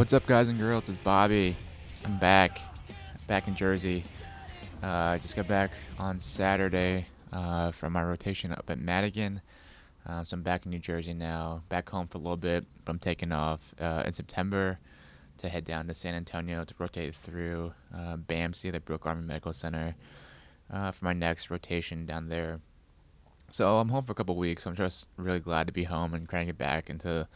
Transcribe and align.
What's 0.00 0.14
up, 0.14 0.24
guys 0.24 0.48
and 0.48 0.58
girls? 0.58 0.88
It's 0.88 0.96
Bobby. 0.96 1.58
I'm 2.06 2.16
back, 2.16 2.58
back 3.28 3.48
in 3.48 3.54
Jersey. 3.54 4.02
Uh, 4.82 4.86
I 4.86 5.18
just 5.18 5.36
got 5.36 5.46
back 5.46 5.72
on 5.98 6.18
Saturday 6.18 7.04
uh, 7.34 7.70
from 7.70 7.92
my 7.92 8.02
rotation 8.02 8.50
up 8.50 8.70
at 8.70 8.78
Madigan. 8.78 9.42
Uh, 10.08 10.24
so 10.24 10.36
I'm 10.36 10.42
back 10.42 10.64
in 10.64 10.70
New 10.70 10.78
Jersey 10.78 11.12
now, 11.12 11.64
back 11.68 11.90
home 11.90 12.06
for 12.06 12.16
a 12.16 12.20
little 12.22 12.38
bit, 12.38 12.64
but 12.82 12.92
I'm 12.92 12.98
taking 12.98 13.30
off 13.30 13.74
uh, 13.78 14.02
in 14.06 14.14
September 14.14 14.78
to 15.36 15.50
head 15.50 15.64
down 15.64 15.86
to 15.88 15.92
San 15.92 16.14
Antonio 16.14 16.64
to 16.64 16.74
rotate 16.78 17.14
through 17.14 17.74
uh, 17.94 18.16
BAMC, 18.16 18.72
the 18.72 18.80
Brooke 18.80 19.04
Army 19.04 19.26
Medical 19.26 19.52
Center, 19.52 19.96
uh, 20.72 20.92
for 20.92 21.04
my 21.04 21.12
next 21.12 21.50
rotation 21.50 22.06
down 22.06 22.30
there. 22.30 22.60
So 23.50 23.76
I'm 23.76 23.90
home 23.90 24.04
for 24.04 24.12
a 24.12 24.14
couple 24.14 24.36
weeks. 24.36 24.64
I'm 24.64 24.76
just 24.76 25.08
really 25.18 25.40
glad 25.40 25.66
to 25.66 25.74
be 25.74 25.84
home 25.84 26.14
and 26.14 26.26
kind 26.26 26.40
of 26.40 26.46
get 26.46 26.58
back 26.58 26.88
into 26.88 27.28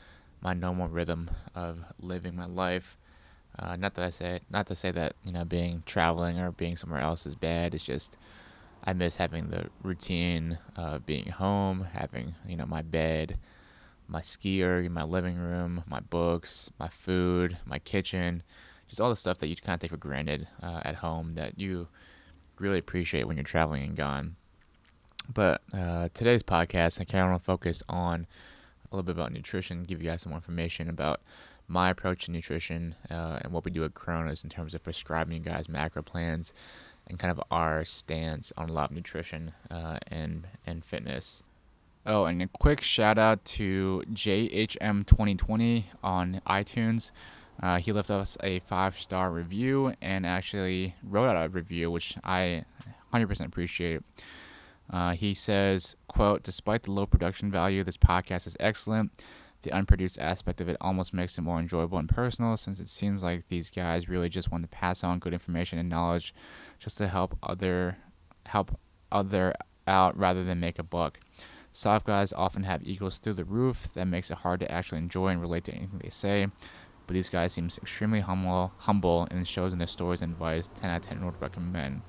my 0.45 0.53
normal 0.53 0.89
rhythm 0.89 1.31
of 1.55 1.79
living 1.99 2.37
my 2.37 2.47
life. 2.47 2.97
Uh, 3.59 3.77
not 3.77 3.95
that 3.95 4.05
I 4.05 4.11
say, 4.11 4.41
not 4.51 4.67
to 4.67 4.75
say 4.75 4.91
that 4.91 5.15
you 5.25 5.33
know 5.33 5.45
being 5.45 5.83
traveling 5.87 6.39
or 6.39 6.53
being 6.53 6.77
somewhere 6.77 7.01
else 7.01 7.27
is 7.27 7.35
bad. 7.35 7.75
It's 7.75 7.83
just 7.83 8.17
I 8.85 8.93
miss 8.93 9.17
having 9.17 9.49
the 9.49 9.67
routine 9.83 10.59
of 10.77 11.07
being 11.07 11.29
home, 11.31 11.87
having 11.93 12.35
you 12.47 12.57
know 12.57 12.67
my 12.67 12.83
bed, 12.83 13.39
my 14.07 14.21
skier, 14.21 14.89
my 14.91 15.05
living 15.05 15.39
room, 15.39 15.83
my 15.89 16.01
books, 16.01 16.71
my 16.79 16.89
food, 16.89 17.57
my 17.65 17.79
kitchen, 17.79 18.43
just 18.89 19.01
all 19.01 19.11
the 19.11 19.17
stuff 19.17 19.39
that 19.39 19.49
you 19.49 19.57
kind 19.57 19.75
of 19.75 19.81
take 19.81 19.91
for 19.91 19.97
granted 19.97 20.47
uh, 20.63 20.81
at 20.85 20.97
home 20.97 21.35
that 21.37 21.59
you 21.59 21.89
really 22.59 22.79
appreciate 22.79 23.27
when 23.27 23.37
you're 23.37 23.45
traveling 23.45 23.83
and 23.83 23.97
gone. 23.97 24.37
But 25.33 25.63
uh, 25.73 26.11
today's 26.13 26.43
podcast, 26.43 27.01
I 27.01 27.05
kind 27.05 27.25
of 27.25 27.31
want 27.31 27.43
to 27.43 27.47
focus 27.47 27.83
on 27.89 28.27
a 28.91 28.95
little 28.95 29.05
bit 29.05 29.17
about 29.17 29.33
nutrition, 29.33 29.85
give 29.85 30.03
you 30.03 30.11
guys 30.11 30.23
some 30.23 30.31
more 30.31 30.39
information 30.39 30.89
about 30.89 31.21
my 31.67 31.91
approach 31.91 32.27
to 32.27 32.31
nutrition 32.31 32.95
uh, 33.11 33.39
and 33.43 33.53
what 33.53 33.65
we 33.65 33.71
do 33.71 33.85
at 33.85 33.95
Cronus 33.95 34.45
in 34.45 34.51
terms 34.51 34.75
of 34.75 34.83
prescribing 34.83 35.37
you 35.37 35.41
guys 35.41 35.69
macro 35.69 36.03
plans 36.03 36.53
and 37.07 37.19
kind 37.19 37.31
of 37.31 37.43
our 37.51 37.85
stance 37.85 38.53
on 38.57 38.69
a 38.69 38.73
lot 38.73 38.91
of 38.91 38.97
nutrition 38.97 39.53
uh, 39.71 39.99
and 40.09 40.47
and 40.67 40.85
fitness. 40.85 41.43
Oh, 42.07 42.27
and 42.27 42.43
a 42.43 42.49
quick 42.49 42.83
shout 42.83 43.17
out 43.17 43.45
to 43.47 44.03
JHM2020 44.13 45.85
on 46.03 46.43
iTunes. 46.47 47.11
Uh, 47.63 47.79
he 47.79 47.93
left 47.93 48.11
us 48.11 48.37
a 48.43 48.59
five 48.61 48.99
star 48.99 49.31
review 49.31 49.95
and 50.03 50.27
actually 50.27 50.95
wrote 51.03 51.29
out 51.29 51.47
a 51.47 51.49
review, 51.49 51.91
which 51.91 52.17
I 52.23 52.65
100% 53.13 53.47
appreciate. 53.47 54.03
Uh, 54.91 55.13
he 55.13 55.35
says, 55.35 55.97
quote, 56.09 56.43
despite 56.43 56.83
the 56.83 56.93
low 56.93 57.07
production 57.07 57.51
value, 57.51 57.83
this 57.83 57.97
podcast 57.97 58.47
is 58.47 58.57
excellent. 58.61 59.13
The 59.63 59.73
unproduced 59.73 60.19
aspect 60.19 60.61
of 60.61 60.69
it 60.69 60.77
almost 60.81 61.15
makes 61.15 61.39
it 61.39 61.41
more 61.41 61.59
enjoyable 61.59 61.97
and 61.97 62.09
personal 62.09 62.57
since 62.59 62.81
it 62.81 62.89
seems 62.89 63.23
like 63.23 63.49
these 63.49 63.71
guys 63.71 64.11
really 64.11 64.29
just 64.29 64.53
want 64.53 64.63
to 64.63 64.69
pass 64.69 65.03
on 65.03 65.19
good 65.19 65.33
information 65.33 65.79
and 65.79 65.89
knowledge 65.89 66.35
just 66.79 66.99
to 66.99 67.09
help 67.09 67.39
other 67.43 67.97
help 68.45 68.79
other 69.11 69.55
out 69.87 70.17
rather 70.19 70.45
than 70.45 70.61
make 70.61 70.79
a 70.79 70.83
buck. 70.83 71.19
Soft 71.73 72.07
guys 72.07 72.33
often 72.35 72.65
have 72.65 72.87
egos 72.87 73.19
through 73.19 73.35
the 73.35 73.45
roof 73.45 73.93
that 73.95 74.07
makes 74.07 74.31
it 74.31 74.39
hard 74.39 74.61
to 74.61 74.71
actually 74.71 74.99
enjoy 74.99 75.29
and 75.29 75.41
relate 75.41 75.65
to 75.65 75.73
anything 75.73 75.99
they 75.99 76.11
say. 76.11 76.47
But 77.07 77.15
these 77.15 77.29
guys 77.29 77.53
seem 77.53 77.67
extremely 77.67 78.21
humble, 78.21 78.73
humble, 78.79 79.27
and 79.31 79.47
shows 79.47 79.73
in 79.73 79.79
their 79.79 79.87
stories 79.87 80.23
and 80.23 80.33
advice. 80.33 80.69
10 80.75 80.91
out 80.91 80.97
of 80.99 81.09
10 81.09 81.25
would 81.25 81.41
recommend. 81.41 82.03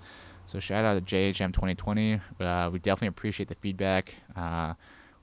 So 0.48 0.60
shout 0.60 0.86
out 0.86 0.94
to 0.94 1.16
JHM 1.16 1.54
2020. 1.54 2.22
Uh, 2.40 2.70
we 2.72 2.78
definitely 2.78 3.08
appreciate 3.08 3.50
the 3.50 3.56
feedback. 3.56 4.14
Uh, 4.36 4.76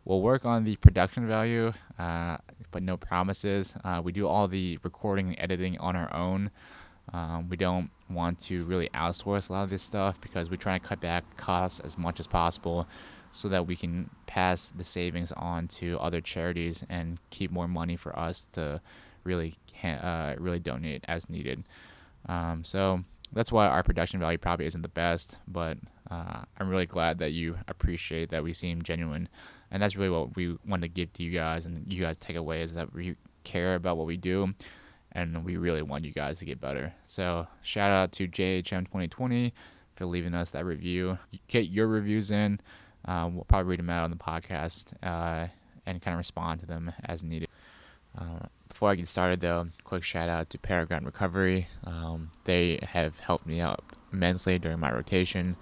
we'll 0.04 0.20
work 0.20 0.44
on 0.44 0.64
the 0.64 0.74
production 0.76 1.28
value, 1.28 1.72
uh, 1.98 2.38
but 2.72 2.82
no 2.82 2.96
promises. 2.96 3.76
Uh, 3.84 4.00
we 4.02 4.10
do 4.10 4.26
all 4.26 4.48
the 4.48 4.78
recording 4.82 5.28
and 5.28 5.36
editing 5.38 5.78
on 5.78 5.94
our 5.94 6.12
own. 6.12 6.50
Um, 7.12 7.48
we 7.48 7.56
don't 7.56 7.90
want 8.10 8.40
to 8.40 8.64
really 8.64 8.88
outsource 8.94 9.48
a 9.48 9.52
lot 9.52 9.62
of 9.62 9.70
this 9.70 9.82
stuff 9.82 10.20
because 10.20 10.50
we 10.50 10.56
try 10.56 10.76
to 10.78 10.84
cut 10.84 11.00
back 11.00 11.24
costs 11.36 11.78
as 11.80 11.96
much 11.96 12.18
as 12.18 12.26
possible 12.26 12.88
so 13.30 13.48
that 13.48 13.66
we 13.66 13.76
can 13.76 14.10
pass 14.26 14.70
the 14.70 14.84
savings 14.84 15.30
on 15.32 15.68
to 15.68 15.98
other 16.00 16.20
charities 16.20 16.84
and 16.88 17.18
keep 17.30 17.52
more 17.52 17.68
money 17.68 17.94
for 17.94 18.16
us 18.18 18.44
to 18.52 18.80
really 19.22 19.54
uh, 19.84 20.34
really 20.38 20.58
donate 20.58 21.04
as 21.06 21.30
needed. 21.30 21.62
Um, 22.28 22.64
so 22.64 23.04
that's 23.32 23.52
why 23.52 23.66
our 23.66 23.82
production 23.82 24.20
value 24.20 24.38
probably 24.38 24.66
isn't 24.66 24.82
the 24.82 24.88
best, 24.88 25.38
but 25.46 25.78
uh, 26.10 26.42
I'm 26.58 26.68
really 26.68 26.86
glad 26.86 27.18
that 27.18 27.32
you 27.32 27.56
appreciate 27.68 28.30
that 28.30 28.44
we 28.44 28.52
seem 28.52 28.82
genuine, 28.82 29.28
and 29.70 29.82
that's 29.82 29.96
really 29.96 30.10
what 30.10 30.36
we 30.36 30.56
want 30.66 30.82
to 30.82 30.88
give 30.88 31.12
to 31.14 31.22
you 31.22 31.30
guys, 31.30 31.66
and 31.66 31.90
you 31.92 32.00
guys 32.02 32.18
take 32.18 32.36
away 32.36 32.62
is 32.62 32.74
that 32.74 32.92
we 32.92 33.16
care 33.44 33.74
about 33.74 33.96
what 33.96 34.06
we 34.06 34.16
do, 34.16 34.52
and 35.12 35.44
we 35.44 35.56
really 35.56 35.82
want 35.82 36.04
you 36.04 36.12
guys 36.12 36.38
to 36.40 36.44
get 36.44 36.60
better. 36.60 36.92
So 37.04 37.46
shout 37.62 37.90
out 37.90 38.12
to 38.12 38.28
JHM 38.28 38.86
2020 38.86 39.52
for 39.94 40.06
leaving 40.06 40.34
us 40.34 40.50
that 40.50 40.64
review. 40.64 41.18
Get 41.48 41.68
your 41.68 41.86
reviews 41.86 42.30
in. 42.30 42.60
Uh, 43.04 43.28
we'll 43.32 43.44
probably 43.44 43.70
read 43.70 43.78
them 43.80 43.90
out 43.90 44.04
on 44.04 44.10
the 44.10 44.16
podcast 44.16 44.94
uh, 45.02 45.48
and 45.86 46.00
kind 46.00 46.14
of 46.14 46.18
respond 46.18 46.60
to 46.60 46.66
them 46.66 46.92
as 47.04 47.24
needed. 47.24 47.48
Uh, 48.72 48.74
before 48.74 48.90
I 48.90 48.94
get 48.94 49.08
started, 49.08 49.40
though, 49.40 49.68
quick 49.84 50.02
shout 50.02 50.28
out 50.28 50.50
to 50.50 50.58
Paragon 50.58 51.04
Recovery. 51.04 51.68
Um, 51.84 52.30
they 52.44 52.78
have 52.82 53.20
helped 53.20 53.46
me 53.46 53.60
out 53.60 53.84
immensely 54.12 54.58
during 54.58 54.80
my 54.80 54.90
rotation. 54.92 55.56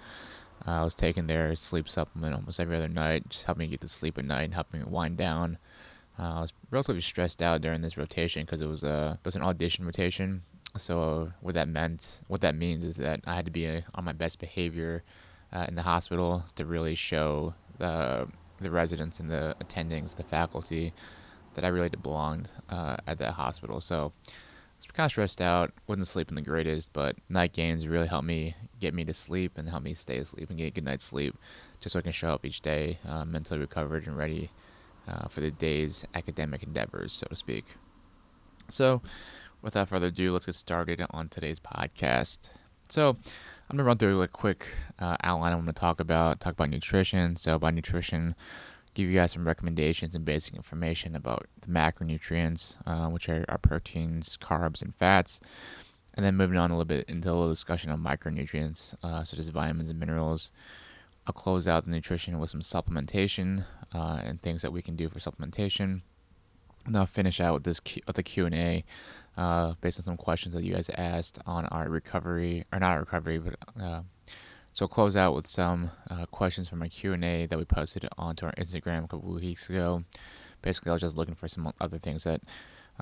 Uh, 0.67 0.81
I 0.81 0.85
was 0.85 0.95
taking 0.95 1.27
their 1.27 1.57
sleep 1.57 1.89
supplement 1.89 2.35
almost 2.35 2.61
every 2.61 2.77
other 2.77 2.89
night, 2.89 3.29
just 3.29 3.45
helping 3.45 3.63
me 3.63 3.71
get 3.71 3.81
to 3.81 3.89
sleep 3.89 4.19
at 4.19 4.25
night 4.25 4.45
and 4.45 4.55
helping 4.55 4.81
me 4.81 4.87
wind 4.87 5.17
down. 5.17 5.59
Uh, 6.19 6.35
I 6.35 6.41
was 6.41 6.53
relatively 6.71 7.01
stressed 7.01 7.43
out 7.43 7.61
during 7.61 7.83
this 7.83 7.99
rotation 7.99 8.45
because 8.45 8.63
it 8.63 8.69
was 8.69 8.85
a 8.85 9.19
it 9.21 9.25
was 9.25 9.37
an 9.37 9.43
audition 9.43 9.85
rotation. 9.85 10.43
So 10.77 11.33
what 11.41 11.55
that 11.55 11.69
meant, 11.69 12.21
what 12.29 12.43
that 12.43 12.55
means, 12.55 12.85
is 12.85 12.97
that 12.97 13.21
I 13.27 13.35
had 13.35 13.45
to 13.47 13.51
be 13.51 13.67
uh, 13.67 13.81
on 13.95 14.05
my 14.05 14.13
best 14.13 14.39
behavior 14.39 15.03
uh, 15.53 15.65
in 15.67 15.75
the 15.75 15.83
hospital 15.83 16.45
to 16.55 16.65
really 16.65 16.95
show 16.95 17.55
the 17.79 18.29
the 18.61 18.71
residents 18.71 19.19
and 19.19 19.31
the 19.31 19.57
attendings, 19.61 20.17
the 20.17 20.23
faculty, 20.23 20.93
that 21.55 21.65
I 21.65 21.69
really 21.69 21.89
belonged 21.89 22.51
uh, 22.69 22.97
at 23.07 23.19
that 23.19 23.33
hospital. 23.33 23.81
So 23.81 24.13
I 24.27 24.31
was 24.79 24.87
kind 24.93 25.05
of 25.07 25.11
stressed 25.11 25.41
out, 25.41 25.73
wasn't 25.87 26.09
sleeping 26.09 26.37
the 26.37 26.43
greatest, 26.43 26.93
but 26.93 27.17
night 27.29 27.53
games 27.53 27.87
really 27.87 28.07
helped 28.07 28.27
me 28.27 28.55
get 28.79 28.95
me 28.95 29.05
to 29.05 29.13
sleep 29.13 29.59
and 29.59 29.69
help 29.69 29.83
me 29.83 29.95
stay 29.95 30.19
asleep 30.19 30.49
and 30.49 30.59
get 30.59 30.67
a 30.67 30.71
good 30.71 30.85
night's 30.85 31.05
sleep 31.05 31.37
just 31.81 31.93
so 31.93 31.99
I 31.99 32.03
can 32.03 32.13
show 32.13 32.33
up 32.33 32.47
each 32.47 32.61
day 32.61 32.99
uh, 33.07 33.25
mentally 33.25 33.61
recovered 33.61 34.07
and 34.07 34.17
ready 34.17 34.51
uh, 35.09 35.29
for 35.29 35.41
the 35.41 35.51
day's 35.51 36.07
academic 36.15 36.63
endeavors, 36.63 37.13
so 37.13 37.27
to 37.29 37.37
speak. 37.37 37.65
So, 38.69 39.03
without 39.63 39.89
further 39.89 40.07
ado, 40.07 40.33
let's 40.33 40.47
get 40.47 40.55
started 40.55 41.05
on 41.11 41.29
today's 41.29 41.61
podcast. 41.61 42.51
So, 42.89 43.11
I'm 43.69 43.77
gonna 43.77 43.85
run 43.85 43.99
through 43.99 44.23
a 44.23 44.29
quick 44.29 44.75
uh, 44.99 45.17
outline 45.23 45.53
I'm 45.53 45.61
gonna 45.61 45.73
talk 45.73 46.01
about. 46.01 46.41
Talk 46.41 46.53
about 46.53 46.71
nutrition. 46.71 47.37
So, 47.37 47.59
by 47.59 47.71
nutrition, 47.71 48.35
give 49.01 49.11
you 49.11 49.19
guys 49.19 49.33
some 49.33 49.47
recommendations 49.47 50.15
and 50.15 50.25
basic 50.25 50.55
information 50.55 51.17
about 51.17 51.47
the 51.61 51.69
macronutrients, 51.69 52.77
uh, 52.87 53.09
which 53.09 53.29
are, 53.29 53.45
are, 53.49 53.59
proteins, 53.59 54.37
carbs, 54.37 54.83
and 54.83 54.95
fats. 54.95 55.41
And 56.15 56.25
then 56.25 56.37
moving 56.37 56.59
on 56.59 56.71
a 56.71 56.75
little 56.75 56.85
bit 56.85 57.09
into 57.09 57.29
a 57.29 57.33
little 57.33 57.49
discussion 57.49 57.91
on 57.91 58.03
micronutrients, 58.03 58.95
uh, 59.03 59.25
such 59.25 59.39
as 59.39 59.49
vitamins 59.49 59.91
and 59.91 59.99
minerals. 59.99 60.53
I'll 61.27 61.33
close 61.33 61.69
out 61.69 61.85
the 61.85 61.91
nutrition 61.91 62.39
with 62.39 62.51
some 62.51 62.61
supplementation 62.61 63.65
uh, 63.95 64.21
and 64.25 64.43
things 64.43 64.63
that 64.63 64.73
we 64.73 64.83
can 64.83 64.97
do 64.97 65.09
for 65.09 65.19
supplementation. 65.19 66.03
And 66.87 66.97
I'll 66.97 67.07
finish 67.07 67.41
out 67.41 67.55
with 67.55 67.65
this 67.65 67.79
Q- 67.79 68.03
with 68.07 68.17
the 68.17 68.23
Q 68.23 68.47
and 68.47 68.55
A, 68.55 68.85
uh, 69.37 69.75
based 69.81 70.01
on 70.01 70.05
some 70.05 70.17
questions 70.17 70.55
that 70.55 70.65
you 70.65 70.75
guys 70.75 70.91
asked 70.91 71.39
on 71.47 71.67
our 71.67 71.89
recovery 71.89 72.65
or 72.73 72.81
not 72.81 72.99
recovery, 72.99 73.39
but 73.39 73.57
so 74.73 74.87
close 74.87 75.17
out 75.17 75.35
with 75.35 75.47
some 75.47 75.91
uh, 76.09 76.27
questions 76.27 76.69
from 76.69 76.83
our 76.83 76.89
Q&A 76.89 77.47
that 77.47 77.59
we 77.59 77.65
posted 77.65 78.09
onto 78.17 78.47
our 78.47 78.53
Instagram 78.53 79.05
a 79.05 79.09
couple 79.09 79.35
of 79.35 79.43
weeks 79.43 79.69
ago. 79.69 80.05
Basically, 80.63 80.91
I 80.91 80.93
was 80.93 81.03
just 81.03 81.17
looking 81.17 81.35
for 81.35 81.49
some 81.49 81.73
other 81.81 81.99
things 81.99 82.25
that 82.25 82.43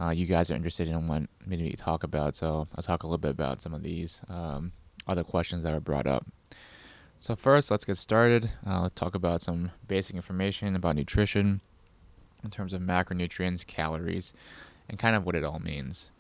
uh, 0.01 0.11
you 0.11 0.27
guys 0.27 0.51
are 0.51 0.55
interested 0.55 0.89
in 0.89 0.95
and 0.95 1.09
want 1.09 1.31
me 1.47 1.71
to 1.71 1.77
talk 1.77 2.05
about. 2.05 2.37
So 2.37 2.69
I'll 2.75 2.83
talk 2.83 3.03
a 3.03 3.07
little 3.07 3.19
bit 3.19 3.33
about 3.33 3.61
some 3.61 3.75
of 3.75 3.83
these 3.83 4.23
um, 4.29 4.73
other 5.07 5.25
questions 5.25 5.63
that 5.65 5.73
were 5.73 5.81
brought 5.81 6.07
up. 6.07 6.27
So 7.21 7.35
first, 7.35 7.71
let's 7.71 7.85
get 7.85 7.99
started. 7.99 8.51
Uh, 8.67 8.83
let's 8.83 8.95
talk 8.95 9.15
about 9.15 9.43
some 9.43 9.73
basic 9.89 10.15
information 10.15 10.77
about 10.77 10.95
nutrition 10.95 11.61
in 12.45 12.51
terms 12.51 12.73
of 12.73 12.81
macronutrients, 12.81 13.67
calories, 13.67 14.33
and 14.89 14.99
kind 14.99 15.17
of 15.17 15.27
what 15.27 15.35
it 15.35 15.45
all 15.45 15.59
means. 15.59 16.13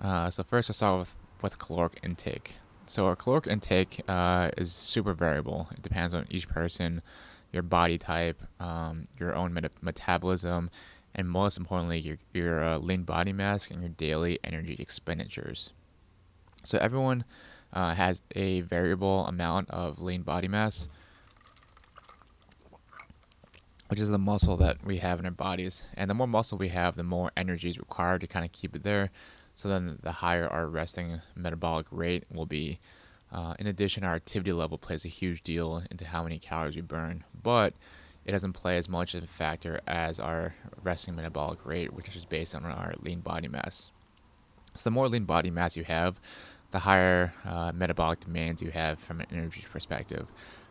Uh, 0.00 0.30
so 0.30 0.44
first, 0.44 0.68
let's 0.68 0.78
start 0.78 1.00
with, 1.00 1.16
with 1.42 1.58
caloric 1.58 1.98
intake. 2.02 2.54
So 2.86 3.06
our 3.06 3.16
caloric 3.16 3.48
intake 3.48 4.02
uh, 4.08 4.50
is 4.56 4.72
super 4.72 5.12
variable. 5.12 5.68
It 5.72 5.82
depends 5.82 6.14
on 6.14 6.26
each 6.30 6.48
person, 6.48 7.02
your 7.52 7.64
body 7.64 7.98
type, 7.98 8.40
um, 8.60 9.04
your 9.18 9.34
own 9.34 9.52
meta- 9.52 9.70
metabolism, 9.82 10.70
and 11.12 11.28
most 11.28 11.58
importantly, 11.58 11.98
your, 11.98 12.18
your 12.32 12.62
uh, 12.62 12.78
lean 12.78 13.02
body 13.02 13.32
mass 13.32 13.68
and 13.68 13.80
your 13.80 13.88
daily 13.88 14.38
energy 14.44 14.76
expenditures. 14.78 15.72
So 16.62 16.78
everyone 16.78 17.24
uh, 17.72 17.94
has 17.94 18.22
a 18.36 18.60
variable 18.60 19.26
amount 19.26 19.68
of 19.70 20.00
lean 20.00 20.22
body 20.22 20.46
mass, 20.46 20.88
which 23.88 24.00
is 24.00 24.10
the 24.10 24.18
muscle 24.18 24.56
that 24.58 24.84
we 24.84 24.98
have 24.98 25.18
in 25.18 25.26
our 25.26 25.32
bodies. 25.32 25.82
And 25.96 26.08
the 26.08 26.14
more 26.14 26.28
muscle 26.28 26.56
we 26.56 26.68
have, 26.68 26.96
the 26.96 27.02
more 27.02 27.32
energy 27.36 27.68
is 27.68 27.78
required 27.78 28.20
to 28.20 28.26
kind 28.28 28.44
of 28.44 28.52
keep 28.52 28.76
it 28.76 28.84
there. 28.84 29.10
So 29.56 29.68
then 29.68 29.98
the 30.02 30.12
higher 30.12 30.46
our 30.46 30.68
resting 30.68 31.20
metabolic 31.34 31.86
rate 31.90 32.24
will 32.32 32.46
be. 32.46 32.78
Uh, 33.32 33.54
in 33.58 33.66
addition, 33.66 34.04
our 34.04 34.14
activity 34.14 34.52
level 34.52 34.78
plays 34.78 35.04
a 35.04 35.08
huge 35.08 35.42
deal 35.42 35.82
into 35.90 36.06
how 36.06 36.22
many 36.22 36.38
calories 36.38 36.76
we 36.76 36.82
burn, 36.82 37.24
but 37.42 37.74
it 38.24 38.32
doesn't 38.32 38.52
play 38.52 38.76
as 38.76 38.88
much 38.88 39.14
of 39.14 39.24
a 39.24 39.26
factor 39.26 39.80
as 39.86 40.20
our 40.20 40.54
resting 40.82 41.16
metabolic 41.16 41.66
rate, 41.66 41.92
which 41.92 42.14
is 42.14 42.24
based 42.24 42.54
on 42.54 42.64
our 42.64 42.94
lean 43.00 43.20
body 43.20 43.48
mass. 43.48 43.90
So 44.76 44.84
the 44.84 44.92
more 44.92 45.08
lean 45.08 45.24
body 45.24 45.50
mass 45.50 45.76
you 45.76 45.84
have, 45.84 46.20
the 46.70 46.80
higher 46.80 47.32
uh, 47.44 47.72
metabolic 47.74 48.20
demands 48.20 48.62
you 48.62 48.70
have 48.70 48.98
from 48.98 49.20
an 49.20 49.26
energy 49.32 49.64
perspective. 49.72 50.28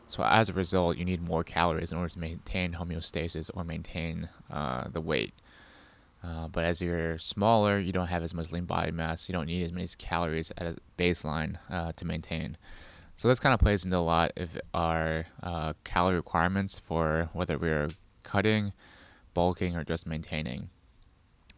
So 0.08 0.24
as 0.24 0.50
a 0.50 0.54
result, 0.54 0.98
you 0.98 1.06
need 1.06 1.22
more 1.22 1.44
calories 1.44 1.92
in 1.92 1.98
order 1.98 2.14
to 2.14 2.20
maintain 2.20 2.74
homeostasis 2.74 3.50
or 3.54 3.64
maintain 3.64 4.30
uh, 4.52 4.88
the 4.90 5.02
weight. 5.02 5.34
Uh, 6.26 6.48
but 6.48 6.64
as 6.64 6.82
you're 6.82 7.18
smaller, 7.18 7.78
you 7.78 7.92
don't 7.92 8.08
have 8.08 8.24
as 8.24 8.34
much 8.34 8.52
lean 8.52 8.66
body 8.66 8.92
mass. 8.92 9.30
You 9.30 9.34
don't 9.34 9.46
need 9.46 9.64
as 9.64 9.72
many 9.72 9.88
calories 9.98 10.52
at 10.58 10.66
a 10.66 10.78
baseline 10.98 11.58
uh, 11.70 11.92
to 11.94 12.06
maintain. 12.06 12.58
So 13.16 13.28
this 13.28 13.40
kind 13.40 13.54
of 13.54 13.60
plays 13.60 13.86
into 13.86 13.98
a 13.98 14.00
lot 14.00 14.32
of 14.36 14.58
our 14.74 15.28
uh, 15.44 15.74
calorie 15.84 16.16
requirements 16.16 16.80
for 16.80 17.30
whether 17.34 17.58
we're 17.58 17.90
cutting, 18.24 18.74
bulking, 19.34 19.76
or 19.76 19.84
just 19.84 20.08
maintaining. 20.08 20.70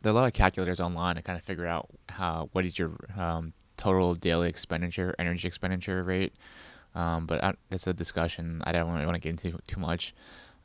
There 0.02 0.12
are 0.12 0.16
a 0.16 0.20
lot 0.20 0.28
of 0.28 0.34
calculators 0.34 0.80
online 0.80 1.16
to 1.16 1.22
kind 1.22 1.38
of 1.38 1.44
figure 1.44 1.66
out 1.66 1.90
how 2.10 2.50
what 2.52 2.66
is 2.66 2.78
your 2.78 2.92
um, 3.18 3.54
total 3.78 4.16
daily 4.16 4.50
expenditure, 4.50 5.16
energy 5.18 5.48
expenditure 5.48 6.04
rate. 6.04 6.34
Um, 6.94 7.26
but 7.26 7.44
I, 7.44 7.54
it's 7.72 7.88
a 7.88 7.94
discussion 7.94 8.62
I 8.66 8.72
don't 8.72 8.92
really 8.92 9.06
want 9.06 9.16
to 9.16 9.22
get 9.22 9.30
into 9.30 9.58
too 9.68 9.80
much. 9.80 10.14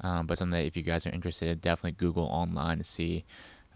Um, 0.00 0.26
but 0.26 0.38
something 0.38 0.58
that 0.58 0.66
if 0.66 0.76
you 0.76 0.82
guys 0.82 1.06
are 1.06 1.10
interested, 1.10 1.60
definitely 1.60 1.92
Google 1.92 2.24
online 2.24 2.78
to 2.78 2.84
see 2.84 3.24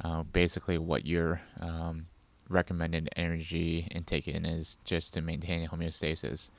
uh, 0.03 0.23
basically 0.23 0.79
what 0.79 1.07
your 1.07 1.41
um, 1.61 2.07
recommended 2.49 3.09
energy 3.17 3.89
intake 3.91 4.29
in 4.29 4.45
is 4.45 4.79
just 4.85 5.15
to 5.15 5.21
maintain 5.21 5.69
homeostasis. 5.69 6.51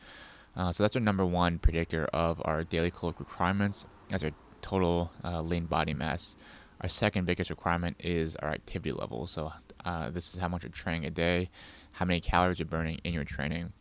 Uh, 0.56 0.72
so 0.72 0.84
that's 0.84 0.96
our 0.96 1.02
number 1.02 1.26
one 1.26 1.60
predictor 1.60 2.06
of 2.14 2.42
our 2.44 2.64
daily 2.64 2.90
caloric 2.90 3.20
requirements 3.20 3.86
as 4.12 4.24
our 4.24 4.32
total 4.62 5.12
uh, 5.24 5.42
lean 5.42 5.66
body 5.66 5.94
mass. 5.94 6.36
Our 6.82 6.90
second 6.90 7.26
biggest 7.26 7.50
requirement 7.50 7.98
is 8.00 8.36
our 8.38 8.50
activity 8.50 8.92
level. 8.92 9.28
So 9.28 9.54
uh, 9.86 10.10
this 10.10 10.34
is 10.34 10.40
how 10.40 10.48
much 10.48 10.64
you're 10.64 10.72
training 10.72 11.06
a 11.06 11.12
day, 11.12 11.50
how 11.94 12.06
many 12.06 12.20
calories 12.20 12.60
you're 12.60 12.66
burning 12.68 13.00
in 13.04 13.14
your 13.14 13.24
training. 13.24 13.74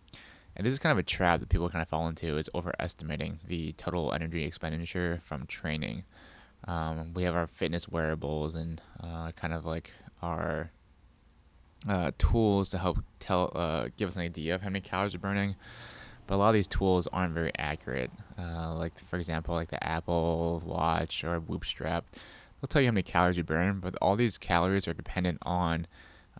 And 0.56 0.66
this 0.66 0.72
is 0.72 0.78
kind 0.78 0.92
of 0.92 0.98
a 0.98 1.02
trap 1.02 1.40
that 1.40 1.50
people 1.50 1.68
kind 1.68 1.82
of 1.82 1.88
fall 1.88 2.08
into 2.08 2.38
is 2.38 2.48
overestimating 2.54 3.40
the 3.46 3.72
total 3.72 4.12
energy 4.14 4.44
expenditure 4.44 5.20
from 5.22 5.46
training. 5.46 6.04
Um, 6.66 7.14
we 7.14 7.22
have 7.22 7.34
our 7.34 7.46
fitness 7.46 7.88
wearables 7.88 8.54
and 8.54 8.80
uh, 9.02 9.32
kind 9.32 9.54
of 9.54 9.64
like 9.64 9.92
our 10.22 10.70
uh, 11.88 12.10
tools 12.18 12.70
to 12.70 12.78
help 12.78 12.98
tell 13.20 13.52
uh, 13.54 13.88
give 13.96 14.08
us 14.08 14.16
an 14.16 14.22
idea 14.22 14.54
of 14.54 14.62
how 14.62 14.68
many 14.68 14.80
calories 14.80 15.14
we're 15.14 15.20
burning. 15.20 15.54
But 16.26 16.34
a 16.34 16.38
lot 16.38 16.48
of 16.48 16.54
these 16.54 16.66
tools 16.66 17.06
aren't 17.08 17.34
very 17.34 17.52
accurate. 17.56 18.10
Uh, 18.36 18.74
like 18.74 18.98
for 18.98 19.16
example, 19.16 19.54
like 19.54 19.68
the 19.68 19.82
Apple 19.86 20.60
Watch 20.64 21.22
or 21.22 21.38
Whoop 21.38 21.64
Strap, 21.64 22.04
they'll 22.60 22.68
tell 22.68 22.82
you 22.82 22.88
how 22.88 22.92
many 22.92 23.04
calories 23.04 23.36
you 23.36 23.44
burn, 23.44 23.78
but 23.78 23.94
all 24.02 24.16
these 24.16 24.36
calories 24.36 24.88
are 24.88 24.94
dependent 24.94 25.38
on 25.42 25.86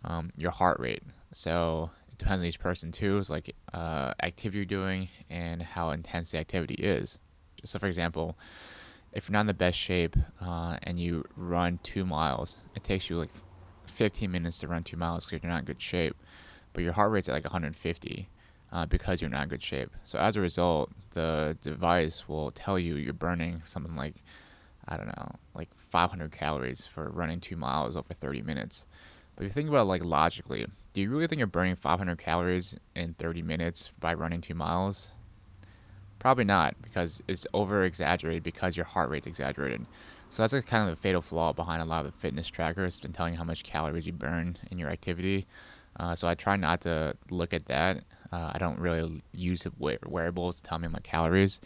um, 0.03 0.31
your 0.35 0.51
heart 0.51 0.79
rate. 0.79 1.03
So 1.31 1.91
it 2.11 2.17
depends 2.17 2.41
on 2.41 2.47
each 2.47 2.59
person 2.59 2.91
too. 2.91 3.17
It's 3.17 3.29
like 3.29 3.55
uh, 3.73 4.13
activity 4.21 4.57
you're 4.57 4.65
doing 4.65 5.07
and 5.29 5.61
how 5.61 5.91
intense 5.91 6.31
the 6.31 6.39
activity 6.39 6.75
is. 6.75 7.19
So 7.63 7.79
for 7.79 7.87
example, 7.87 8.37
if 9.17 9.27
you're 9.27 9.33
not 9.33 9.41
in 9.41 9.47
the 9.47 9.53
best 9.55 9.79
shape 9.79 10.15
uh, 10.39 10.77
and 10.83 10.99
you 10.99 11.25
run 11.35 11.79
two 11.81 12.05
miles, 12.05 12.59
it 12.75 12.83
takes 12.83 13.09
you 13.09 13.17
like 13.17 13.31
15 13.87 14.31
minutes 14.31 14.59
to 14.59 14.67
run 14.67 14.83
two 14.83 14.95
miles 14.95 15.25
because 15.25 15.41
you're 15.41 15.51
not 15.51 15.59
in 15.61 15.65
good 15.65 15.81
shape, 15.81 16.15
but 16.71 16.83
your 16.83 16.93
heart 16.93 17.11
rate's 17.11 17.27
at 17.27 17.33
like 17.33 17.43
150 17.43 18.29
uh, 18.71 18.85
because 18.85 19.19
you're 19.19 19.31
not 19.31 19.41
in 19.41 19.49
good 19.49 19.63
shape. 19.63 19.89
So 20.03 20.19
as 20.19 20.35
a 20.35 20.41
result, 20.41 20.91
the 21.13 21.57
device 21.63 22.29
will 22.29 22.51
tell 22.51 22.77
you 22.77 22.95
you're 22.95 23.11
burning 23.11 23.63
something 23.65 23.95
like 23.95 24.17
I 24.87 24.97
don't 24.97 25.07
know, 25.07 25.31
like 25.55 25.69
500 25.75 26.31
calories 26.31 26.85
for 26.85 27.09
running 27.09 27.41
two 27.41 27.57
miles 27.57 27.97
over 27.97 28.13
30 28.13 28.43
minutes. 28.43 28.85
But 29.35 29.45
if 29.45 29.49
you 29.49 29.53
think 29.53 29.67
about 29.67 29.81
it 29.81 29.85
like 29.85 30.05
logically, 30.05 30.67
do 30.93 31.01
you 31.01 31.09
really 31.09 31.25
think 31.25 31.39
you're 31.39 31.47
burning 31.47 31.75
500 31.75 32.19
calories 32.19 32.75
in 32.95 33.15
30 33.15 33.41
minutes 33.41 33.91
by 33.99 34.13
running 34.13 34.41
two 34.41 34.53
miles? 34.53 35.11
Probably 36.19 36.45
not, 36.45 36.75
because 36.81 37.21
it's 37.27 37.45
over 37.53 37.83
exaggerated 37.83 38.43
because 38.43 38.75
your 38.75 38.85
heart 38.85 39.09
rate's 39.09 39.27
exaggerated. 39.27 39.85
So 40.29 40.43
that's 40.43 40.53
a 40.53 40.61
kind 40.61 40.83
of 40.83 40.89
the 40.89 41.01
fatal 41.01 41.21
flaw 41.21 41.53
behind 41.53 41.81
a 41.81 41.85
lot 41.85 42.05
of 42.05 42.11
the 42.11 42.17
fitness 42.17 42.49
trackers 42.49 42.99
and 43.03 43.13
telling 43.13 43.33
you 43.33 43.37
how 43.37 43.45
much 43.45 43.63
calories 43.63 44.07
you 44.07 44.13
burn 44.13 44.57
in 44.71 44.77
your 44.77 44.89
activity. 44.89 45.45
Uh, 45.99 46.15
so 46.15 46.27
I 46.27 46.35
try 46.35 46.55
not 46.57 46.81
to 46.81 47.15
look 47.29 47.53
at 47.53 47.67
that. 47.67 48.03
Uh, 48.31 48.51
I 48.53 48.57
don't 48.57 48.79
really 48.79 49.21
use 49.31 49.65
wearables 49.77 50.57
to 50.57 50.63
tell 50.63 50.79
me 50.79 50.87
my 50.87 50.99
calories, 50.99 51.61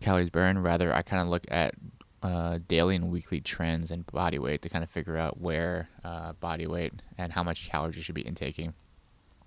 calories 0.00 0.30
burned. 0.30 0.64
Rather, 0.64 0.92
I 0.92 1.02
kind 1.02 1.22
of 1.22 1.28
look 1.28 1.44
at 1.48 1.74
uh, 2.22 2.58
daily 2.66 2.96
and 2.96 3.10
weekly 3.12 3.40
trends 3.40 3.90
and 3.90 4.04
body 4.06 4.38
weight 4.38 4.62
to 4.62 4.68
kind 4.68 4.82
of 4.82 4.90
figure 4.90 5.16
out 5.16 5.40
where 5.40 5.88
uh, 6.04 6.32
body 6.32 6.66
weight 6.66 6.94
and 7.16 7.32
how 7.32 7.44
much 7.44 7.70
calories 7.70 7.96
you 7.96 8.02
should 8.02 8.14
be 8.14 8.26
intaking. 8.26 8.74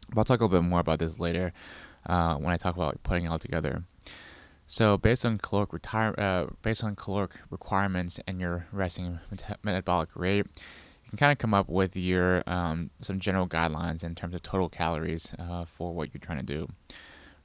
But 0.10 0.22
I'll 0.22 0.26
talk 0.26 0.40
a 0.40 0.46
little 0.46 0.62
bit 0.62 0.68
more 0.70 0.80
about 0.80 1.00
this 1.00 1.20
later 1.20 1.52
uh, 2.06 2.36
when 2.36 2.54
I 2.54 2.58
talk 2.58 2.76
about 2.76 3.02
putting 3.04 3.26
it 3.26 3.28
all 3.30 3.40
together. 3.40 3.84
So 4.68 4.98
based 4.98 5.26
on 5.26 5.38
caloric 5.38 5.74
retire, 5.74 6.16
uh, 6.18 6.46
based 6.62 6.84
on 6.84 6.96
caloric 6.96 7.34
requirements 7.50 8.20
and 8.26 8.40
your 8.40 8.68
resting 8.72 9.20
metabolic 9.64 10.10
rate, 10.16 10.46
you 11.04 11.10
can 11.10 11.18
kind 11.18 11.32
of 11.32 11.38
come 11.38 11.54
up 11.54 11.68
with 11.68 11.98
your 11.98 12.42
um, 12.48 12.90
some 13.02 13.20
general 13.20 13.48
guidelines 13.48 14.04
in 14.04 14.16
terms 14.16 14.34
of 14.34 14.42
total 14.44 14.70
calories 14.70 15.34
uh, 15.38 15.66
for 15.66 15.94
what 15.94 16.14
you're 16.14 16.22
trying 16.22 16.40
to 16.40 16.46
do. 16.46 16.68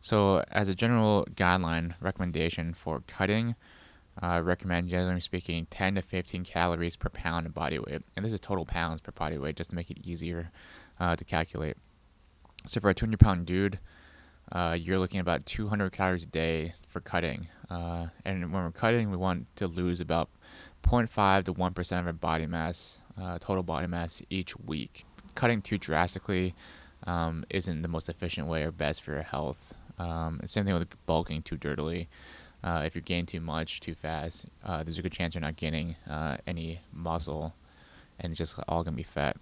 So 0.00 0.44
as 0.52 0.68
a 0.68 0.74
general 0.74 1.26
guideline 1.34 1.94
recommendation 2.00 2.74
for 2.74 3.02
cutting, 3.08 3.56
I 4.20 4.38
recommend 4.38 4.88
generally 4.88 5.20
speaking 5.20 5.66
10 5.68 5.96
to 5.96 6.02
15 6.02 6.44
calories 6.44 6.94
per 6.94 7.08
pound 7.08 7.46
of 7.46 7.54
body 7.54 7.78
weight, 7.78 8.02
and 8.14 8.24
this 8.24 8.32
is 8.32 8.40
total 8.40 8.64
pounds 8.64 9.00
per 9.00 9.10
body 9.10 9.36
weight 9.36 9.56
just 9.56 9.70
to 9.70 9.76
make 9.76 9.90
it 9.90 10.06
easier 10.06 10.52
uh, 11.00 11.16
to 11.16 11.24
calculate. 11.24 11.76
So 12.66 12.80
for 12.80 12.90
a 12.90 12.94
200 12.94 13.18
pound 13.18 13.46
dude, 13.46 13.78
uh, 14.52 14.76
you're 14.78 14.98
looking 14.98 15.20
about 15.20 15.46
200 15.46 15.92
calories 15.92 16.22
a 16.22 16.26
day 16.26 16.74
for 16.86 17.00
cutting. 17.00 17.48
Uh, 17.68 18.06
and 18.24 18.52
when 18.52 18.62
we're 18.64 18.70
cutting, 18.70 19.10
we 19.10 19.16
want 19.16 19.46
to 19.56 19.66
lose 19.66 20.00
about 20.00 20.28
0.5 20.82 21.44
to 21.44 21.54
1% 21.54 22.00
of 22.00 22.06
our 22.06 22.12
body 22.12 22.46
mass, 22.46 23.00
uh, 23.20 23.38
total 23.40 23.62
body 23.62 23.86
mass 23.86 24.22
each 24.30 24.56
week. 24.56 25.04
Cutting 25.34 25.60
too 25.60 25.78
drastically 25.78 26.54
um, 27.06 27.44
isn't 27.50 27.82
the 27.82 27.88
most 27.88 28.08
efficient 28.08 28.46
way 28.46 28.62
or 28.62 28.70
best 28.70 29.02
for 29.02 29.12
your 29.12 29.22
health. 29.22 29.74
Um, 29.98 30.40
same 30.44 30.64
thing 30.64 30.74
with 30.74 31.06
bulking 31.06 31.42
too 31.42 31.56
dirtily. 31.56 32.08
Uh, 32.62 32.82
if 32.84 32.94
you're 32.94 33.02
gaining 33.02 33.26
too 33.26 33.40
much 33.40 33.80
too 33.80 33.94
fast, 33.94 34.46
uh, 34.64 34.82
there's 34.82 34.98
a 34.98 35.02
good 35.02 35.12
chance 35.12 35.34
you're 35.34 35.42
not 35.42 35.56
gaining 35.56 35.96
uh, 36.08 36.36
any 36.46 36.80
muscle 36.92 37.54
and 38.18 38.30
it's 38.30 38.38
just 38.38 38.58
all 38.68 38.82
going 38.82 38.94
to 38.94 38.96
be 38.96 39.02
fat. 39.02 39.36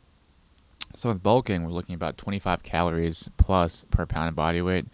So 0.97 1.09
with 1.09 1.25
bulking, 1.25 1.65
we're 1.65 1.73
looking 1.73 1.97
about 1.97 2.17
25 2.17 2.63
calories 2.63 3.29
plus 3.37 3.85
per 3.91 4.07
pound 4.07 4.29
of 4.29 4.37
body 4.37 4.63
weight. 4.63 4.87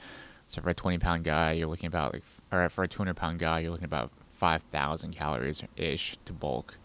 So 0.47 0.63
for 0.63 0.71
a 0.71 0.75
20 0.75 0.97
pound 0.99 1.25
guy, 1.25 1.53
you're 1.53 1.69
looking 1.69 1.89
about 1.89 2.15
like, 2.15 2.23
or 2.51 2.67
for 2.71 2.85
a 2.85 2.89
200 2.89 3.15
pound 3.15 3.39
guy, 3.39 3.61
you're 3.61 3.71
looking 3.71 3.85
about 3.85 4.11
5,000 4.31 5.15
calories 5.15 5.63
ish 5.77 6.17
to 6.25 6.33
bulk. 6.33 6.79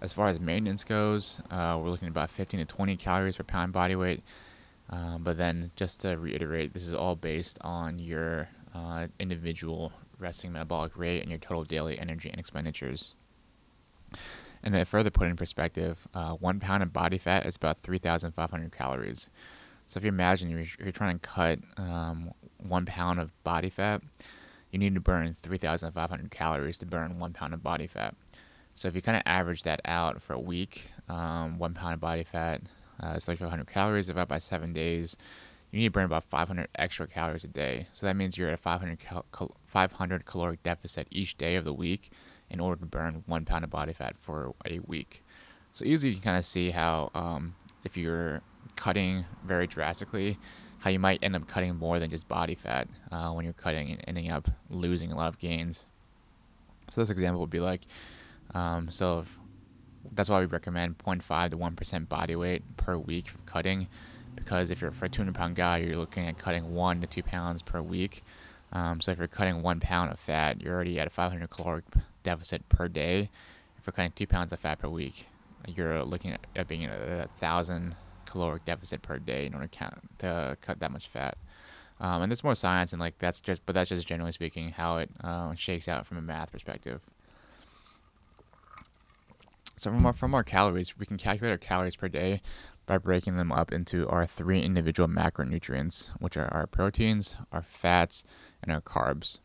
As 0.00 0.12
far 0.12 0.26
as 0.26 0.40
maintenance 0.40 0.82
goes, 0.82 1.40
uh, 1.50 1.78
we're 1.80 1.90
looking 1.90 2.08
about 2.08 2.28
15 2.28 2.58
to 2.58 2.66
20 2.66 2.96
calories 2.96 3.36
per 3.36 3.44
pound 3.44 3.72
body 3.72 3.94
weight. 3.94 4.24
Uh, 4.90 5.18
but 5.18 5.36
then, 5.36 5.70
just 5.76 6.00
to 6.00 6.18
reiterate, 6.18 6.72
this 6.72 6.88
is 6.88 6.94
all 6.94 7.14
based 7.14 7.56
on 7.60 8.00
your 8.00 8.48
uh, 8.74 9.06
individual 9.20 9.92
resting 10.18 10.50
metabolic 10.50 10.96
rate 10.96 11.20
and 11.20 11.30
your 11.30 11.38
total 11.38 11.62
daily 11.62 11.96
energy 11.96 12.28
and 12.28 12.40
expenditures. 12.40 13.14
And 14.62 14.74
to 14.74 14.84
further 14.84 15.10
put 15.10 15.28
in 15.28 15.36
perspective, 15.36 16.06
uh, 16.14 16.32
one 16.32 16.60
pound 16.60 16.82
of 16.82 16.92
body 16.92 17.18
fat 17.18 17.46
is 17.46 17.56
about 17.56 17.80
3,500 17.80 18.72
calories. 18.72 19.30
So 19.86 19.98
if 19.98 20.04
you 20.04 20.08
imagine 20.08 20.50
you're, 20.50 20.66
you're 20.78 20.92
trying 20.92 21.18
to 21.18 21.28
cut 21.28 21.58
um, 21.76 22.32
one 22.58 22.86
pound 22.86 23.18
of 23.18 23.32
body 23.42 23.70
fat, 23.70 24.02
you 24.70 24.78
need 24.78 24.94
to 24.94 25.00
burn 25.00 25.34
3,500 25.34 26.30
calories 26.30 26.78
to 26.78 26.86
burn 26.86 27.18
one 27.18 27.32
pound 27.32 27.54
of 27.54 27.62
body 27.62 27.86
fat. 27.86 28.14
So 28.74 28.86
if 28.88 28.94
you 28.94 29.02
kind 29.02 29.16
of 29.16 29.22
average 29.26 29.64
that 29.64 29.80
out 29.84 30.22
for 30.22 30.34
a 30.34 30.40
week, 30.40 30.90
um, 31.08 31.58
one 31.58 31.74
pound 31.74 31.94
of 31.94 32.00
body 32.00 32.22
fat 32.22 32.62
uh, 33.02 33.14
is 33.16 33.24
3,500 33.24 33.66
calories 33.66 34.06
divided 34.06 34.28
by 34.28 34.38
seven 34.38 34.72
days. 34.72 35.16
You 35.72 35.80
need 35.80 35.86
to 35.86 35.90
burn 35.90 36.04
about 36.04 36.24
500 36.24 36.68
extra 36.76 37.06
calories 37.06 37.44
a 37.44 37.48
day. 37.48 37.88
So 37.92 38.06
that 38.06 38.16
means 38.16 38.36
you're 38.36 38.48
at 38.48 38.54
a 38.54 38.58
500, 38.58 38.98
cal- 39.00 39.56
500 39.66 40.24
caloric 40.24 40.62
deficit 40.62 41.08
each 41.10 41.36
day 41.36 41.56
of 41.56 41.64
the 41.64 41.72
week 41.72 42.10
in 42.50 42.60
order 42.60 42.80
to 42.80 42.86
burn 42.86 43.22
one 43.26 43.44
pound 43.44 43.64
of 43.64 43.70
body 43.70 43.92
fat 43.92 44.16
for 44.16 44.54
a 44.66 44.78
week. 44.80 45.24
So 45.72 45.84
easily 45.84 46.10
you 46.10 46.16
can 46.16 46.24
kind 46.24 46.38
of 46.38 46.44
see 46.44 46.70
how 46.70 47.10
um, 47.14 47.54
if 47.84 47.96
you're 47.96 48.42
cutting 48.76 49.24
very 49.44 49.66
drastically, 49.66 50.38
how 50.80 50.90
you 50.90 50.98
might 50.98 51.22
end 51.22 51.36
up 51.36 51.46
cutting 51.46 51.76
more 51.76 51.98
than 51.98 52.10
just 52.10 52.26
body 52.26 52.54
fat 52.54 52.88
uh, 53.12 53.30
when 53.30 53.44
you're 53.44 53.54
cutting 53.54 53.90
and 53.90 54.04
ending 54.06 54.30
up 54.30 54.50
losing 54.68 55.12
a 55.12 55.16
lot 55.16 55.28
of 55.28 55.38
gains. 55.38 55.86
So 56.88 57.00
this 57.00 57.10
example 57.10 57.40
would 57.40 57.50
be 57.50 57.60
like, 57.60 57.82
um, 58.54 58.90
so 58.90 59.20
if, 59.20 59.38
that's 60.12 60.28
why 60.28 60.40
we 60.40 60.46
recommend 60.46 60.98
0.5 60.98 61.50
to 61.50 61.56
1% 61.56 62.08
body 62.08 62.34
weight 62.34 62.76
per 62.76 62.96
week 62.96 63.28
for 63.28 63.38
cutting, 63.46 63.86
because 64.34 64.70
if 64.70 64.80
you're 64.80 64.90
for 64.90 65.04
a 65.04 65.08
200 65.08 65.34
pound 65.34 65.54
guy, 65.54 65.78
you're 65.78 65.96
looking 65.96 66.26
at 66.26 66.38
cutting 66.38 66.74
one 66.74 67.00
to 67.00 67.06
two 67.06 67.22
pounds 67.22 67.62
per 67.62 67.80
week. 67.80 68.24
Um, 68.72 69.00
so 69.00 69.12
if 69.12 69.18
you're 69.18 69.28
cutting 69.28 69.62
one 69.62 69.80
pound 69.80 70.10
of 70.10 70.18
fat, 70.18 70.62
you're 70.62 70.74
already 70.74 70.98
at 70.98 71.06
a 71.06 71.10
500 71.10 71.50
caloric 71.50 71.84
deficit 72.22 72.68
per 72.68 72.88
day. 72.88 73.30
If 73.78 73.86
you're 73.86 73.92
cutting 73.92 74.12
two 74.12 74.26
pounds 74.26 74.52
of 74.52 74.60
fat 74.60 74.78
per 74.78 74.88
week, 74.88 75.26
you're 75.66 76.02
looking 76.04 76.36
at, 76.54 76.68
being 76.68 76.84
at 76.84 76.92
a 76.92 77.28
thousand 77.38 77.94
caloric 78.26 78.64
deficit 78.64 79.02
per 79.02 79.18
day 79.18 79.46
in 79.46 79.54
order 79.54 79.66
to, 79.66 79.78
count, 79.78 79.94
to 80.18 80.56
cut 80.60 80.80
that 80.80 80.92
much 80.92 81.08
fat. 81.08 81.36
Um, 82.00 82.22
and 82.22 82.30
there's 82.30 82.44
more 82.44 82.54
science 82.54 82.92
and 82.92 83.00
like 83.00 83.18
that's 83.18 83.40
just, 83.40 83.64
but 83.66 83.74
that's 83.74 83.90
just 83.90 84.06
generally 84.06 84.32
speaking 84.32 84.70
how 84.70 84.98
it 84.98 85.10
uh, 85.22 85.54
shakes 85.54 85.88
out 85.88 86.06
from 86.06 86.16
a 86.16 86.22
math 86.22 86.52
perspective. 86.52 87.02
So 89.76 89.90
from 89.90 90.04
our, 90.06 90.12
from 90.12 90.34
our 90.34 90.44
calories, 90.44 90.98
we 90.98 91.06
can 91.06 91.16
calculate 91.16 91.52
our 91.52 91.58
calories 91.58 91.96
per 91.96 92.08
day 92.08 92.42
by 92.86 92.98
breaking 92.98 93.36
them 93.36 93.52
up 93.52 93.72
into 93.72 94.08
our 94.08 94.26
three 94.26 94.60
individual 94.60 95.08
macronutrients, 95.08 96.10
which 96.18 96.36
are 96.36 96.52
our 96.52 96.66
proteins, 96.66 97.36
our 97.52 97.62
fats, 97.62 98.24
and 98.62 98.72
our 98.72 98.80
carbs. 98.80 99.40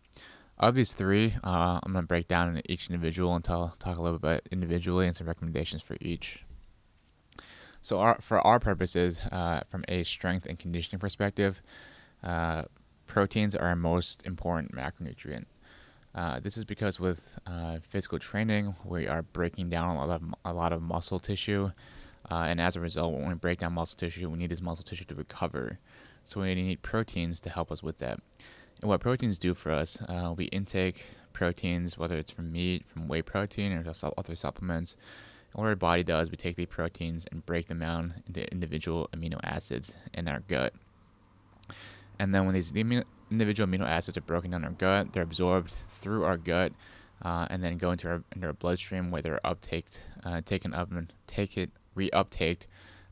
Of 0.57 0.75
these 0.75 0.93
three, 0.93 1.33
uh, 1.43 1.79
I'm 1.83 1.91
going 1.91 2.03
to 2.03 2.07
break 2.07 2.29
down 2.29 2.61
each 2.69 2.89
individual 2.89 3.35
and 3.35 3.43
tell, 3.43 3.75
talk 3.77 3.97
a 3.97 4.01
little 4.01 4.19
bit 4.19 4.47
individually 4.51 5.05
and 5.05 5.15
some 5.15 5.27
recommendations 5.27 5.81
for 5.81 5.97
each. 5.99 6.45
So, 7.81 7.99
our, 7.99 8.17
for 8.21 8.39
our 8.39 8.59
purposes, 8.59 9.21
uh, 9.31 9.61
from 9.67 9.83
a 9.89 10.03
strength 10.03 10.45
and 10.45 10.57
conditioning 10.57 10.99
perspective, 10.99 11.61
uh, 12.23 12.63
proteins 13.05 13.55
are 13.55 13.67
our 13.67 13.75
most 13.75 14.25
important 14.25 14.73
macronutrient. 14.73 15.43
Uh, 16.15 16.39
this 16.39 16.57
is 16.57 16.63
because 16.63 16.99
with 17.01 17.37
uh, 17.45 17.79
physical 17.81 18.17
training, 18.17 18.75
we 18.85 19.07
are 19.07 19.21
breaking 19.21 19.69
down 19.69 19.97
a 19.97 20.05
lot 20.05 20.21
of, 20.21 20.33
a 20.45 20.53
lot 20.53 20.71
of 20.71 20.81
muscle 20.81 21.19
tissue, 21.19 21.71
uh, 22.31 22.45
and 22.47 22.61
as 22.61 22.77
a 22.77 22.79
result, 22.79 23.13
when 23.13 23.27
we 23.27 23.33
break 23.35 23.59
down 23.59 23.73
muscle 23.73 23.97
tissue, 23.97 24.29
we 24.29 24.37
need 24.37 24.49
this 24.49 24.61
muscle 24.61 24.85
tissue 24.85 25.05
to 25.05 25.15
recover. 25.15 25.79
So 26.23 26.41
we 26.41 26.55
need 26.55 26.81
proteins 26.81 27.39
to 27.41 27.49
help 27.49 27.71
us 27.71 27.83
with 27.83 27.99
that. 27.99 28.19
And 28.81 28.89
what 28.89 28.99
proteins 28.99 29.39
do 29.39 29.53
for 29.53 29.71
us, 29.71 30.01
uh, 30.01 30.33
we 30.35 30.45
intake 30.45 31.05
proteins, 31.33 31.97
whether 31.97 32.15
it's 32.17 32.31
from 32.31 32.51
meat, 32.51 32.85
from 32.85 33.07
whey 33.07 33.21
protein, 33.21 33.73
or 33.73 33.83
other 34.17 34.35
supplements. 34.35 34.97
And 35.53 35.61
what 35.61 35.67
our 35.67 35.75
body 35.75 36.03
does, 36.03 36.29
we 36.29 36.37
take 36.37 36.55
these 36.55 36.67
proteins 36.67 37.25
and 37.31 37.45
break 37.45 37.67
them 37.67 37.79
down 37.79 38.23
into 38.27 38.49
individual 38.51 39.09
amino 39.13 39.39
acids 39.43 39.95
in 40.13 40.27
our 40.27 40.41
gut. 40.41 40.73
And 42.19 42.33
then 42.33 42.45
when 42.45 42.53
these 42.53 42.71
individual 42.71 43.67
amino 43.67 43.87
acids 43.87 44.17
are 44.17 44.21
broken 44.21 44.51
down 44.51 44.61
in 44.61 44.67
our 44.67 44.73
gut, 44.73 45.13
they're 45.13 45.23
absorbed 45.23 45.75
through 45.89 46.23
our 46.23 46.37
gut, 46.37 46.71
uh, 47.21 47.47
and 47.49 47.63
then 47.63 47.77
go 47.77 47.91
into 47.91 48.07
our, 48.09 48.23
into 48.33 48.47
our 48.47 48.53
bloodstream 48.53 49.11
where 49.11 49.21
they're 49.21 49.39
uptaked, 49.43 49.99
uh, 50.23 50.41
taken 50.45 50.73
up 50.73 50.91
and 50.91 51.13
take 51.27 51.57
it 51.57 51.71
reuptaked 51.95 52.67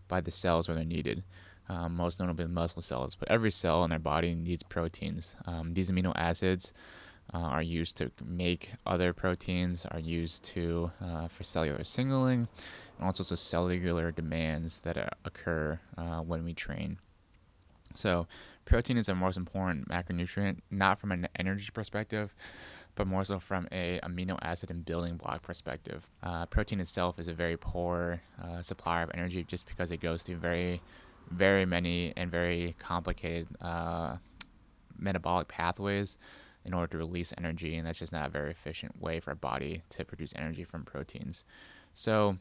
by 0.07 0.19
the 0.19 0.31
cells 0.31 0.67
where 0.67 0.75
they're 0.75 0.85
needed 0.85 1.23
um, 1.69 1.95
most 1.95 2.19
notably 2.19 2.47
muscle 2.47 2.81
cells. 2.81 3.15
But 3.15 3.29
every 3.29 3.51
cell 3.51 3.83
in 3.83 3.91
our 3.91 3.99
body 3.99 4.35
needs 4.35 4.63
proteins. 4.63 5.35
Um, 5.45 5.73
these 5.73 5.89
amino 5.91 6.13
acids 6.15 6.73
uh, 7.33 7.37
are 7.37 7.61
used 7.61 7.97
to 7.97 8.11
make 8.23 8.71
other 8.85 9.13
proteins, 9.13 9.85
are 9.85 9.99
used 9.99 10.43
to 10.45 10.91
uh, 11.01 11.27
for 11.27 11.43
cellular 11.43 11.83
signaling, 11.83 12.47
and 12.97 13.07
also 13.07 13.23
to 13.23 13.37
cellular 13.37 14.11
demands 14.11 14.81
that 14.81 14.97
uh, 14.97 15.07
occur 15.25 15.79
uh, 15.97 16.19
when 16.19 16.43
we 16.43 16.53
train. 16.53 16.97
So, 17.95 18.27
protein 18.65 18.97
is 18.97 19.05
the 19.05 19.15
most 19.15 19.37
important 19.37 19.87
macronutrient, 19.87 20.59
not 20.71 20.99
from 20.99 21.11
an 21.11 21.27
energy 21.37 21.69
perspective, 21.71 22.33
but 22.95 23.07
more 23.07 23.23
so 23.23 23.39
from 23.39 23.67
a 23.71 23.99
amino 24.03 24.37
acid 24.41 24.69
and 24.69 24.85
building 24.85 25.17
block 25.17 25.41
perspective. 25.41 26.09
Uh, 26.21 26.45
protein 26.45 26.79
itself 26.79 27.19
is 27.19 27.27
a 27.27 27.33
very 27.33 27.57
poor 27.57 28.21
uh, 28.43 28.61
supplier 28.61 29.03
of 29.03 29.11
energy 29.13 29.43
just 29.43 29.67
because 29.67 29.91
it 29.91 29.97
goes 29.97 30.23
through 30.23 30.37
very 30.37 30.81
very 31.29 31.65
many 31.65 32.13
and 32.15 32.29
very 32.29 32.75
complicated 32.79 33.47
uh, 33.61 34.17
metabolic 34.97 35.47
pathways 35.47 36.17
in 36.65 36.73
order 36.73 36.87
to 36.87 36.97
release 36.97 37.33
energy, 37.37 37.75
and 37.75 37.85
that's 37.85 37.99
just 37.99 38.13
not 38.13 38.27
a 38.27 38.29
very 38.29 38.51
efficient 38.51 39.01
way 39.01 39.19
for 39.19 39.31
our 39.31 39.35
body 39.35 39.81
to 39.89 40.05
produce 40.05 40.33
energy 40.35 40.63
from 40.63 40.83
proteins. 40.83 41.43
So 41.93 42.37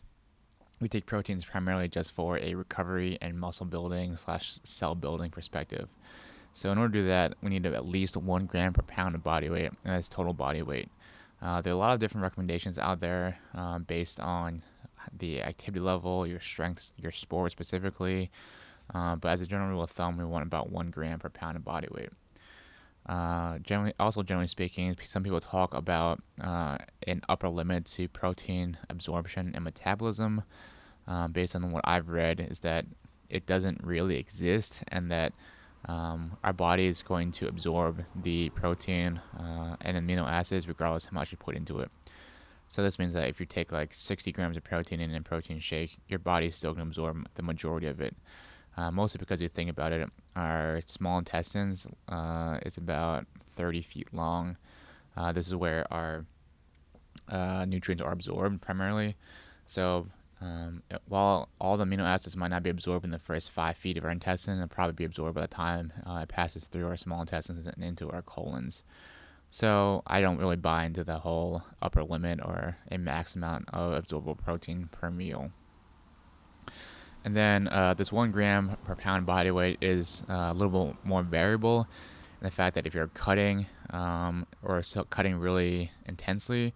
we 0.80 0.88
take 0.88 1.06
proteins 1.06 1.44
primarily 1.44 1.88
just 1.88 2.12
for 2.12 2.38
a 2.38 2.54
recovery 2.54 3.18
and 3.20 3.38
muscle 3.38 3.66
building 3.66 4.16
slash 4.16 4.54
cell 4.62 4.94
building 4.94 5.30
perspective. 5.30 5.88
So 6.52 6.70
in 6.70 6.78
order 6.78 6.92
to 6.92 6.98
do 7.00 7.06
that, 7.08 7.34
we 7.42 7.50
need 7.50 7.66
at 7.66 7.86
least 7.86 8.16
one 8.16 8.46
gram 8.46 8.72
per 8.72 8.82
pound 8.82 9.14
of 9.14 9.22
body 9.22 9.48
weight, 9.48 9.70
and 9.84 9.94
that's 9.94 10.08
total 10.08 10.34
body 10.34 10.62
weight. 10.62 10.88
Uh, 11.40 11.60
there 11.60 11.72
are 11.72 11.74
a 11.74 11.78
lot 11.78 11.94
of 11.94 12.00
different 12.00 12.22
recommendations 12.22 12.78
out 12.78 13.00
there 13.00 13.38
um, 13.54 13.82
based 13.84 14.20
on 14.20 14.62
the 15.16 15.42
activity 15.42 15.80
level, 15.80 16.26
your 16.26 16.38
strengths, 16.38 16.92
your 16.96 17.10
sport 17.10 17.50
specifically, 17.50 18.30
uh, 18.94 19.16
but 19.16 19.28
as 19.30 19.40
a 19.40 19.46
general 19.46 19.70
rule 19.70 19.82
of 19.82 19.90
thumb, 19.90 20.16
we 20.16 20.24
want 20.24 20.46
about 20.46 20.70
one 20.70 20.90
gram 20.90 21.18
per 21.18 21.28
pound 21.28 21.56
of 21.56 21.64
body 21.64 21.88
weight. 21.90 22.10
Uh, 23.06 23.58
generally, 23.58 23.92
also 23.98 24.22
generally 24.22 24.46
speaking, 24.46 24.96
some 25.02 25.22
people 25.22 25.40
talk 25.40 25.74
about 25.74 26.22
uh, 26.40 26.78
an 27.06 27.20
upper 27.28 27.48
limit 27.48 27.84
to 27.84 28.08
protein 28.08 28.76
absorption 28.88 29.52
and 29.54 29.64
metabolism. 29.64 30.42
Um, 31.08 31.32
based 31.32 31.56
on 31.56 31.72
what 31.72 31.82
I've 31.84 32.08
read, 32.08 32.38
is 32.38 32.60
that 32.60 32.86
it 33.28 33.44
doesn't 33.44 33.80
really 33.82 34.18
exist, 34.18 34.84
and 34.88 35.10
that 35.10 35.32
um, 35.86 36.36
our 36.44 36.52
body 36.52 36.86
is 36.86 37.02
going 37.02 37.32
to 37.32 37.48
absorb 37.48 38.04
the 38.14 38.50
protein 38.50 39.20
uh, 39.36 39.74
and 39.80 39.96
amino 39.96 40.28
acids 40.30 40.68
regardless 40.68 41.06
of 41.06 41.10
how 41.10 41.18
much 41.18 41.32
you 41.32 41.38
put 41.38 41.56
into 41.56 41.80
it. 41.80 41.90
So 42.68 42.82
this 42.82 42.98
means 42.98 43.14
that 43.14 43.28
if 43.28 43.40
you 43.40 43.46
take 43.46 43.72
like 43.72 43.92
60 43.92 44.30
grams 44.32 44.56
of 44.56 44.64
protein 44.64 45.00
in 45.00 45.14
a 45.14 45.20
protein 45.20 45.58
shake, 45.58 45.98
your 46.08 46.18
body 46.18 46.46
is 46.46 46.54
still 46.54 46.72
going 46.72 46.86
to 46.86 46.90
absorb 46.90 47.28
the 47.34 47.42
majority 47.42 47.86
of 47.86 48.00
it. 48.00 48.14
Uh, 48.76 48.90
mostly 48.90 49.18
because 49.18 49.40
you 49.40 49.48
think 49.48 49.68
about 49.68 49.92
it, 49.92 50.08
our 50.34 50.80
small 50.86 51.18
intestines 51.18 51.86
uh, 52.08 52.58
is 52.64 52.76
about 52.76 53.26
30 53.50 53.82
feet 53.82 54.14
long. 54.14 54.56
Uh, 55.16 55.32
this 55.32 55.46
is 55.46 55.54
where 55.54 55.86
our 55.92 56.24
uh, 57.28 57.64
nutrients 57.66 58.02
are 58.02 58.12
absorbed 58.12 58.62
primarily. 58.62 59.14
So 59.66 60.06
um, 60.40 60.82
while 61.06 61.48
all 61.60 61.76
the 61.76 61.84
amino 61.84 62.02
acids 62.02 62.36
might 62.36 62.48
not 62.48 62.62
be 62.62 62.70
absorbed 62.70 63.04
in 63.04 63.10
the 63.10 63.18
first 63.18 63.50
five 63.50 63.76
feet 63.76 63.96
of 63.96 64.04
our 64.04 64.10
intestine, 64.10 64.58
they'll 64.58 64.68
probably 64.68 64.94
be 64.94 65.04
absorbed 65.04 65.34
by 65.34 65.42
the 65.42 65.48
time 65.48 65.92
uh, 66.06 66.20
it 66.22 66.28
passes 66.28 66.66
through 66.66 66.86
our 66.86 66.96
small 66.96 67.20
intestines 67.20 67.66
and 67.66 67.84
into 67.84 68.10
our 68.10 68.22
colons. 68.22 68.82
So 69.50 70.02
I 70.06 70.20
don't 70.22 70.38
really 70.38 70.56
buy 70.56 70.84
into 70.84 71.04
the 71.04 71.18
whole 71.18 71.62
upper 71.80 72.02
limit 72.02 72.40
or 72.42 72.78
a 72.90 72.96
max 72.96 73.36
amount 73.36 73.68
of 73.72 74.02
absorbable 74.02 74.38
protein 74.38 74.88
per 74.90 75.10
meal. 75.10 75.52
And 77.24 77.36
then 77.36 77.68
uh, 77.68 77.94
this 77.94 78.10
one 78.10 78.32
gram 78.32 78.76
per 78.84 78.96
pound 78.96 79.26
body 79.26 79.50
weight 79.50 79.78
is 79.80 80.24
uh, 80.28 80.48
a 80.50 80.54
little 80.54 80.86
bit 80.86 80.96
more 81.04 81.22
variable. 81.22 81.86
In 82.40 82.44
the 82.44 82.50
fact 82.50 82.74
that 82.74 82.86
if 82.86 82.94
you're 82.94 83.06
cutting 83.08 83.66
um, 83.90 84.46
or 84.62 84.82
cutting 85.10 85.36
really 85.36 85.92
intensely, 86.06 86.74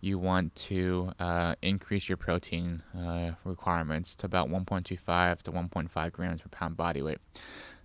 you 0.00 0.18
want 0.18 0.54
to 0.54 1.12
uh, 1.18 1.54
increase 1.62 2.08
your 2.08 2.18
protein 2.18 2.82
uh, 2.96 3.32
requirements 3.44 4.14
to 4.16 4.26
about 4.26 4.50
1.25 4.50 5.42
to 5.42 5.50
1.5 5.52 6.12
grams 6.12 6.42
per 6.42 6.48
pound 6.50 6.76
body 6.76 7.00
weight. 7.00 7.18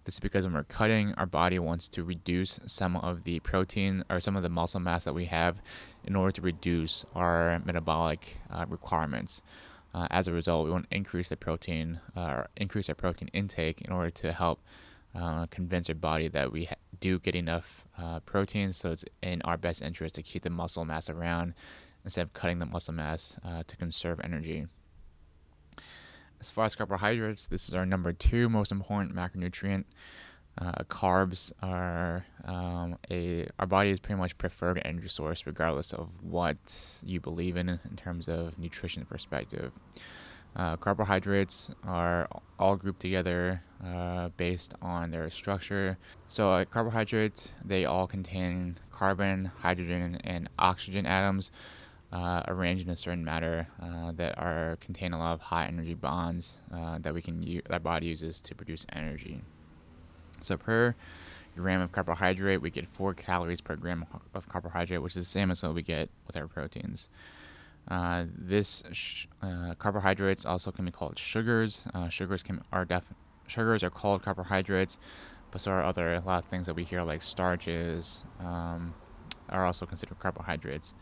This 0.03 0.15
is 0.15 0.19
because 0.19 0.45
when 0.45 0.53
we're 0.53 0.63
cutting, 0.63 1.13
our 1.13 1.25
body 1.25 1.59
wants 1.59 1.87
to 1.89 2.03
reduce 2.03 2.59
some 2.65 2.97
of 2.97 3.23
the 3.23 3.39
protein 3.39 4.03
or 4.09 4.19
some 4.19 4.35
of 4.35 4.43
the 4.43 4.49
muscle 4.49 4.79
mass 4.79 5.03
that 5.03 5.13
we 5.13 5.25
have 5.25 5.61
in 6.03 6.15
order 6.15 6.31
to 6.31 6.41
reduce 6.41 7.05
our 7.15 7.61
metabolic 7.63 8.39
uh, 8.49 8.65
requirements. 8.67 9.41
Uh, 9.93 10.07
as 10.09 10.27
a 10.27 10.31
result, 10.31 10.65
we 10.65 10.71
want 10.71 10.89
to 10.89 10.95
increase 10.95 11.29
the 11.29 11.37
protein, 11.37 11.99
uh, 12.15 12.43
increase 12.55 12.87
our 12.89 12.95
protein 12.95 13.29
intake 13.33 13.81
in 13.81 13.91
order 13.91 14.09
to 14.09 14.31
help 14.31 14.61
uh, 15.13 15.45
convince 15.47 15.89
our 15.89 15.95
body 15.95 16.27
that 16.29 16.51
we 16.51 16.65
ha- 16.65 16.75
do 16.99 17.19
get 17.19 17.35
enough 17.35 17.85
uh, 17.97 18.19
protein. 18.21 18.71
So 18.71 18.91
it's 18.91 19.03
in 19.21 19.41
our 19.43 19.57
best 19.57 19.81
interest 19.81 20.15
to 20.15 20.23
keep 20.23 20.43
the 20.43 20.49
muscle 20.49 20.85
mass 20.85 21.09
around 21.09 21.53
instead 22.05 22.21
of 22.21 22.33
cutting 22.33 22.59
the 22.59 22.65
muscle 22.65 22.93
mass 22.93 23.37
to 23.67 23.77
conserve 23.77 24.19
energy. 24.23 24.65
As 26.39 26.49
far 26.49 26.65
as 26.65 26.75
carbohydrates, 26.75 27.45
this 27.45 27.67
is 27.67 27.75
our 27.75 27.85
number 27.85 28.13
two 28.13 28.49
most 28.49 28.71
important 28.71 29.13
macronutrient. 29.13 29.83
Uh, 30.57 30.83
carbs 30.89 31.53
are 31.63 32.25
um, 32.45 32.97
a 33.09 33.47
our 33.57 33.65
body 33.65 33.89
is 33.89 33.99
pretty 33.99 34.19
much 34.19 34.37
preferred 34.37 34.81
energy 34.83 35.07
source, 35.07 35.45
regardless 35.45 35.93
of 35.93 36.09
what 36.21 36.57
you 37.03 37.19
believe 37.19 37.55
in 37.55 37.69
in 37.69 37.95
terms 37.95 38.27
of 38.27 38.59
nutrition 38.59 39.05
perspective. 39.05 39.71
Uh, 40.53 40.75
carbohydrates 40.75 41.73
are 41.85 42.27
all 42.59 42.75
grouped 42.75 42.99
together 42.99 43.63
uh, 43.85 44.27
based 44.35 44.73
on 44.81 45.09
their 45.11 45.29
structure. 45.29 45.97
So 46.27 46.51
uh, 46.51 46.65
carbohydrates 46.65 47.53
they 47.63 47.85
all 47.85 48.05
contain 48.05 48.77
carbon, 48.91 49.51
hydrogen, 49.61 50.19
and 50.23 50.49
oxygen 50.59 51.05
atoms. 51.05 51.51
Uh, 52.11 52.43
arranged 52.49 52.85
in 52.85 52.91
a 52.91 52.95
certain 52.97 53.23
manner 53.23 53.69
uh, 53.81 54.11
that 54.11 54.37
are 54.37 54.77
contain 54.81 55.13
a 55.13 55.17
lot 55.17 55.31
of 55.31 55.39
high 55.39 55.65
energy 55.65 55.93
bonds 55.93 56.57
that 56.99 57.13
we 57.13 57.21
can 57.21 57.41
use, 57.41 57.61
that 57.69 57.81
body 57.81 58.07
uses 58.07 58.41
to 58.41 58.53
produce 58.53 58.85
energy. 58.91 59.39
So 60.41 60.57
per 60.57 60.95
gram 61.55 61.81
of 61.81 61.91
carbohydrate, 61.91 62.61
we 62.61 62.69
get 62.69 62.87
four 62.87 63.13
calories 63.13 63.61
per 63.61 63.75
gram 63.75 64.05
of 64.33 64.47
carbohydrate, 64.49 65.01
which 65.01 65.15
is 65.15 65.25
the 65.25 65.29
same 65.29 65.51
as 65.51 65.63
what 65.63 65.73
we 65.73 65.81
get 65.81 66.09
with 66.27 66.37
our 66.37 66.47
proteins. 66.47 67.09
Uh, 67.87 68.25
this 68.37 68.83
sh- 68.91 69.25
uh, 69.41 69.73
carbohydrates 69.77 70.45
also 70.45 70.71
can 70.71 70.85
be 70.85 70.91
called 70.91 71.17
sugars. 71.17 71.87
Uh, 71.93 72.09
sugars 72.09 72.43
can 72.43 72.61
are 72.71 72.85
def- 72.85 73.13
sugars 73.47 73.83
are 73.83 73.89
called 73.89 74.23
carbohydrates, 74.23 74.97
but 75.51 75.61
so 75.61 75.71
are 75.71 75.83
other 75.83 76.13
a 76.13 76.21
lot 76.21 76.43
of 76.43 76.49
things 76.49 76.67
that 76.67 76.75
we 76.75 76.83
hear 76.83 77.01
like 77.01 77.21
starches 77.21 78.23
um, 78.39 78.93
are 79.49 79.65
also 79.65 79.85
considered 79.85 80.19
carbohydrates. 80.19 80.93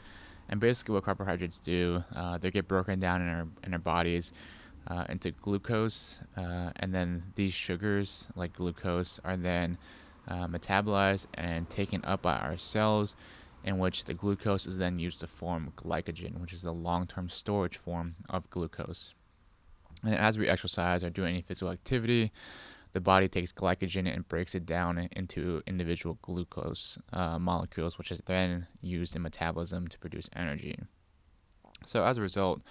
And 0.47 0.59
basically, 0.59 0.95
what 0.95 1.03
carbohydrates 1.03 1.59
do, 1.59 2.03
uh, 2.15 2.37
they 2.39 2.49
get 2.49 2.67
broken 2.67 2.99
down 2.99 3.21
in 3.21 3.27
our 3.27 3.47
in 3.63 3.73
our 3.73 3.79
bodies 3.79 4.33
uh, 4.87 5.05
into 5.09 5.31
glucose, 5.31 6.19
uh, 6.37 6.71
and 6.77 6.93
then 6.93 7.23
these 7.35 7.53
sugars, 7.53 8.27
like 8.35 8.53
glucose, 8.53 9.19
are 9.23 9.37
then 9.37 9.77
uh, 10.27 10.47
metabolized 10.47 11.27
and 11.33 11.69
taken 11.69 12.03
up 12.05 12.21
by 12.21 12.37
our 12.37 12.57
cells, 12.57 13.15
in 13.63 13.77
which 13.77 14.05
the 14.05 14.13
glucose 14.13 14.65
is 14.65 14.77
then 14.77 14.99
used 14.99 15.19
to 15.19 15.27
form 15.27 15.73
glycogen, 15.75 16.39
which 16.39 16.53
is 16.53 16.61
the 16.61 16.73
long-term 16.73 17.29
storage 17.29 17.77
form 17.77 18.15
of 18.29 18.49
glucose. 18.49 19.13
And 20.03 20.15
as 20.15 20.37
we 20.37 20.47
exercise 20.47 21.03
or 21.03 21.09
do 21.09 21.25
any 21.25 21.41
physical 21.41 21.71
activity, 21.71 22.31
the 22.93 23.01
body 23.01 23.27
takes 23.27 23.51
glycogen 23.51 24.11
and 24.11 24.27
breaks 24.27 24.55
it 24.55 24.65
down 24.65 25.09
into 25.11 25.61
individual 25.67 26.17
glucose 26.21 26.97
uh, 27.13 27.37
molecules, 27.37 27.97
which 27.97 28.11
is 28.11 28.21
then 28.25 28.67
used 28.81 29.15
in 29.15 29.21
metabolism 29.21 29.87
to 29.87 29.99
produce 29.99 30.29
energy. 30.35 30.79
So, 31.85 32.03
as 32.03 32.17
a 32.17 32.21
result, 32.21 32.61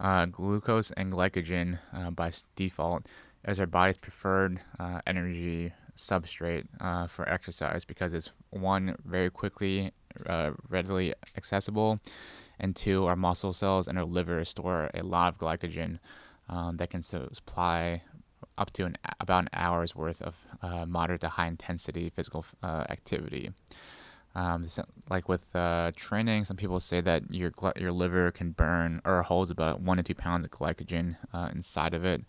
uh, 0.00 0.26
glucose 0.26 0.90
and 0.92 1.12
glycogen 1.12 1.78
uh, 1.92 2.10
by 2.10 2.30
default 2.56 3.06
is 3.46 3.60
our 3.60 3.66
body's 3.66 3.98
preferred 3.98 4.60
uh, 4.78 5.00
energy 5.06 5.72
substrate 5.96 6.64
uh, 6.80 7.06
for 7.06 7.28
exercise 7.28 7.84
because 7.84 8.14
it's 8.14 8.32
one 8.50 8.96
very 9.04 9.30
quickly, 9.30 9.92
uh, 10.26 10.52
readily 10.68 11.14
accessible, 11.36 12.00
and 12.58 12.74
two, 12.74 13.04
our 13.06 13.16
muscle 13.16 13.52
cells 13.52 13.86
and 13.86 13.98
our 13.98 14.04
liver 14.04 14.44
store 14.44 14.90
a 14.94 15.02
lot 15.02 15.32
of 15.32 15.38
glycogen 15.38 15.98
um, 16.48 16.76
that 16.78 16.90
can 16.90 17.02
supply 17.02 18.02
up 18.56 18.72
to 18.72 18.84
an, 18.84 18.96
about 19.20 19.44
an 19.44 19.48
hour's 19.52 19.94
worth 19.94 20.22
of 20.22 20.46
uh, 20.62 20.86
moderate 20.86 21.20
to 21.20 21.28
high 21.28 21.46
intensity 21.46 22.10
physical 22.10 22.44
activity. 22.62 23.50
Um, 24.34 24.66
like 25.10 25.28
with 25.28 25.54
uh, 25.54 25.92
training, 25.94 26.44
some 26.44 26.56
people 26.56 26.80
say 26.80 27.00
that 27.00 27.32
your 27.32 27.52
your 27.76 27.92
liver 27.92 28.30
can 28.30 28.50
burn 28.50 29.00
or 29.04 29.22
holds 29.22 29.50
about 29.50 29.80
one 29.80 29.96
to 29.98 30.02
two 30.02 30.14
pounds 30.14 30.44
of 30.44 30.50
glycogen 30.50 31.16
uh, 31.32 31.50
inside 31.52 31.94
of 31.94 32.04
it. 32.04 32.22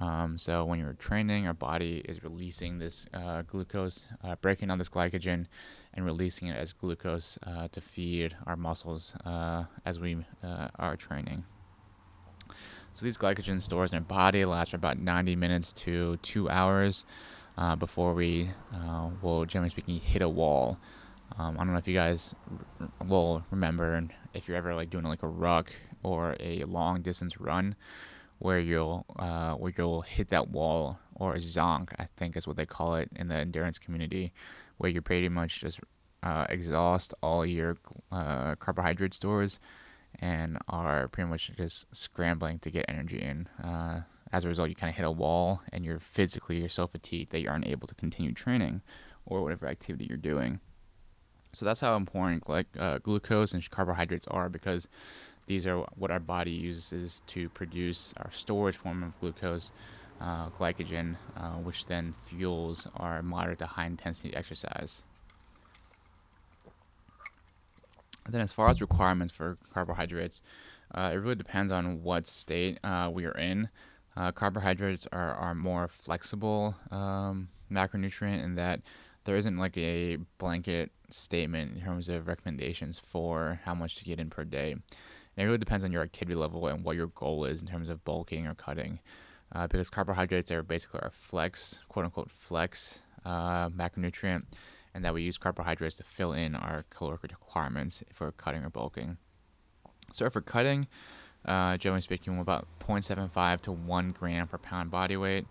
Um, 0.00 0.38
so 0.38 0.64
when 0.64 0.78
you're 0.78 0.94
training, 0.94 1.46
our 1.46 1.52
body 1.52 2.02
is 2.06 2.22
releasing 2.22 2.78
this 2.78 3.06
uh, 3.12 3.42
glucose, 3.42 4.06
uh, 4.24 4.36
breaking 4.36 4.68
down 4.68 4.78
this 4.78 4.88
glycogen, 4.88 5.46
and 5.92 6.06
releasing 6.06 6.48
it 6.48 6.56
as 6.56 6.72
glucose 6.72 7.38
to 7.72 7.80
feed 7.80 8.36
our 8.46 8.56
muscles 8.56 9.14
as 9.84 10.00
we 10.00 10.24
are 10.42 10.96
training. 10.96 11.44
So 12.92 13.04
these 13.04 13.16
glycogen 13.16 13.60
stores 13.60 13.92
in 13.92 13.98
our 13.98 14.04
body 14.04 14.44
last 14.44 14.70
for 14.70 14.76
about 14.76 14.98
90 14.98 15.34
minutes 15.36 15.72
to 15.74 16.18
two 16.18 16.48
hours 16.50 17.06
uh, 17.56 17.76
before 17.76 18.12
we 18.12 18.50
uh, 18.74 19.08
will, 19.20 19.44
generally 19.44 19.70
speaking, 19.70 19.98
hit 19.98 20.22
a 20.22 20.28
wall. 20.28 20.78
Um, 21.38 21.56
I 21.56 21.64
don't 21.64 21.72
know 21.72 21.78
if 21.78 21.88
you 21.88 21.94
guys 21.94 22.34
r- 22.80 23.06
will 23.06 23.44
remember, 23.50 23.94
and 23.94 24.12
if 24.34 24.48
you're 24.48 24.56
ever 24.56 24.74
like 24.74 24.90
doing 24.90 25.04
like 25.04 25.22
a 25.22 25.28
ruck 25.28 25.72
or 26.02 26.36
a 26.40 26.64
long 26.64 27.02
distance 27.02 27.40
run, 27.40 27.74
where 28.38 28.58
you'll 28.58 29.06
uh, 29.18 29.54
where 29.54 29.72
you'll 29.76 30.02
hit 30.02 30.28
that 30.28 30.50
wall 30.50 30.98
or 31.14 31.34
a 31.34 31.38
bonk, 31.38 31.90
I 31.98 32.08
think 32.16 32.36
is 32.36 32.46
what 32.46 32.56
they 32.56 32.66
call 32.66 32.96
it 32.96 33.08
in 33.14 33.28
the 33.28 33.36
endurance 33.36 33.78
community, 33.78 34.32
where 34.78 34.90
you 34.90 35.00
pretty 35.00 35.28
much 35.28 35.60
just 35.60 35.80
uh, 36.22 36.46
exhaust 36.48 37.14
all 37.22 37.46
your 37.46 37.76
uh, 38.10 38.54
carbohydrate 38.56 39.14
stores 39.14 39.60
and 40.20 40.58
are 40.68 41.08
pretty 41.08 41.28
much 41.28 41.52
just 41.56 41.94
scrambling 41.94 42.58
to 42.60 42.70
get 42.70 42.84
energy 42.88 43.20
in. 43.20 43.48
Uh, 43.62 44.02
as 44.32 44.44
a 44.44 44.48
result, 44.48 44.68
you 44.68 44.74
kind 44.74 44.90
of 44.90 44.96
hit 44.96 45.04
a 45.04 45.10
wall 45.10 45.62
and 45.72 45.84
you're 45.84 45.98
physically 45.98 46.58
you're 46.58 46.68
so 46.68 46.86
fatigued 46.86 47.32
that 47.32 47.40
you 47.40 47.48
aren't 47.48 47.66
able 47.66 47.86
to 47.86 47.94
continue 47.94 48.32
training 48.32 48.82
or 49.26 49.42
whatever 49.42 49.66
activity 49.66 50.06
you're 50.08 50.16
doing. 50.16 50.60
So 51.54 51.66
that's 51.66 51.80
how 51.80 51.96
important 51.96 52.48
like 52.48 52.66
uh, 52.78 52.98
glucose 52.98 53.52
and 53.52 53.70
carbohydrates 53.70 54.26
are 54.28 54.48
because 54.48 54.88
these 55.46 55.66
are 55.66 55.78
what 55.96 56.10
our 56.10 56.20
body 56.20 56.52
uses 56.52 57.22
to 57.26 57.48
produce 57.50 58.14
our 58.16 58.30
storage 58.30 58.76
form 58.76 59.02
of 59.02 59.20
glucose, 59.20 59.72
uh, 60.20 60.48
glycogen, 60.50 61.16
uh, 61.36 61.52
which 61.56 61.86
then 61.86 62.14
fuels 62.14 62.88
our 62.96 63.22
moderate 63.22 63.58
to 63.58 63.66
high 63.66 63.86
intensity 63.86 64.34
exercise. 64.34 65.04
then 68.28 68.40
as 68.40 68.52
far 68.52 68.68
as 68.68 68.80
requirements 68.80 69.32
for 69.32 69.58
carbohydrates, 69.74 70.42
uh, 70.94 71.10
it 71.12 71.16
really 71.16 71.34
depends 71.34 71.72
on 71.72 72.02
what 72.02 72.26
state 72.26 72.78
uh, 72.84 73.10
we 73.12 73.26
are 73.26 73.36
in. 73.36 73.68
Uh, 74.16 74.30
carbohydrates 74.30 75.08
are, 75.12 75.34
are 75.34 75.54
more 75.54 75.88
flexible 75.88 76.76
um, 76.90 77.48
macronutrient 77.70 78.42
in 78.42 78.54
that 78.54 78.80
there 79.24 79.36
isn't 79.36 79.56
like 79.56 79.76
a 79.76 80.18
blanket 80.38 80.90
statement 81.08 81.76
in 81.76 81.82
terms 81.82 82.08
of 82.08 82.26
recommendations 82.26 82.98
for 82.98 83.60
how 83.64 83.74
much 83.74 83.96
to 83.96 84.04
get 84.04 84.18
in 84.18 84.30
per 84.30 84.44
day. 84.44 84.72
And 84.72 84.82
it 85.36 85.44
really 85.44 85.58
depends 85.58 85.84
on 85.84 85.92
your 85.92 86.02
activity 86.02 86.34
level 86.34 86.66
and 86.66 86.84
what 86.84 86.96
your 86.96 87.08
goal 87.08 87.44
is 87.44 87.62
in 87.62 87.68
terms 87.68 87.88
of 87.88 88.04
bulking 88.04 88.46
or 88.46 88.54
cutting. 88.54 89.00
Uh, 89.54 89.66
because 89.66 89.90
carbohydrates 89.90 90.50
are 90.50 90.62
basically 90.62 91.00
our 91.00 91.10
flex, 91.10 91.80
quote 91.88 92.06
unquote, 92.06 92.30
flex 92.30 93.02
uh, 93.24 93.68
macronutrient 93.68 94.44
and 94.94 95.04
that 95.04 95.14
we 95.14 95.22
use 95.22 95.38
carbohydrates 95.38 95.96
to 95.96 96.04
fill 96.04 96.32
in 96.32 96.54
our 96.54 96.84
caloric 96.90 97.22
requirements 97.22 98.02
if 98.10 98.20
we're 98.20 98.32
cutting 98.32 98.64
or 98.64 98.70
bulking. 98.70 99.16
So 100.12 100.28
for 100.28 100.40
cutting, 100.40 100.86
uh, 101.44 101.76
generally 101.76 102.02
speaking, 102.02 102.36
we're 102.36 102.42
about 102.42 102.66
0.75 102.80 103.60
to 103.62 103.72
1 103.72 104.12
gram 104.12 104.46
per 104.46 104.58
pound 104.58 104.90
body 104.90 105.16
weight. 105.16 105.46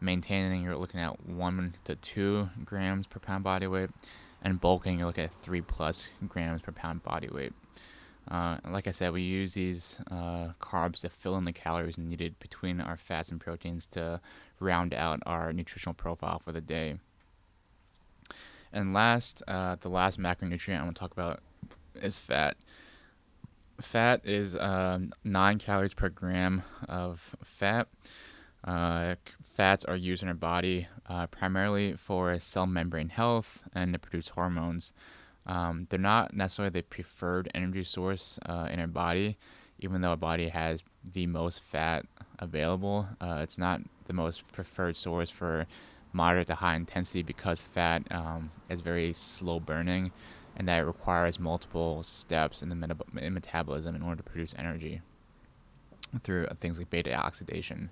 Maintaining, 0.00 0.62
you're 0.62 0.76
looking 0.76 1.00
at 1.00 1.26
1 1.26 1.74
to 1.84 1.96
2 1.96 2.50
grams 2.64 3.06
per 3.06 3.18
pound 3.18 3.44
body 3.44 3.66
weight. 3.66 3.90
And 4.42 4.60
bulking, 4.60 4.98
you're 4.98 5.06
looking 5.06 5.24
at 5.24 5.32
3 5.32 5.60
plus 5.62 6.08
grams 6.28 6.62
per 6.62 6.72
pound 6.72 7.02
body 7.02 7.28
weight. 7.28 7.52
Uh, 8.30 8.58
like 8.68 8.88
I 8.88 8.90
said, 8.90 9.12
we 9.12 9.22
use 9.22 9.54
these 9.54 10.00
uh, 10.10 10.48
carbs 10.60 11.00
to 11.02 11.08
fill 11.08 11.36
in 11.36 11.44
the 11.44 11.52
calories 11.52 11.96
needed 11.96 12.38
between 12.40 12.80
our 12.80 12.96
fats 12.96 13.30
and 13.30 13.40
proteins 13.40 13.86
to 13.86 14.20
round 14.58 14.92
out 14.92 15.20
our 15.24 15.52
nutritional 15.52 15.94
profile 15.94 16.40
for 16.40 16.52
the 16.52 16.60
day. 16.60 16.96
And 18.72 18.92
last, 18.92 19.42
uh, 19.46 19.76
the 19.80 19.88
last 19.88 20.18
macronutrient 20.18 20.80
I 20.80 20.82
want 20.82 20.96
to 20.96 21.00
talk 21.00 21.12
about 21.12 21.40
is 21.94 22.18
fat. 22.18 22.56
Fat 23.80 24.22
is 24.24 24.56
uh, 24.56 24.98
nine 25.22 25.58
calories 25.58 25.94
per 25.94 26.08
gram 26.08 26.62
of 26.88 27.36
fat. 27.44 27.88
Uh, 28.64 29.14
fats 29.42 29.84
are 29.84 29.96
used 29.96 30.22
in 30.22 30.28
our 30.28 30.34
body 30.34 30.88
uh, 31.08 31.26
primarily 31.28 31.92
for 31.92 32.38
cell 32.38 32.66
membrane 32.66 33.10
health 33.10 33.64
and 33.74 33.92
to 33.92 33.98
produce 33.98 34.30
hormones. 34.30 34.92
Um, 35.46 35.86
they're 35.88 36.00
not 36.00 36.34
necessarily 36.34 36.70
the 36.70 36.82
preferred 36.82 37.48
energy 37.54 37.84
source 37.84 38.38
uh, 38.46 38.68
in 38.70 38.80
our 38.80 38.88
body, 38.88 39.36
even 39.78 40.00
though 40.00 40.10
our 40.10 40.16
body 40.16 40.48
has 40.48 40.82
the 41.04 41.26
most 41.28 41.62
fat 41.62 42.06
available. 42.38 43.08
Uh, 43.20 43.38
it's 43.42 43.58
not 43.58 43.80
the 44.06 44.12
most 44.12 44.50
preferred 44.52 44.96
source 44.96 45.30
for 45.30 45.66
moderate 46.12 46.48
to 46.48 46.56
high 46.56 46.74
intensity 46.74 47.22
because 47.22 47.60
fat 47.60 48.02
um, 48.10 48.50
is 48.68 48.80
very 48.80 49.12
slow 49.12 49.60
burning 49.60 50.10
and 50.56 50.66
that 50.66 50.86
requires 50.86 51.38
multiple 51.38 52.02
steps 52.02 52.62
in 52.62 52.70
the 52.70 52.74
meta- 52.74 52.96
in 53.18 53.34
metabolism 53.34 53.94
in 53.94 54.02
order 54.02 54.16
to 54.16 54.22
produce 54.22 54.54
energy 54.58 55.02
through 56.22 56.46
things 56.60 56.78
like 56.78 56.88
beta 56.88 57.14
oxidation. 57.14 57.90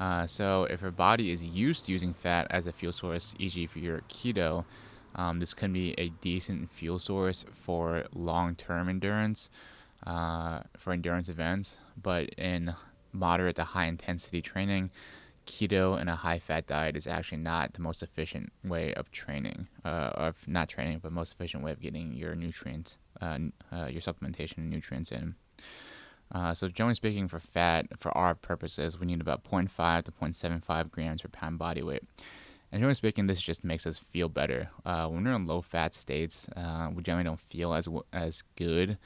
Uh, 0.00 0.26
so 0.26 0.64
if 0.64 0.80
your 0.80 0.90
body 0.90 1.30
is 1.30 1.44
used 1.44 1.86
to 1.86 1.92
using 1.92 2.14
fat 2.14 2.46
as 2.50 2.66
a 2.66 2.72
fuel 2.72 2.92
source, 2.92 3.34
e.g., 3.38 3.66
for 3.66 3.78
you're 3.78 4.00
keto, 4.08 4.64
um, 5.14 5.40
this 5.40 5.52
can 5.52 5.72
be 5.72 5.94
a 5.98 6.08
decent 6.08 6.70
fuel 6.70 6.98
source 6.98 7.44
for 7.50 8.04
long-term 8.14 8.88
endurance, 8.88 9.50
uh, 10.06 10.60
for 10.78 10.94
endurance 10.94 11.28
events. 11.28 11.78
But 12.00 12.30
in 12.30 12.74
moderate 13.12 13.56
to 13.56 13.64
high 13.64 13.86
intensity 13.86 14.40
training, 14.40 14.90
keto 15.46 16.00
and 16.00 16.08
a 16.08 16.16
high 16.16 16.38
fat 16.38 16.66
diet 16.66 16.96
is 16.96 17.06
actually 17.06 17.38
not 17.38 17.74
the 17.74 17.82
most 17.82 18.02
efficient 18.02 18.52
way 18.64 18.94
of 18.94 19.10
training, 19.10 19.68
uh, 19.84 20.12
of 20.14 20.48
not 20.48 20.68
training, 20.68 21.00
but 21.02 21.12
most 21.12 21.32
efficient 21.32 21.62
way 21.62 21.72
of 21.72 21.80
getting 21.80 22.14
your 22.14 22.34
nutrients, 22.34 22.96
uh, 23.20 23.38
uh, 23.72 23.86
your 23.86 24.00
supplementation 24.00 24.58
and 24.58 24.70
nutrients 24.70 25.12
in. 25.12 25.34
Uh, 26.32 26.54
so 26.54 26.68
generally 26.68 26.94
speaking, 26.94 27.28
for 27.28 27.40
fat, 27.40 27.86
for 27.98 28.16
our 28.16 28.34
purposes, 28.34 28.98
we 28.98 29.06
need 29.06 29.20
about 29.20 29.44
0.5 29.44 30.04
to 30.04 30.12
0.75 30.12 30.90
grams 30.90 31.22
per 31.22 31.28
pound 31.28 31.58
body 31.58 31.82
weight. 31.82 32.02
And 32.72 32.80
generally 32.80 32.94
speaking, 32.94 33.26
this 33.26 33.42
just 33.42 33.64
makes 33.64 33.86
us 33.86 33.98
feel 33.98 34.28
better. 34.28 34.70
Uh, 34.84 35.08
when 35.08 35.24
we're 35.24 35.32
in 35.32 35.46
low 35.46 35.60
fat 35.60 35.94
states, 35.94 36.48
uh, 36.56 36.88
we 36.94 37.02
generally 37.02 37.24
don't 37.24 37.40
feel 37.40 37.74
as 37.74 37.88
as 38.12 38.44
good 38.54 38.96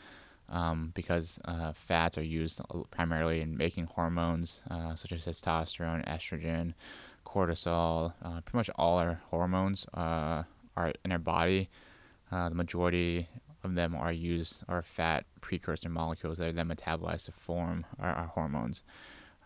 um, 0.50 0.92
because 0.94 1.38
uh, 1.46 1.72
fats 1.72 2.18
are 2.18 2.22
used 2.22 2.60
primarily 2.90 3.40
in 3.40 3.56
making 3.56 3.86
hormones 3.86 4.60
uh, 4.70 4.94
such 4.94 5.12
as 5.12 5.24
testosterone, 5.24 6.06
estrogen, 6.06 6.74
cortisol. 7.24 8.12
Uh, 8.22 8.42
pretty 8.42 8.58
much 8.58 8.70
all 8.76 8.98
our 8.98 9.22
hormones 9.30 9.86
are 9.94 10.46
in 11.04 11.12
our 11.12 11.18
body. 11.18 11.70
The 12.30 12.50
majority 12.50 13.28
of 13.64 13.74
them 13.74 13.94
are 13.94 14.12
used 14.12 14.62
are 14.68 14.82
fat 14.82 15.24
precursor 15.40 15.88
molecules 15.88 16.38
that 16.38 16.48
are 16.48 16.52
then 16.52 16.68
metabolized 16.68 17.26
to 17.26 17.32
form 17.32 17.86
our, 17.98 18.12
our 18.14 18.26
hormones. 18.26 18.84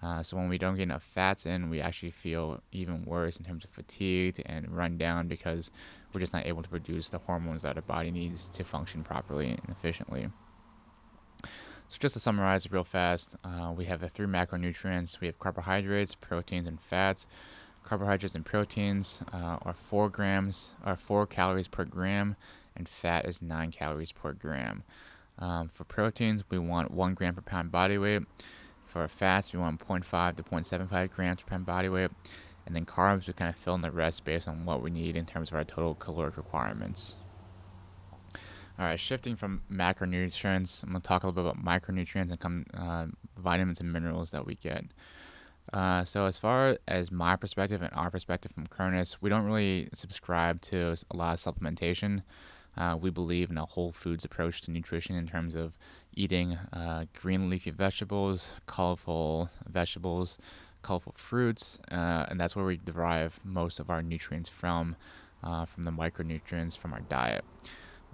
Uh, 0.01 0.23
so 0.23 0.37
when 0.37 0.49
we 0.49 0.59
don't 0.59 0.77
get 0.77 0.85
enough 0.85 1.03
fats 1.03 1.45
in, 1.45 1.71
we 1.71 1.81
actually 1.81 2.11
feel 2.11 2.63
even 2.71 3.05
worse 3.05 3.37
in 3.37 3.45
terms 3.45 3.65
of 3.65 3.71
fatigue 3.71 4.41
and 4.47 4.71
run 4.71 4.97
down 4.97 5.27
because 5.27 5.71
we're 6.13 6.21
just 6.21 6.33
not 6.33 6.47
able 6.47 6.63
to 6.63 6.69
produce 6.69 7.09
the 7.09 7.19
hormones 7.19 7.63
that 7.63 7.77
our 7.77 7.83
body 7.83 8.11
needs 8.11 8.49
to 8.49 8.63
function 8.63 9.03
properly 9.03 9.49
and 9.49 9.69
efficiently. 9.69 10.29
So 11.89 11.97
just 11.99 12.15
to 12.15 12.21
summarize 12.21 12.71
real 12.71 12.85
fast, 12.85 13.35
uh, 13.43 13.73
we 13.75 13.87
have 13.87 14.01
the 14.01 14.09
three 14.09 14.27
macronutrients. 14.27 15.21
We 15.21 15.27
have 15.27 15.39
carbohydrates, 15.39 16.15
proteins, 16.15 16.69
and 16.69 16.81
fats. 16.81 17.27
Carbohydrates 17.83 18.35
and 18.35 18.45
proteins 18.45 19.23
uh, 19.33 19.57
are 19.63 19.73
four 19.73 20.11
grams, 20.11 20.73
are 20.85 20.97
four 20.97 21.27
calories 21.27 21.67
per 21.67 21.85
gram, 21.87 22.37
and 22.79 22.89
fat 22.89 23.27
is 23.27 23.43
nine 23.43 23.71
calories 23.71 24.13
per 24.13 24.33
gram. 24.33 24.85
Um, 25.39 25.69
for 25.69 25.85
proteins, 25.85 26.45
we 26.49 26.59
want 26.59 26.91
one 26.91 27.15
gram 27.15 27.35
per 27.35 27.43
pound 27.43 27.71
body 27.71 27.99
weight. 27.99 28.23
For 28.87 29.07
fats, 29.07 29.53
we 29.53 29.59
want 29.59 29.81
0.5 29.81 30.37
to 30.37 30.43
0.75 30.43 31.11
grams 31.11 31.43
per 31.43 31.51
pound 31.51 31.67
body 31.67 31.89
weight. 31.89 32.11
And 32.65 32.75
then 32.75 32.87
carbs, 32.87 33.27
we 33.27 33.33
kind 33.33 33.49
of 33.49 33.57
fill 33.57 33.75
in 33.75 33.81
the 33.81 33.91
rest 33.91 34.25
based 34.25 34.49
on 34.49 34.65
what 34.65 34.83
we 34.83 34.91
need 34.91 35.17
in 35.17 35.27
terms 35.27 35.51
of 35.51 35.57
our 35.57 35.65
total 35.65 35.95
caloric 35.95 36.37
requirements. 36.37 37.17
All 38.79 38.85
right, 38.85 39.01
shifting 39.01 39.37
from 39.37 39.63
macronutrients, 39.73 40.83
I'm 40.83 40.91
going 40.91 41.03
to 41.03 41.09
talk 41.09 41.25
a 41.25 41.27
little 41.27 41.43
bit 41.43 41.51
about 41.51 41.65
micronutrients 41.65 42.31
and 42.31 42.39
come 42.39 42.67
uh, 42.75 43.07
vitamins 43.37 43.81
and 43.81 43.93
minerals 43.93 44.31
that 44.31 44.47
we 44.47 44.55
get. 44.55 44.85
Uh, 45.73 46.05
so, 46.05 46.25
as 46.27 46.39
far 46.39 46.79
as 46.87 47.11
my 47.11 47.37
perspective 47.37 47.83
and 47.83 47.93
our 47.93 48.11
perspective 48.11 48.53
from 48.53 48.67
Cronus, 48.67 49.21
we 49.21 49.29
don't 49.29 49.45
really 49.45 49.89
subscribe 49.93 50.61
to 50.63 50.95
a 51.11 51.17
lot 51.17 51.33
of 51.35 51.39
supplementation. 51.55 52.23
Uh, 52.79 52.97
we 52.99 53.11
believe 53.11 53.51
in 53.51 53.59
a 53.59 53.65
whole 53.67 53.91
foods 53.91 54.25
approach 54.25 54.61
to 54.61 54.71
nutrition 54.71 55.17
in 55.17 55.27
terms 55.27 55.57
of 55.57 55.77
eating 56.15 56.57
uh, 56.73 57.05
green 57.21 57.51
leafy 57.51 57.73
vegetables, 57.73 58.53
colorful 58.67 59.51
vegetables, 59.69 60.39
colorful 60.83 61.13
fruits, 61.17 61.81
uh, 61.91 62.27
and 62.29 62.39
that's 62.39 62.55
where 62.55 62.65
we 62.65 62.77
derive 62.77 63.41
most 63.45 63.81
of 63.81 63.91
our 63.91 64.01
nutrients 64.01 64.49
from, 64.49 64.95
uh, 65.43 65.65
from 65.65 65.83
the 65.83 65.91
micronutrients 65.91 66.79
from 66.79 66.93
our 66.93 67.01
diet. 67.01 67.45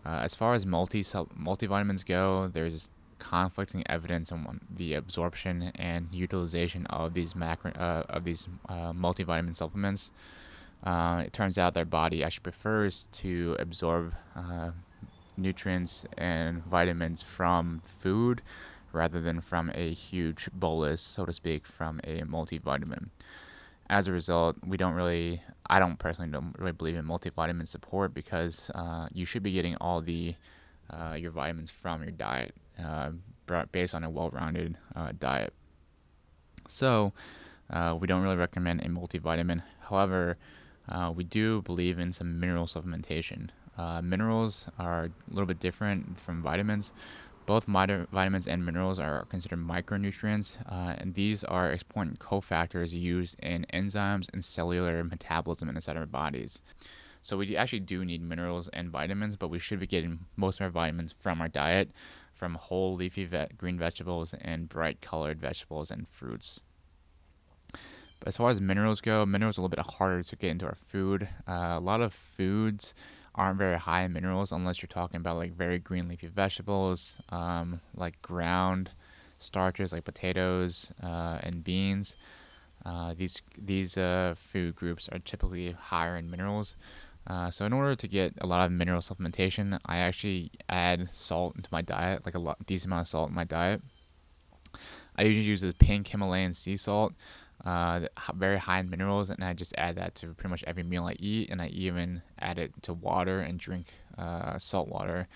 Uh, 0.05 0.21
as 0.23 0.35
far 0.35 0.55
as 0.55 0.65
multi 0.65 1.03
multivitamins 1.03 2.05
go, 2.05 2.49
there's 2.49 2.89
conflicting 3.19 3.83
evidence 3.87 4.33
on 4.33 4.61
the 4.75 4.95
absorption 4.95 5.73
and 5.77 6.09
utilization 6.11 6.87
of 6.87 7.15
these 7.15 7.37
macro 7.37 7.71
uh, 7.73 8.03
of 8.09 8.25
these 8.25 8.49
multivitamin 8.69 9.55
supplements. 9.55 10.11
Uh, 10.85 11.23
it 11.27 11.33
turns 11.33 11.57
out 11.57 11.73
their 11.73 11.87
body 11.87 12.23
actually 12.23 12.43
prefers 12.43 13.09
to 13.11 13.57
absorb 13.59 14.15
uh, 14.37 14.71
nutrients 15.37 16.05
and 16.19 16.63
vitamins 16.65 17.23
from 17.23 17.81
food 17.85 18.43
rather 18.93 19.21
than 19.21 19.41
from 19.41 19.73
a 19.75 19.93
huge 19.93 20.49
bolus, 20.53 21.01
so 21.01 21.25
to 21.25 21.33
speak, 21.33 21.67
from 21.67 22.01
a 22.05 22.21
multivitamin. 22.23 23.09
As 23.89 24.07
a 24.09 24.13
result, 24.13 24.57
we 24.65 24.77
don't 24.77 24.95
really, 24.95 25.43
I 25.67 25.79
don't 25.79 25.99
personally 25.99 26.31
don't 26.31 26.55
really 26.59 26.73
believe 26.73 26.97
in 26.97 27.05
multivitamin 27.05 27.67
support 27.67 28.15
because 28.15 28.71
uh, 28.75 29.09
you 29.13 29.25
should 29.25 29.43
be 29.43 29.53
getting 29.53 29.77
all 29.77 30.01
the 30.01 30.37
uh, 30.91 31.15
your 31.15 31.31
vitamins 31.31 31.71
from 31.71 32.03
your 32.03 32.13
diet 32.13 32.55
uh, 32.79 33.11
based 33.73 33.95
on 33.95 34.05
a 34.05 34.11
well-rounded 34.11 34.77
uh, 34.95 35.13
diet. 35.19 35.55
So, 36.69 37.13
we 37.99 38.07
don't 38.07 38.23
really 38.23 38.37
recommend 38.37 38.83
a 38.83 38.89
multivitamin. 38.89 39.63
However, 39.89 40.37
uh, 40.89 41.13
we 41.15 41.25
do 41.25 41.63
believe 41.63 41.99
in 41.99 42.13
some 42.13 42.39
mineral 42.39 42.67
supplementation. 42.67 43.51
Uh, 43.77 44.01
minerals 44.03 44.69
are 44.79 45.05
a 45.07 45.11
little 45.29 45.47
bit 45.47 45.61
different 45.61 46.21
from 46.21 46.43
vitamins. 46.43 46.93
Both 47.47 47.67
vitamins 47.67 48.49
and 48.49 48.65
minerals 48.65 48.99
are 48.99 49.27
considered 49.27 49.59
micronutrients, 49.59 50.59
uh, 50.71 50.95
and 50.97 51.15
these 51.15 51.45
are 51.45 51.73
important 51.73 52.19
cofactors 52.19 52.93
used 52.93 53.39
in 53.41 53.67
enzymes 53.73 54.33
and 54.33 54.43
cellular 54.43 55.05
metabolism 55.05 55.69
inside 55.69 55.99
our 55.99 56.07
bodies. 56.07 56.63
So 57.21 57.37
we 57.37 57.57
actually 57.57 57.81
do 57.81 58.05
need 58.05 58.23
minerals 58.23 58.69
and 58.69 58.91
vitamins, 58.91 59.37
but 59.37 59.49
we 59.49 59.59
should 59.59 59.81
be 59.81 59.87
getting 59.87 60.21
most 60.37 60.61
of 60.61 60.65
our 60.65 60.71
vitamins 60.71 61.13
from 61.13 61.41
our 61.41 61.49
diet, 61.49 61.91
from 62.33 62.55
whole 62.55 62.95
leafy 62.97 63.25
ve- 63.25 63.47
green 63.57 63.79
vegetables 63.79 64.35
and 64.35 64.69
bright 64.69 65.01
colored 65.01 65.41
vegetables 65.41 65.91
and 65.91 66.09
fruits. 66.09 66.61
But 68.21 68.29
as 68.29 68.37
far 68.37 68.51
as 68.51 68.61
minerals 68.61 69.01
go, 69.01 69.27
minerals 69.27 69.59
are 69.59 69.61
a 69.61 69.65
little 69.65 69.77
bit 69.77 69.95
harder 69.95 70.23
to 70.23 70.37
get 70.37 70.51
into 70.51 70.67
our 70.67 70.75
food. 70.75 71.29
Uh, 71.47 71.75
a 71.77 71.81
lot 71.81 72.01
of 72.01 72.13
foods 72.13 72.95
aren't 73.35 73.59
very 73.59 73.79
high 73.79 74.03
in 74.03 74.13
minerals 74.13 74.53
unless 74.53 74.81
you're 74.81 74.89
talking 74.89 75.17
about 75.17 75.37
like 75.37 75.53
very 75.53 75.79
green 75.79 76.09
leafy 76.09 76.29
vegetables, 76.29 77.19
um, 77.31 77.81
like 77.95 78.21
ground 78.23 78.91
starches 79.39 79.93
like 79.93 80.05
potatoes 80.05 80.93
uh, 81.03 81.39
and 81.43 81.65
beans. 81.65 82.17
Uh, 82.85 83.15
these 83.17 83.41
these 83.59 83.97
uh, 83.97 84.35
food 84.37 84.75
groups 84.77 85.09
are 85.11 85.19
typically 85.19 85.73
higher 85.73 86.17
in 86.17 86.31
minerals. 86.31 86.77
Uh, 87.27 87.51
so 87.51 87.65
in 87.65 87.73
order 87.73 87.95
to 87.95 88.07
get 88.07 88.35
a 88.41 88.47
lot 88.47 88.65
of 88.67 88.71
mineral 88.71 89.01
supplementation, 89.01 89.79
I 89.87 89.97
actually 89.97 90.51
add 90.69 91.09
salt 91.11 91.57
into 91.57 91.71
my 91.73 91.81
diet, 91.81 92.27
like 92.27 92.35
a 92.35 92.39
lot, 92.39 92.67
decent 92.67 92.87
amount 92.87 93.03
of 93.03 93.09
salt 93.09 93.31
in 93.31 93.35
my 93.35 93.45
diet. 93.45 93.81
I 95.17 95.23
usually 95.23 95.47
use 95.47 95.63
this 95.63 95.75
pink 95.79 96.09
Himalayan 96.09 96.53
sea 96.53 96.77
salt 96.77 97.15
uh, 97.65 98.01
very 98.35 98.59
high 98.59 98.81
in 98.81 98.91
minerals, 98.91 99.31
and 99.31 99.43
I 99.43 99.53
just 99.55 99.75
add 99.79 99.97
that 99.97 100.15
to 100.17 100.35
pretty 100.35 100.51
much 100.51 100.65
every 100.67 100.83
meal 100.83 101.07
I 101.07 101.17
eat, 101.19 101.51
and 101.51 101.63
I 101.63 101.69
even 101.69 102.23
add 102.39 102.59
it 102.59 102.73
to 102.83 102.93
water 102.93 103.41
and 103.41 103.59
drink 103.59 103.87
uh, 104.19 104.59
salt 104.59 104.89
water 104.89 105.29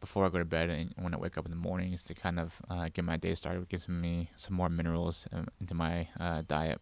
before 0.00 0.26
I 0.26 0.28
go 0.28 0.38
to 0.38 0.44
bed 0.44 0.68
and 0.70 0.94
when 0.96 1.14
I 1.14 1.16
wake 1.16 1.38
up 1.38 1.46
in 1.46 1.50
the 1.50 1.56
mornings 1.56 2.04
to 2.04 2.14
kind 2.14 2.38
of 2.38 2.60
uh, 2.68 2.88
get 2.92 3.04
my 3.04 3.16
day 3.16 3.34
started. 3.34 3.62
It 3.62 3.68
gives 3.68 3.88
me 3.88 4.30
some 4.36 4.54
more 4.54 4.68
minerals 4.68 5.26
um, 5.32 5.48
into 5.60 5.74
my 5.74 6.08
uh, 6.20 6.42
diet. 6.46 6.80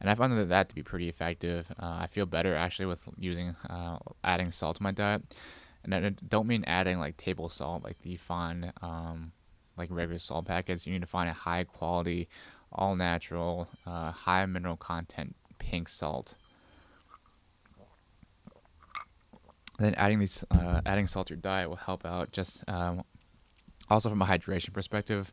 And 0.00 0.08
I 0.08 0.14
found 0.14 0.38
that, 0.38 0.48
that 0.48 0.68
to 0.68 0.74
be 0.74 0.82
pretty 0.82 1.08
effective. 1.08 1.70
Uh, 1.78 1.98
I 2.00 2.06
feel 2.06 2.26
better 2.26 2.54
actually 2.54 2.86
with 2.86 3.08
using 3.18 3.56
uh, 3.68 3.98
adding 4.22 4.52
salt 4.52 4.76
to 4.76 4.82
my 4.82 4.92
diet. 4.92 5.34
And 5.82 5.94
I 5.94 6.10
don't 6.10 6.46
mean 6.46 6.64
adding 6.66 7.00
like 7.00 7.16
table 7.16 7.48
salt, 7.48 7.82
like 7.82 8.00
the 8.02 8.16
fine, 8.16 8.72
um, 8.82 9.32
like 9.76 9.88
regular 9.90 10.18
salt 10.18 10.46
packets. 10.46 10.86
You 10.86 10.92
need 10.92 11.00
to 11.00 11.06
find 11.06 11.28
a 11.28 11.32
high 11.32 11.64
quality 11.64 12.28
all 12.72 12.96
natural, 12.96 13.68
uh, 13.86 14.10
high 14.10 14.44
mineral 14.46 14.76
content 14.76 15.34
pink 15.58 15.88
salt. 15.88 16.36
Then 19.78 19.94
adding 19.94 20.18
these, 20.18 20.44
uh, 20.50 20.80
adding 20.84 21.06
salt 21.06 21.28
to 21.28 21.34
your 21.34 21.40
diet 21.40 21.68
will 21.68 21.76
help 21.76 22.04
out. 22.04 22.32
Just 22.32 22.64
um, 22.68 23.04
also 23.88 24.08
from 24.08 24.20
a 24.22 24.26
hydration 24.26 24.72
perspective, 24.72 25.32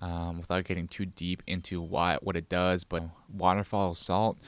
um, 0.00 0.38
without 0.38 0.64
getting 0.64 0.86
too 0.86 1.06
deep 1.06 1.42
into 1.46 1.80
what 1.80 2.22
what 2.22 2.36
it 2.36 2.48
does. 2.48 2.84
But 2.84 3.04
waterfall 3.32 3.94
salt. 3.94 4.38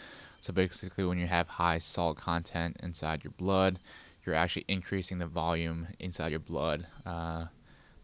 So 0.40 0.52
basically, 0.52 1.04
when 1.04 1.18
you 1.18 1.26
have 1.26 1.48
high 1.48 1.78
salt 1.78 2.18
content 2.18 2.76
inside 2.82 3.24
your 3.24 3.32
blood, 3.32 3.78
you're 4.24 4.34
actually 4.34 4.66
increasing 4.68 5.18
the 5.18 5.26
volume 5.26 5.88
inside 5.98 6.32
your 6.32 6.40
blood. 6.40 6.86
Uh, 7.06 7.46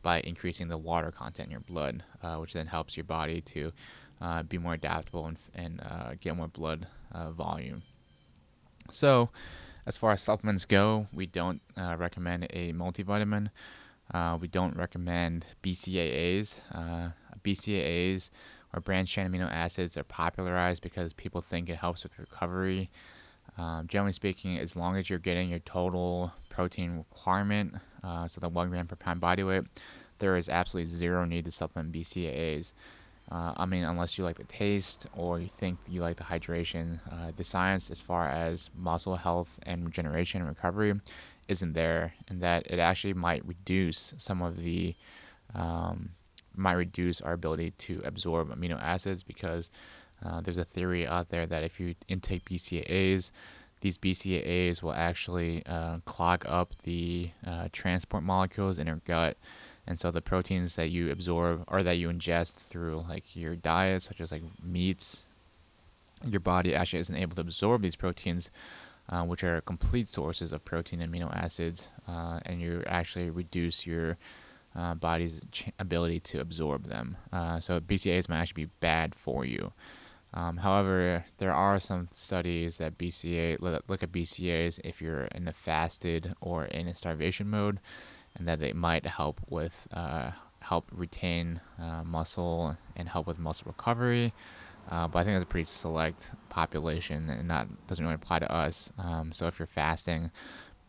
by 0.03 0.21
increasing 0.21 0.69
the 0.69 0.79
water 0.79 1.11
content 1.11 1.49
in 1.49 1.51
your 1.51 1.61
blood, 1.61 2.03
uh, 2.23 2.37
which 2.37 2.55
then 2.55 2.67
helps 2.67 2.97
your 2.97 3.05
body 3.05 3.41
to 3.41 3.73
uh, 4.21 4.43
be 4.43 4.59
more 4.59 4.75
adaptable 4.75 5.27
and, 5.27 5.39
and 5.55 5.81
uh, 5.81 6.13
get 6.21 6.37
more 6.37 6.49
blood 6.49 6.87
uh, 7.13 7.31
volume. 7.31 7.83
So, 8.91 9.31
as 9.87 9.97
far 9.97 10.13
as 10.13 10.21
supplements 10.21 10.65
go, 10.65 11.07
we 11.13 11.27
don't 11.27 11.61
uh, 11.77 11.97
recommend 11.99 12.47
a 12.51 12.73
multivitamin. 12.73 13.51
Uh, 14.13 14.37
we 14.41 14.49
don't 14.49 14.77
recommend 14.77 15.47
BCAAs. 15.63 16.61
BCAAs 17.43 18.31
or 18.73 18.81
branched 18.81 19.15
chain 19.15 19.31
amino 19.31 19.51
acids 19.51 19.97
are 19.97 20.05
popularized 20.05 20.83
because 20.83 21.13
people 21.13 21.41
think 21.41 21.69
it 21.69 21.77
helps 21.77 22.03
with 22.03 22.19
recovery. 22.19 22.91
Um, 23.59 23.87
generally 23.89 24.13
speaking, 24.13 24.59
as 24.59 24.77
long 24.77 24.97
as 24.97 25.11
you're 25.11 25.19
getting 25.19 25.51
your 25.51 25.59
total 25.61 26.33
protein 26.49 26.99
requirement, 26.99 27.75
uh, 28.03 28.29
so 28.29 28.41
the 28.41 28.49
one 28.49 28.71
gram 28.71 28.87
per 28.87 28.97
pound 28.97 29.21
body 29.21 29.43
weight, 29.43 29.65
there 30.19 30.37
is 30.37 30.49
absolutely 30.49 30.91
zero 30.91 31.25
need 31.25 31.45
to 31.47 31.51
supplement 31.51 31.93
BCAAs. 31.93 32.73
Uh, 33.31 33.55
I 33.57 33.67
mean, 33.67 33.85
unless 33.85 34.19
you 34.19 34.25
like 34.25 34.39
the 34.39 34.45
taste 34.45 35.07
or 35.17 35.39
you 35.39 35.47
think 35.47 35.79
you 35.89 36.01
like 36.01 36.17
the 36.17 36.25
hydration, 36.25 36.99
uh, 37.11 37.31
the 37.35 37.45
science 37.45 37.91
as 37.91 38.01
far 38.01 38.29
as 38.29 38.71
muscle 38.77 39.17
health 39.17 39.61
and 39.63 39.85
regeneration 39.85 40.41
and 40.41 40.49
recovery 40.49 40.95
isn't 41.47 41.75
there, 41.75 42.15
and 42.29 42.41
that 42.41 42.67
it 42.67 42.79
actually 42.79 43.15
might 43.15 43.47
reduce 43.47 44.15
some 44.19 44.43
of 44.43 44.63
the 44.63 44.95
um, 45.55 46.11
might 46.57 46.73
reduce 46.75 47.21
our 47.21 47.33
ability 47.33 47.73
to 47.79 48.01
absorb 48.05 48.51
amino 48.51 48.81
acids 48.83 49.23
because 49.23 49.71
uh, 50.25 50.41
there's 50.41 50.59
a 50.59 50.65
theory 50.65 51.07
out 51.07 51.31
there 51.31 51.47
that 51.47 51.63
if 51.63 51.81
you 51.81 51.95
intake 52.09 52.45
BCAAs, 52.45 53.31
these 53.81 53.97
BCAAs 53.97 54.83
will 54.83 54.93
actually 54.93 55.65
uh, 55.67 55.99
clog 56.05 56.45
up 56.47 56.75
the 56.83 57.31
uh, 57.47 57.69
transport 57.73 58.23
molecules 58.23 58.79
in 58.79 58.87
your 58.87 59.01
gut 59.07 59.37
and 59.91 59.99
so 59.99 60.13
the 60.13 60.23
proteins 60.23 60.77
that 60.77 60.91
you 60.91 61.11
absorb 61.11 61.65
or 61.67 61.83
that 61.83 61.99
you 61.99 62.09
ingest 62.09 62.55
through 62.59 63.05
like 63.09 63.35
your 63.35 63.57
diet, 63.57 64.03
such 64.03 64.21
as 64.21 64.31
like 64.31 64.45
meats, 64.63 65.25
your 66.25 66.39
body 66.39 66.77
actually 66.77 67.01
isn't 67.01 67.17
able 67.17 67.35
to 67.35 67.41
absorb 67.41 67.83
these 67.83 67.97
proteins, 67.97 68.53
uh, 69.09 69.25
which 69.25 69.43
are 69.43 69.61
complete 69.63 70.09
sources 70.09 70.53
of 70.53 70.65
protein 70.65 71.03
and 71.03 71.13
amino 71.13 71.35
acids, 71.37 71.89
uh, 72.07 72.39
and 72.47 72.61
you 72.61 72.85
actually 72.87 73.31
reduce 73.31 73.85
your 73.85 74.17
uh, 74.77 74.95
body's 74.95 75.41
ch- 75.51 75.73
ability 75.81 76.21
to 76.21 76.41
absorb 76.41 76.85
them. 76.85 77.17
Uh, 77.33 77.59
so 77.59 77.81
BCAAs 77.81 78.29
might 78.29 78.39
actually 78.39 78.67
be 78.67 78.71
bad 78.79 79.13
for 79.13 79.45
you. 79.45 79.73
Um, 80.33 80.59
however, 80.59 81.25
there 81.39 81.53
are 81.53 81.81
some 81.81 82.07
studies 82.13 82.79
that 82.79 82.97
BCA 82.97 83.61
look 83.61 84.05
at 84.05 84.13
BCAAs 84.13 84.79
if 84.85 85.03
you're 85.03 85.25
in 85.25 85.49
a 85.49 85.53
fasted 85.53 86.35
or 86.41 86.67
in 86.67 86.87
a 86.87 86.95
starvation 86.95 87.51
mode, 87.51 87.81
and 88.37 88.47
that 88.49 88.61
they 88.61 88.73
might 88.73 89.07
help 89.07 89.41
with 89.49 89.89
uh, 89.93 90.31
help 90.61 90.89
retain 90.93 91.61
uh, 91.79 92.03
muscle 92.05 92.77
and 92.97 93.09
help 93.09 93.27
with 93.27 93.39
muscle 93.39 93.67
recovery. 93.67 94.33
Uh, 94.91 95.07
but 95.07 95.21
I 95.21 95.25
think 95.25 95.35
that's 95.37 95.45
a 95.45 95.47
pretty 95.47 95.65
select 95.65 96.33
population, 96.49 97.31
and 97.31 97.51
that 97.51 97.69
doesn't 97.87 98.05
really 98.05 98.15
apply 98.15 98.41
to 98.41 98.53
us. 98.53 98.93
Um, 98.99 99.31
so 99.33 99.47
if 99.47 99.59
you're 99.59 99.67
fasting 99.67 100.31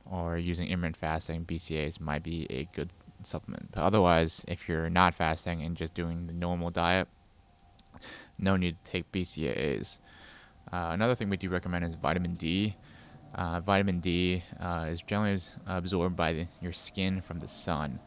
or 0.06 0.38
using 0.38 0.68
intermittent 0.68 0.98
fasting, 0.98 1.46
BCAAs 1.46 2.00
might 2.00 2.24
be 2.24 2.48
a 2.50 2.66
good 2.74 2.90
supplement. 3.24 3.72
But 3.72 3.84
otherwise, 3.84 4.44
if 4.48 4.68
you're 4.68 4.90
not 4.90 5.14
fasting 5.14 5.62
and 5.62 5.78
just 5.78 5.94
doing 5.94 6.28
the 6.28 6.34
normal 6.34 6.72
diet, 6.72 7.08
no 8.40 8.56
need 8.56 8.78
to 8.78 8.92
take 8.92 9.12
BCAAs. 9.12 10.00
Uh, 10.72 10.90
another 10.92 11.16
thing 11.16 11.30
we 11.30 11.38
do 11.38 11.50
recommend 11.50 11.86
is 11.86 11.96
vitamin 11.96 12.34
D. 12.34 12.76
Uh, 13.34 13.62
vitamin 13.62 14.00
D 14.00 14.44
uh, 14.60 14.88
is 14.90 15.02
generally 15.02 15.40
absorbed 15.66 16.16
by 16.16 16.34
the, 16.34 16.48
your 16.62 16.74
skin 16.74 17.22
from 17.22 17.40
the 17.40 17.48
sun. 17.48 18.00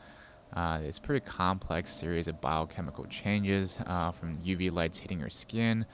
Uh, 0.52 0.80
it's 0.84 0.98
a 0.98 1.00
pretty 1.00 1.24
complex 1.24 1.92
series 1.92 2.28
of 2.28 2.40
biochemical 2.40 3.06
changes 3.06 3.80
uh, 3.86 4.10
from 4.10 4.36
UV 4.38 4.72
lights 4.72 4.98
hitting 4.98 5.18
your 5.18 5.30
skin. 5.30 5.84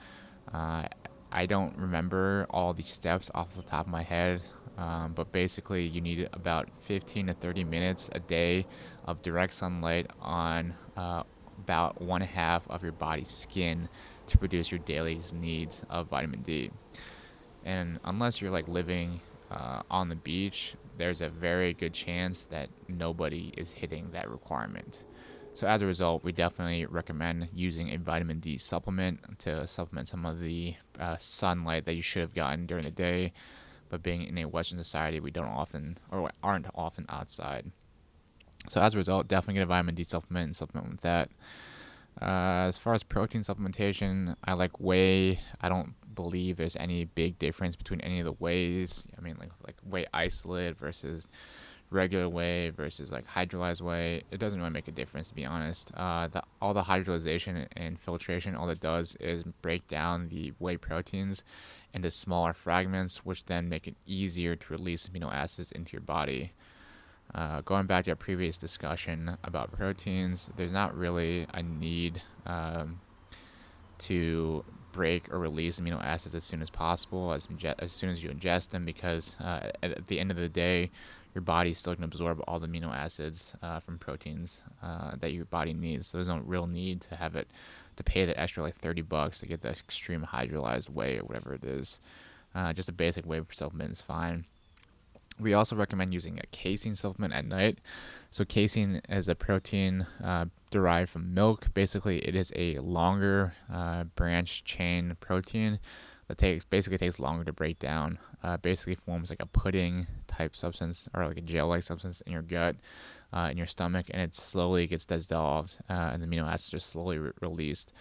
Uh, 0.53 0.83
I 1.31 1.45
don't 1.45 1.75
remember 1.77 2.45
all 2.49 2.73
the 2.73 2.83
steps 2.83 3.31
off 3.33 3.55
the 3.55 3.63
top 3.63 3.85
of 3.85 3.91
my 3.91 4.03
head, 4.03 4.41
um, 4.77 5.13
but 5.13 5.31
basically, 5.31 5.87
you 5.87 6.01
need 6.01 6.29
about 6.33 6.67
15 6.81 7.27
to 7.27 7.33
30 7.33 7.63
minutes 7.63 8.09
a 8.13 8.19
day 8.19 8.65
of 9.05 9.21
direct 9.21 9.53
sunlight 9.53 10.07
on 10.21 10.73
uh, 10.97 11.23
about 11.57 12.01
one 12.01 12.21
half 12.21 12.69
of 12.69 12.83
your 12.83 12.91
body's 12.91 13.29
skin 13.29 13.87
to 14.27 14.37
produce 14.37 14.71
your 14.71 14.79
daily 14.79 15.19
needs 15.33 15.85
of 15.89 16.07
vitamin 16.07 16.41
D. 16.41 16.71
And 17.63 17.99
unless 18.03 18.41
you're 18.41 18.51
like 18.51 18.67
living 18.67 19.21
uh, 19.49 19.81
on 19.89 20.09
the 20.09 20.15
beach, 20.15 20.75
there's 20.97 21.21
a 21.21 21.29
very 21.29 21.73
good 21.73 21.93
chance 21.93 22.43
that 22.45 22.69
nobody 22.87 23.53
is 23.57 23.73
hitting 23.73 24.11
that 24.11 24.29
requirement. 24.29 25.03
So 25.53 25.67
as 25.67 25.81
a 25.81 25.85
result, 25.85 26.23
we 26.23 26.31
definitely 26.31 26.85
recommend 26.85 27.49
using 27.53 27.89
a 27.89 27.97
vitamin 27.97 28.39
D 28.39 28.57
supplement 28.57 29.39
to 29.39 29.67
supplement 29.67 30.07
some 30.07 30.25
of 30.25 30.39
the 30.39 30.75
uh, 30.99 31.17
sunlight 31.17 31.85
that 31.85 31.95
you 31.95 32.01
should 32.01 32.21
have 32.21 32.33
gotten 32.33 32.65
during 32.65 32.85
the 32.85 32.91
day. 32.91 33.33
But 33.89 34.01
being 34.01 34.23
in 34.23 34.37
a 34.37 34.45
Western 34.45 34.77
society, 34.77 35.19
we 35.19 35.31
don't 35.31 35.47
often 35.47 35.97
or 36.09 36.31
aren't 36.41 36.67
often 36.73 37.05
outside. 37.09 37.71
So 38.69 38.79
as 38.79 38.93
a 38.93 38.97
result, 38.97 39.27
definitely 39.27 39.55
get 39.55 39.63
a 39.63 39.65
vitamin 39.65 39.95
D 39.95 40.03
supplement 40.03 40.45
and 40.45 40.55
supplement 40.55 40.89
with 40.89 41.01
that. 41.01 41.29
Uh, 42.21 42.67
as 42.67 42.77
far 42.77 42.93
as 42.93 43.03
protein 43.03 43.41
supplementation, 43.41 44.35
I 44.43 44.53
like 44.53 44.79
whey. 44.79 45.39
I 45.59 45.67
don't 45.67 45.95
believe 46.15 46.57
there's 46.57 46.75
any 46.75 47.05
big 47.05 47.39
difference 47.39 47.75
between 47.75 48.01
any 48.01 48.19
of 48.19 48.25
the 48.25 48.33
ways. 48.33 49.07
I 49.17 49.21
mean, 49.21 49.37
like 49.39 49.51
like 49.65 49.77
whey 49.83 50.05
isolate 50.13 50.77
versus 50.77 51.27
regular 51.91 52.29
whey 52.29 52.69
versus 52.69 53.11
like 53.11 53.27
hydrolyzed 53.27 53.81
whey. 53.81 54.23
It 54.31 54.39
doesn't 54.39 54.57
really 54.57 54.71
make 54.71 54.87
a 54.87 54.91
difference 54.91 55.29
to 55.29 55.35
be 55.35 55.45
honest. 55.45 55.91
Uh, 55.95 56.27
the, 56.27 56.41
all 56.61 56.73
the 56.73 56.83
hydrolyzation 56.83 57.67
and 57.75 57.99
filtration, 57.99 58.55
all 58.55 58.69
it 58.69 58.79
does 58.79 59.15
is 59.19 59.43
break 59.61 59.87
down 59.87 60.29
the 60.29 60.53
whey 60.57 60.77
proteins 60.77 61.43
into 61.93 62.09
smaller 62.09 62.53
fragments, 62.53 63.25
which 63.25 63.45
then 63.45 63.67
make 63.67 63.87
it 63.87 63.95
easier 64.05 64.55
to 64.55 64.73
release 64.73 65.09
amino 65.09 65.31
acids 65.31 65.71
into 65.73 65.91
your 65.93 66.01
body. 66.01 66.53
Uh, 67.35 67.61
going 67.61 67.85
back 67.85 68.05
to 68.05 68.11
our 68.11 68.15
previous 68.15 68.57
discussion 68.57 69.37
about 69.43 69.71
proteins, 69.71 70.49
there's 70.57 70.71
not 70.71 70.95
really 70.97 71.45
a 71.53 71.61
need 71.61 72.21
um, 72.45 72.99
to 73.97 74.63
break 74.91 75.31
or 75.33 75.39
release 75.39 75.79
amino 75.79 76.03
acids 76.03 76.35
as 76.35 76.43
soon 76.43 76.61
as 76.61 76.69
possible, 76.69 77.33
as, 77.33 77.47
inge- 77.49 77.75
as 77.79 77.91
soon 77.91 78.09
as 78.09 78.23
you 78.23 78.29
ingest 78.29 78.69
them, 78.69 78.85
because 78.85 79.37
uh, 79.39 79.71
at, 79.81 80.05
the 80.07 80.19
end 80.19 80.31
of 80.31 80.37
the 80.37 80.49
day, 80.49 80.91
your 81.33 81.41
body 81.41 81.73
still 81.73 81.95
can 81.95 82.03
absorb 82.03 82.41
all 82.47 82.59
the 82.59 82.67
amino 82.67 82.93
acids 82.93 83.55
uh, 83.61 83.79
from 83.79 83.97
proteins 83.97 84.63
uh, 84.83 85.15
that 85.17 85.31
your 85.31 85.45
body 85.45 85.73
needs. 85.73 86.07
So 86.07 86.17
there's 86.17 86.27
no 86.27 86.41
real 86.45 86.67
need 86.67 87.01
to 87.01 87.15
have 87.15 87.35
it 87.35 87.47
to 87.95 88.03
pay 88.03 88.25
that 88.25 88.39
extra 88.39 88.63
like 88.63 88.75
30 88.75 89.01
bucks 89.03 89.39
to 89.39 89.47
get 89.47 89.61
the 89.61 89.69
extreme 89.69 90.27
hydrolyzed 90.31 90.89
whey 90.89 91.19
or 91.19 91.23
whatever 91.23 91.53
it 91.53 91.63
is. 91.63 91.99
Uh, 92.53 92.73
just 92.73 92.89
a 92.89 92.93
basic 92.93 93.25
whey 93.25 93.41
supplement 93.51 93.91
is 93.91 94.01
fine. 94.01 94.45
We 95.39 95.53
also 95.53 95.75
recommend 95.75 96.13
using 96.13 96.39
a 96.39 96.47
casein 96.47 96.95
supplement 96.95 97.33
at 97.33 97.45
night. 97.45 97.79
So, 98.29 98.45
casein 98.45 99.01
is 99.09 99.27
a 99.27 99.35
protein 99.35 100.05
uh, 100.23 100.45
derived 100.69 101.09
from 101.09 101.33
milk. 101.33 101.73
Basically, 101.73 102.19
it 102.19 102.35
is 102.35 102.53
a 102.55 102.77
longer 102.79 103.53
uh, 103.71 104.05
branch 104.05 104.63
chain 104.63 105.17
protein 105.19 105.79
that 106.27 106.37
takes 106.37 106.63
basically 106.63 106.97
takes 106.97 107.19
longer 107.19 107.43
to 107.43 107.53
break 107.53 107.79
down. 107.79 108.19
Uh, 108.43 108.57
basically, 108.57 108.95
forms 108.95 109.29
like 109.29 109.41
a 109.41 109.45
pudding 109.45 110.07
type 110.27 110.55
substance 110.55 111.09
or 111.13 111.27
like 111.27 111.37
a 111.37 111.41
gel 111.41 111.67
like 111.67 111.83
substance 111.83 112.21
in 112.21 112.31
your 112.31 112.41
gut, 112.41 112.75
uh, 113.33 113.49
in 113.51 113.57
your 113.57 113.67
stomach, 113.67 114.05
and 114.11 114.21
it 114.21 114.33
slowly 114.33 114.87
gets 114.87 115.05
dissolved, 115.05 115.79
uh, 115.89 116.11
and 116.13 116.23
the 116.23 116.27
amino 116.27 116.47
acids 116.47 116.73
are 116.73 116.79
slowly 116.79 117.17
re- 117.17 117.31
released. 117.41 117.91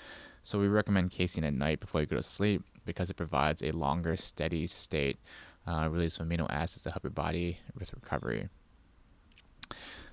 So, 0.43 0.59
we 0.59 0.69
recommend 0.69 1.11
casein 1.11 1.45
at 1.45 1.55
night 1.55 1.81
before 1.81 2.03
you 2.03 2.07
go 2.07 2.17
to 2.17 2.23
sleep 2.23 2.63
because 2.85 3.11
it 3.11 3.17
provides 3.17 3.63
a 3.63 3.73
longer, 3.73 4.15
steady 4.17 4.67
state 4.67 5.19
uh, 5.67 5.89
release 5.91 6.19
amino 6.19 6.47
acids 6.51 6.83
to 6.83 6.91
help 6.91 7.05
your 7.05 7.11
body 7.11 7.59
with 7.79 7.93
recovery. 7.93 8.49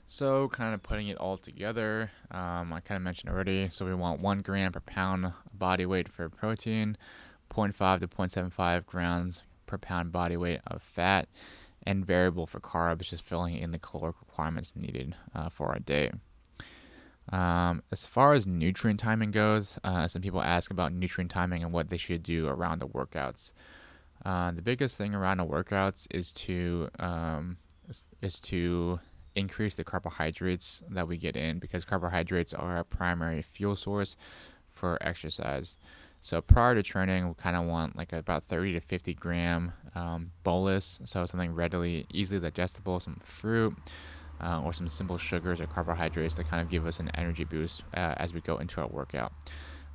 So, 0.05 0.47
kind 0.47 0.73
of 0.73 0.81
putting 0.83 1.10
it 1.10 1.17
all 1.17 1.36
together, 1.36 2.12
um, 2.31 2.71
I 2.71 2.79
kind 2.79 2.95
of 2.95 3.01
mentioned 3.01 3.29
already. 3.29 3.67
So, 3.67 3.86
we 3.86 3.93
want 3.93 4.21
one 4.21 4.41
gram 4.41 4.71
per 4.71 4.79
pound 4.79 5.33
body 5.53 5.86
weight 5.86 6.07
for 6.07 6.29
protein, 6.29 6.97
0.5 7.53 7.99
to 7.99 8.07
0.75 8.07 8.86
grams 8.86 9.41
per 9.65 9.77
pound 9.77 10.13
body 10.13 10.38
weight 10.38 10.62
of 10.65 10.81
fat, 10.81 11.27
and 11.86 12.05
variable 12.05 12.45
for 12.45 12.62
carbs, 12.62 13.10
just 13.10 13.23
filling 13.23 13.57
in 13.57 13.71
the 13.71 13.79
caloric 13.79 14.15
requirements 14.21 14.75
needed 14.75 15.13
uh, 15.36 15.49
for 15.49 15.67
our 15.67 15.79
day. 15.79 16.12
Um, 17.29 17.83
as 17.91 18.05
far 18.05 18.33
as 18.33 18.47
nutrient 18.47 18.99
timing 18.99 19.31
goes, 19.31 19.77
uh, 19.83 20.07
some 20.07 20.21
people 20.21 20.41
ask 20.41 20.71
about 20.71 20.93
nutrient 20.93 21.31
timing 21.31 21.63
and 21.63 21.73
what 21.73 21.89
they 21.89 21.97
should 21.97 22.23
do 22.23 22.47
around 22.47 22.79
the 22.79 22.88
workouts. 22.88 23.51
Uh, 24.25 24.51
the 24.51 24.62
biggest 24.62 24.97
thing 24.97 25.15
around 25.15 25.38
the 25.38 25.45
workouts 25.45 26.08
is 26.12 26.34
to 26.34 26.89
um, 26.99 27.58
is, 27.88 28.06
is, 28.21 28.41
to 28.41 28.99
increase 29.36 29.75
the 29.75 29.84
carbohydrates 29.84 30.84
that 30.89 31.08
we 31.08 31.17
get 31.17 31.38
in 31.38 31.60
because 31.60 31.86
carbohydrates 31.86 32.53
are 32.53 32.77
our 32.77 32.84
primary 32.84 33.41
fuel 33.41 33.75
source 33.75 34.17
for 34.71 34.97
exercise. 35.01 35.77
So 36.19 36.41
prior 36.41 36.75
to 36.75 36.84
training, 36.84 37.27
we 37.27 37.34
kind 37.36 37.56
of 37.56 37.65
want 37.65 37.95
like 37.95 38.12
about 38.12 38.43
30 38.43 38.73
to 38.73 38.80
50 38.82 39.13
gram 39.13 39.73
um, 39.95 40.32
bolus, 40.43 40.99
so 41.06 41.25
something 41.25 41.53
readily, 41.53 42.06
easily 42.12 42.39
digestible, 42.39 42.99
some 42.99 43.19
fruit. 43.23 43.75
Uh, 44.39 44.62
or 44.62 44.71
some 44.71 44.88
simple 44.88 45.17
sugars 45.17 45.60
or 45.60 45.65
carbohydrates 45.65 46.36
to 46.36 46.43
kind 46.43 46.62
of 46.62 46.69
give 46.69 46.86
us 46.86 46.99
an 46.99 47.10
energy 47.15 47.43
boost 47.43 47.82
uh, 47.95 48.13
as 48.17 48.36
we 48.36 48.41
go 48.41 48.58
into 48.58 48.80
our 48.80 48.88
workout. 48.88 49.34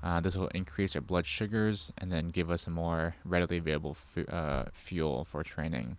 Uh, 0.03 0.21
this 0.21 0.37
will 0.37 0.49
increase 0.49 0.97
our 0.97 1.03
blood 1.03 1.27
sugars 1.27 1.93
and 1.97 2.11
then 2.11 2.29
give 2.29 2.51
us 2.51 2.67
a 2.67 2.71
more 2.71 3.15
readily 3.25 3.59
available 3.59 3.97
uh, 4.29 4.65
fuel 4.73 5.25
for 5.25 5.43
training. 5.43 5.97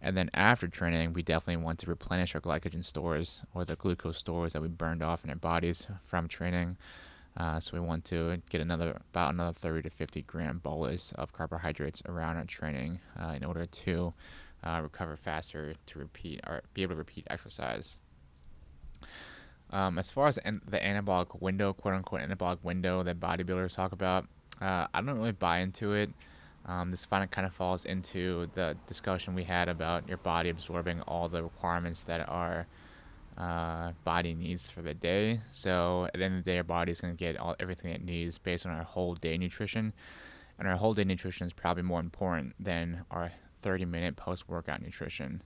And 0.00 0.16
then 0.16 0.30
after 0.34 0.66
training, 0.66 1.12
we 1.12 1.22
definitely 1.22 1.62
want 1.62 1.78
to 1.80 1.86
replenish 1.86 2.34
our 2.34 2.40
glycogen 2.40 2.84
stores 2.84 3.44
or 3.54 3.64
the 3.64 3.76
glucose 3.76 4.18
stores 4.18 4.52
that 4.52 4.62
we 4.62 4.66
burned 4.66 5.02
off 5.02 5.22
in 5.22 5.30
our 5.30 5.36
bodies 5.36 5.86
from 6.00 6.26
training. 6.26 6.76
Uh, 7.36 7.60
so 7.60 7.70
we 7.74 7.80
want 7.80 8.04
to 8.06 8.42
get 8.50 8.60
another 8.60 9.00
about 9.12 9.32
another 9.32 9.52
30 9.52 9.88
to 9.88 9.90
50 9.90 10.22
gram 10.22 10.58
bolus 10.58 11.12
of 11.12 11.32
carbohydrates 11.32 12.02
around 12.06 12.36
our 12.36 12.44
training 12.44 12.98
uh, 13.18 13.28
in 13.28 13.44
order 13.44 13.64
to 13.64 14.12
uh, 14.64 14.80
recover 14.82 15.16
faster 15.16 15.74
to 15.86 15.98
repeat 15.98 16.40
or 16.46 16.62
be 16.74 16.82
able 16.82 16.94
to 16.94 16.98
repeat 16.98 17.26
exercise. 17.30 17.98
Um, 19.72 19.98
as 19.98 20.10
far 20.10 20.26
as 20.28 20.38
an- 20.38 20.60
the 20.66 20.78
anabolic 20.78 21.40
window, 21.40 21.72
quote 21.72 21.94
unquote 21.94 22.20
anabolic 22.20 22.62
window 22.62 23.02
that 23.02 23.18
bodybuilders 23.18 23.74
talk 23.74 23.92
about, 23.92 24.26
uh, 24.60 24.86
I 24.92 25.00
don't 25.00 25.16
really 25.16 25.32
buy 25.32 25.58
into 25.58 25.94
it. 25.94 26.10
Um, 26.66 26.90
this 26.92 27.06
kind 27.06 27.24
of 27.24 27.30
kind 27.30 27.46
of 27.46 27.52
falls 27.54 27.84
into 27.84 28.46
the 28.54 28.76
discussion 28.86 29.34
we 29.34 29.44
had 29.44 29.68
about 29.68 30.06
your 30.06 30.18
body 30.18 30.48
absorbing 30.48 31.00
all 31.02 31.28
the 31.28 31.42
requirements 31.42 32.02
that 32.04 32.28
our 32.28 32.66
uh, 33.36 33.92
body 34.04 34.34
needs 34.34 34.70
for 34.70 34.82
the 34.82 34.94
day. 34.94 35.40
So 35.50 36.04
at 36.04 36.12
the 36.14 36.24
end 36.24 36.38
of 36.38 36.44
the 36.44 36.50
day, 36.52 36.58
our 36.58 36.64
body 36.64 36.92
is 36.92 37.00
going 37.00 37.16
to 37.16 37.18
get 37.18 37.36
all 37.36 37.56
everything 37.58 37.92
it 37.92 38.04
needs 38.04 38.38
based 38.38 38.66
on 38.66 38.72
our 38.72 38.84
whole 38.84 39.14
day 39.14 39.36
nutrition, 39.38 39.92
and 40.58 40.68
our 40.68 40.76
whole 40.76 40.94
day 40.94 41.04
nutrition 41.04 41.46
is 41.46 41.52
probably 41.52 41.82
more 41.82 41.98
important 42.00 42.54
than 42.60 43.04
our 43.10 43.32
30 43.62 43.86
minute 43.86 44.16
post 44.16 44.48
workout 44.48 44.82
nutrition. 44.82 45.42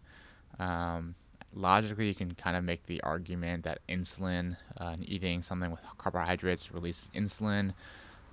Um, 0.59 1.15
logically, 1.57 2.07
you 2.09 2.15
can 2.15 2.35
kind 2.35 2.57
of 2.57 2.63
make 2.63 2.87
the 2.87 3.01
argument 3.01 3.65
that 3.65 3.81
insulin 3.89 4.57
uh, 4.81 4.91
and 4.93 5.09
eating 5.09 5.43
something 5.43 5.71
with 5.71 5.81
carbohydrates 5.99 6.73
releases 6.73 7.11
insulin, 7.15 7.73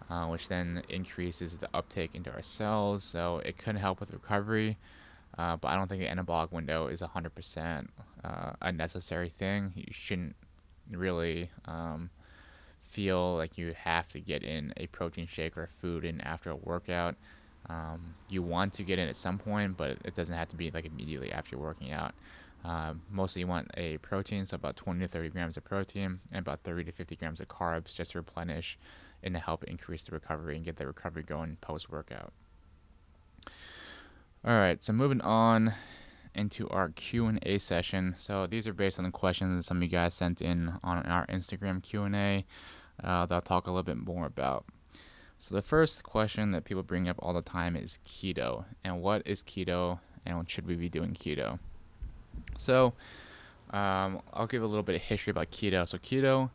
uh, 0.10 0.26
which 0.28 0.50
then 0.50 0.84
increases 0.90 1.56
the 1.56 1.70
uptake 1.74 2.12
into 2.14 2.32
our 2.32 2.42
cells. 2.42 3.04
So 3.04 3.42
it 3.46 3.58
could 3.58 3.78
help 3.78 4.00
with 4.00 4.12
recovery, 4.12 4.78
uh, 5.38 5.56
but 5.56 5.70
I 5.70 5.76
don't 5.76 5.88
think 5.88 6.02
the 6.02 6.08
anabolic 6.08 6.52
window 6.52 6.88
is 6.88 7.02
100% 7.02 7.88
uh, 8.24 8.52
a 8.62 8.72
necessary 8.72 9.30
thing. 9.30 9.72
You 9.76 9.92
shouldn't 9.92 10.36
really 10.92 11.50
um, 11.66 12.10
feel 12.82 13.36
like 13.38 13.58
you 13.58 13.74
have 13.78 14.08
to 14.10 14.20
get 14.20 14.44
in 14.44 14.74
a 14.78 14.88
protein 14.88 15.28
shake 15.28 15.58
or 15.58 15.68
food 15.68 16.04
in 16.04 16.22
after 16.22 16.52
a 16.52 16.56
workout. 16.56 17.16
Um, 17.70 18.16
you 18.30 18.42
want 18.42 18.74
to 18.74 18.84
get 18.84 19.00
in 19.00 19.08
at 19.08 19.16
some 19.16 19.38
point, 19.38 19.78
but 19.78 19.98
it 20.04 20.14
doesn't 20.14 20.36
have 20.36 20.50
to 20.50 20.58
be 20.58 20.70
like 20.70 20.86
immediately 20.86 21.32
after 21.32 21.56
you're 21.56 21.66
working 21.66 21.92
out. 21.92 22.14
Um, 22.64 23.02
mostly 23.10 23.42
you 23.42 23.48
want 23.48 23.72
a 23.76 23.98
protein, 23.98 24.46
so 24.46 24.56
about 24.56 24.78
20 24.78 25.02
to 25.02 25.08
30 25.08 25.30
grams 25.30 25.58
of 25.58 25.66
protein 25.66 26.20
and 26.32 26.40
about 26.40 26.62
30 26.62 26.86
to 26.86 26.92
50 26.92 27.16
grams 27.16 27.42
of 27.42 27.50
carbs 27.50 27.96
just 27.96 28.12
to 28.12 28.20
replenish 28.20 28.78
and 29.22 29.34
to 29.36 29.40
help 29.40 29.64
increase 29.66 30.04
the 30.04 30.12
recovery 30.12 30.56
and 30.56 30.66
get 30.66 30.78
the 30.78 30.88
recovery 30.88 31.24
going 31.24 31.58
post 31.62 31.90
workout. 31.90 32.32
All 34.46 34.56
right, 34.56 34.84
so 34.84 34.94
moving 34.94 35.22
on 35.22 35.74
into 36.36 36.68
our 36.70 36.90
Q&A 36.90 37.58
session. 37.60 38.16
So 38.18 38.48
these 38.48 38.68
are 38.68 38.74
based 38.74 38.98
on 38.98 39.06
the 39.06 39.12
questions 39.12 39.58
that 39.58 39.64
some 39.64 39.78
of 39.78 39.84
you 39.84 39.90
guys 39.90 40.14
sent 40.14 40.42
in 40.42 40.74
on 40.84 41.06
our 41.06 41.26
Instagram 41.28 41.82
Q&A 41.82 42.46
uh, 43.04 43.26
that 43.26 43.36
I'll 43.36 43.42
talk 43.42 43.68
a 43.68 43.72
little 43.72 43.84
bit 43.84 43.98
more 43.98 44.26
about. 44.26 44.66
So 45.38 45.56
the 45.56 45.62
first 45.62 46.04
question 46.04 46.52
that 46.52 46.64
people 46.64 46.84
bring 46.84 47.10
up 47.10 47.18
all 47.20 47.34
the 47.34 47.42
time 47.42 47.76
is 47.76 48.00
keto. 48.06 48.66
And 48.84 49.02
what 49.02 49.24
is 49.26 49.44
keto 49.44 50.00
and 50.26 50.50
should 50.50 50.66
we 50.66 50.76
be 50.76 50.90
doing 50.90 51.14
keto? 51.14 51.60
So 52.58 52.94
um, 53.72 54.22
I'll 54.34 54.48
give 54.48 54.64
a 54.64 54.68
little 54.68 54.84
bit 54.84 54.96
of 54.96 55.02
history 55.02 55.32
about 55.32 55.52
keto. 55.52 55.88
So 55.88 55.98
keto 55.98 56.50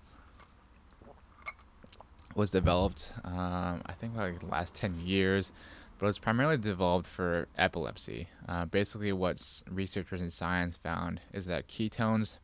was 2.35 2.51
developed, 2.51 3.13
um, 3.25 3.83
I 3.87 3.93
think, 3.93 4.17
like 4.17 4.41
the 4.41 4.47
last 4.47 4.75
10 4.75 5.01
years, 5.05 5.51
but 5.99 6.07
it's 6.07 6.19
primarily 6.19 6.57
developed 6.57 7.09
for 7.09 7.49
epilepsy. 7.59 8.29
Uh, 8.49 8.65
basically, 8.65 9.13
what 9.13 9.63
researchers 9.69 10.21
in 10.21 10.31
science 10.31 10.77
found 10.77 11.21
is 11.33 11.47
that 11.47 11.67
ketones 11.67 12.37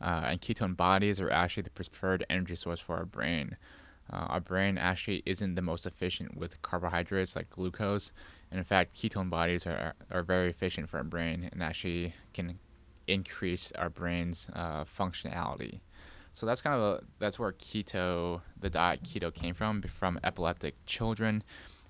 uh, 0.00 0.22
and 0.24 0.40
ketone 0.40 0.76
bodies 0.76 1.20
are 1.20 1.30
actually 1.30 1.62
the 1.62 1.70
preferred 1.70 2.24
energy 2.28 2.56
source 2.56 2.80
for 2.80 2.96
our 2.96 3.04
brain. 3.04 3.56
Uh, 4.10 4.26
our 4.28 4.40
brain 4.40 4.78
actually 4.78 5.22
isn't 5.26 5.54
the 5.54 5.62
most 5.62 5.86
efficient 5.86 6.36
with 6.36 6.60
carbohydrates 6.62 7.36
like 7.36 7.50
glucose, 7.50 8.12
and 8.50 8.58
in 8.58 8.64
fact, 8.64 8.94
ketone 8.94 9.30
bodies 9.30 9.66
are, 9.66 9.94
are 10.10 10.22
very 10.22 10.48
efficient 10.50 10.88
for 10.88 10.98
our 10.98 11.04
brain 11.04 11.48
and 11.52 11.62
actually 11.62 12.14
can 12.34 12.58
increase 13.06 13.72
our 13.72 13.90
brain's 13.90 14.48
uh, 14.54 14.84
functionality. 14.84 15.80
So 16.32 16.46
that's 16.46 16.62
kind 16.62 16.76
of 16.76 16.82
a, 16.82 17.00
that's 17.18 17.38
where 17.38 17.52
keto, 17.52 18.40
the 18.58 18.70
diet 18.70 19.02
keto 19.02 19.32
came 19.32 19.54
from, 19.54 19.82
from 19.82 20.18
epileptic 20.24 20.74
children 20.86 21.42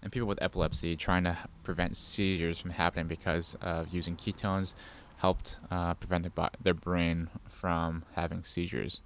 and 0.03 0.11
people 0.11 0.27
with 0.27 0.43
epilepsy 0.43 0.97
trying 0.97 1.25
to 1.25 1.39
prevent 1.63 1.97
seizures 1.97 2.59
from 2.59 2.73
happening 2.73 3.07
because 3.07 3.57
of 3.63 3.95
using 3.95 4.17
ketones 4.17 4.75
helped 5.19 5.59
uh, 5.71 5.95
prevent 5.95 6.35
their, 6.35 6.51
their 6.61 6.75
brain 6.75 7.29
from 7.49 8.05
having 8.15 8.43
seizures. 8.43 9.01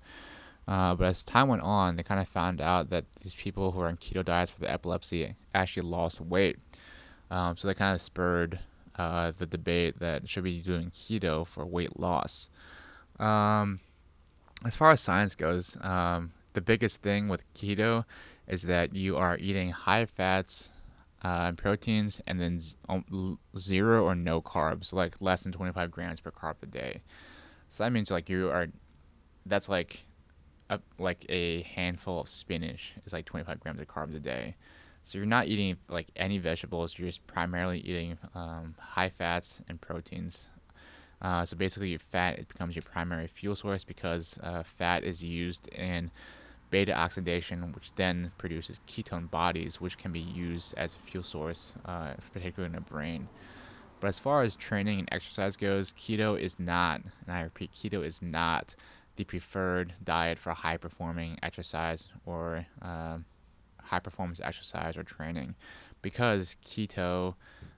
Uh, 0.68 0.94
but 0.94 1.06
as 1.06 1.22
time 1.22 1.48
went 1.48 1.62
on, 1.62 1.96
they 1.96 2.02
kind 2.02 2.20
of 2.20 2.28
found 2.28 2.60
out 2.60 2.90
that 2.90 3.04
these 3.22 3.34
people 3.34 3.72
who 3.72 3.80
are 3.80 3.88
on 3.88 3.96
keto 3.96 4.24
diets 4.24 4.50
for 4.50 4.60
the 4.60 4.70
epilepsy 4.70 5.36
actually 5.54 5.86
lost 5.86 6.20
weight. 6.20 6.58
Um, 7.30 7.56
so 7.56 7.68
they 7.68 7.74
kind 7.74 7.94
of 7.94 8.00
spurred 8.00 8.58
uh, 8.96 9.32
the 9.36 9.46
debate 9.46 10.00
that 10.00 10.28
should 10.28 10.44
be 10.44 10.60
doing 10.60 10.90
keto 10.90 11.46
for 11.46 11.64
weight 11.64 11.98
loss. 11.98 12.50
Um, 13.20 13.80
as 14.64 14.74
far 14.74 14.90
as 14.90 15.00
science 15.00 15.34
goes, 15.34 15.76
um, 15.82 16.32
the 16.54 16.60
biggest 16.60 17.02
thing 17.02 17.28
with 17.28 17.44
keto 17.54 18.04
is 18.48 18.62
that 18.62 18.94
you 18.94 19.16
are 19.16 19.36
eating 19.38 19.70
high 19.70 20.06
fats 20.06 20.70
uh, 21.24 21.46
and 21.48 21.58
proteins 21.58 22.20
and 22.26 22.40
then 22.40 22.60
z- 22.60 22.76
um, 22.88 23.38
zero 23.56 24.04
or 24.04 24.14
no 24.14 24.40
carbs, 24.40 24.92
like 24.92 25.20
less 25.20 25.42
than 25.42 25.52
25 25.52 25.90
grams 25.90 26.20
per 26.20 26.30
carb 26.30 26.56
a 26.62 26.66
day. 26.66 27.02
So 27.68 27.84
that 27.84 27.92
means 27.92 28.10
like 28.10 28.28
you 28.28 28.48
are, 28.50 28.68
that's 29.44 29.68
like 29.68 30.05
a, 30.68 30.80
like 30.98 31.24
a 31.28 31.62
handful 31.62 32.20
of 32.20 32.28
spinach 32.28 32.94
is 33.04 33.12
like 33.12 33.24
25 33.24 33.60
grams 33.60 33.80
of 33.80 33.88
carbs 33.88 34.14
a 34.16 34.20
day. 34.20 34.56
So 35.02 35.18
you're 35.18 35.26
not 35.26 35.46
eating 35.46 35.76
like 35.88 36.08
any 36.16 36.38
vegetables. 36.38 36.98
You're 36.98 37.08
just 37.08 37.26
primarily 37.26 37.78
eating 37.78 38.18
um, 38.34 38.74
high 38.78 39.08
fats 39.08 39.62
and 39.68 39.80
proteins. 39.80 40.48
Uh, 41.22 41.44
so 41.44 41.56
basically, 41.56 41.90
your 41.90 41.98
fat 41.98 42.38
it 42.38 42.48
becomes 42.48 42.74
your 42.74 42.82
primary 42.82 43.26
fuel 43.26 43.54
source 43.54 43.84
because 43.84 44.38
uh, 44.42 44.62
fat 44.62 45.04
is 45.04 45.22
used 45.22 45.68
in 45.68 46.10
beta 46.70 46.92
oxidation, 46.92 47.72
which 47.72 47.94
then 47.94 48.32
produces 48.36 48.80
ketone 48.86 49.30
bodies, 49.30 49.80
which 49.80 49.96
can 49.96 50.12
be 50.12 50.20
used 50.20 50.74
as 50.76 50.94
a 50.94 50.98
fuel 50.98 51.22
source, 51.22 51.74
uh, 51.84 52.14
particularly 52.32 52.74
in 52.74 52.82
the 52.82 52.90
brain. 52.90 53.28
But 54.00 54.08
as 54.08 54.18
far 54.18 54.42
as 54.42 54.56
training 54.56 54.98
and 54.98 55.08
exercise 55.10 55.56
goes, 55.56 55.92
keto 55.92 56.38
is 56.38 56.58
not, 56.58 57.00
and 57.02 57.36
I 57.36 57.42
repeat, 57.42 57.72
keto 57.72 58.04
is 58.04 58.20
not 58.20 58.76
the 59.16 59.24
preferred 59.24 59.94
diet 60.02 60.38
for 60.38 60.52
high 60.52 60.76
performing 60.76 61.38
exercise 61.42 62.08
or 62.24 62.66
uh, 62.82 63.18
high 63.82 63.98
performance 63.98 64.40
exercise 64.40 64.96
or 64.96 65.02
training 65.02 65.54
because 66.02 66.56
keto 66.64 67.34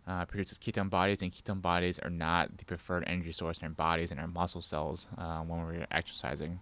uh, 0.07 0.25
produces 0.25 0.59
ketone 0.59 0.89
bodies, 0.89 1.23
and 1.23 1.33
ketone 1.33 1.61
bodies 1.61 1.99
are 1.99 2.11
not 2.11 2.57
the 2.59 2.65
preferred 2.65 3.05
energy 3.07 3.33
source 3.33 3.59
in 3.59 3.65
our 3.65 3.71
bodies 3.71 4.11
and 4.11 4.19
our 4.19 4.27
muscle 4.27 4.63
cells 4.63 5.09
uh, 5.19 5.41
when 5.41 5.65
we're 5.65 5.87
exercising. 5.91 6.61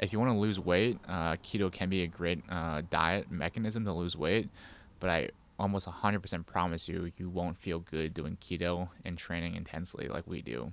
If 0.00 0.12
you 0.12 0.18
want 0.18 0.32
to 0.32 0.38
lose 0.38 0.58
weight, 0.58 0.98
uh, 1.08 1.36
keto 1.36 1.70
can 1.70 1.88
be 1.88 2.02
a 2.02 2.08
great 2.08 2.42
uh, 2.50 2.82
diet 2.90 3.30
mechanism 3.30 3.84
to 3.84 3.92
lose 3.92 4.16
weight, 4.16 4.50
but 4.98 5.08
I 5.08 5.28
almost 5.56 5.86
100% 5.86 6.46
promise 6.46 6.88
you, 6.88 7.12
you 7.16 7.30
won't 7.30 7.56
feel 7.56 7.78
good 7.78 8.12
doing 8.12 8.36
keto 8.40 8.88
and 9.04 9.16
training 9.16 9.54
intensely 9.54 10.08
like 10.08 10.26
we 10.26 10.42
do. 10.42 10.72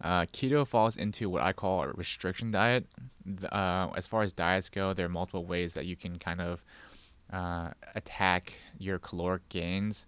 Uh, 0.00 0.22
keto 0.26 0.66
falls 0.66 0.96
into 0.96 1.28
what 1.28 1.42
I 1.42 1.52
call 1.52 1.82
a 1.82 1.88
restriction 1.88 2.50
diet. 2.50 2.86
Uh, 3.50 3.88
as 3.96 4.06
far 4.06 4.22
as 4.22 4.32
diets 4.32 4.68
go, 4.68 4.92
there 4.92 5.06
are 5.06 5.10
multiple 5.10 5.44
ways 5.44 5.74
that 5.74 5.86
you 5.86 5.96
can 5.96 6.18
kind 6.18 6.40
of 6.40 6.64
uh, 7.32 7.70
attack 7.94 8.54
your 8.78 8.98
caloric 8.98 9.48
gains. 9.48 10.06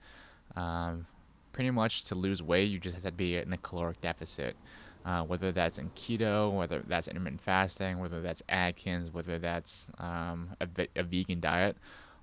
Um, 0.56 1.06
pretty 1.52 1.70
much 1.70 2.04
to 2.04 2.14
lose 2.14 2.42
weight, 2.42 2.70
you 2.70 2.78
just 2.78 2.94
have 2.94 3.04
to 3.04 3.12
be 3.12 3.36
in 3.36 3.52
a 3.52 3.58
caloric 3.58 4.00
deficit. 4.00 4.56
Uh, 5.04 5.22
whether 5.22 5.50
that's 5.50 5.78
in 5.78 5.88
keto, 5.90 6.52
whether 6.52 6.80
that's 6.86 7.08
intermittent 7.08 7.40
fasting, 7.40 7.98
whether 7.98 8.20
that's 8.20 8.42
Atkins, 8.50 9.10
whether 9.10 9.38
that's 9.38 9.90
um, 9.98 10.50
a, 10.60 10.68
a 10.94 11.02
vegan 11.02 11.40
diet. 11.40 11.76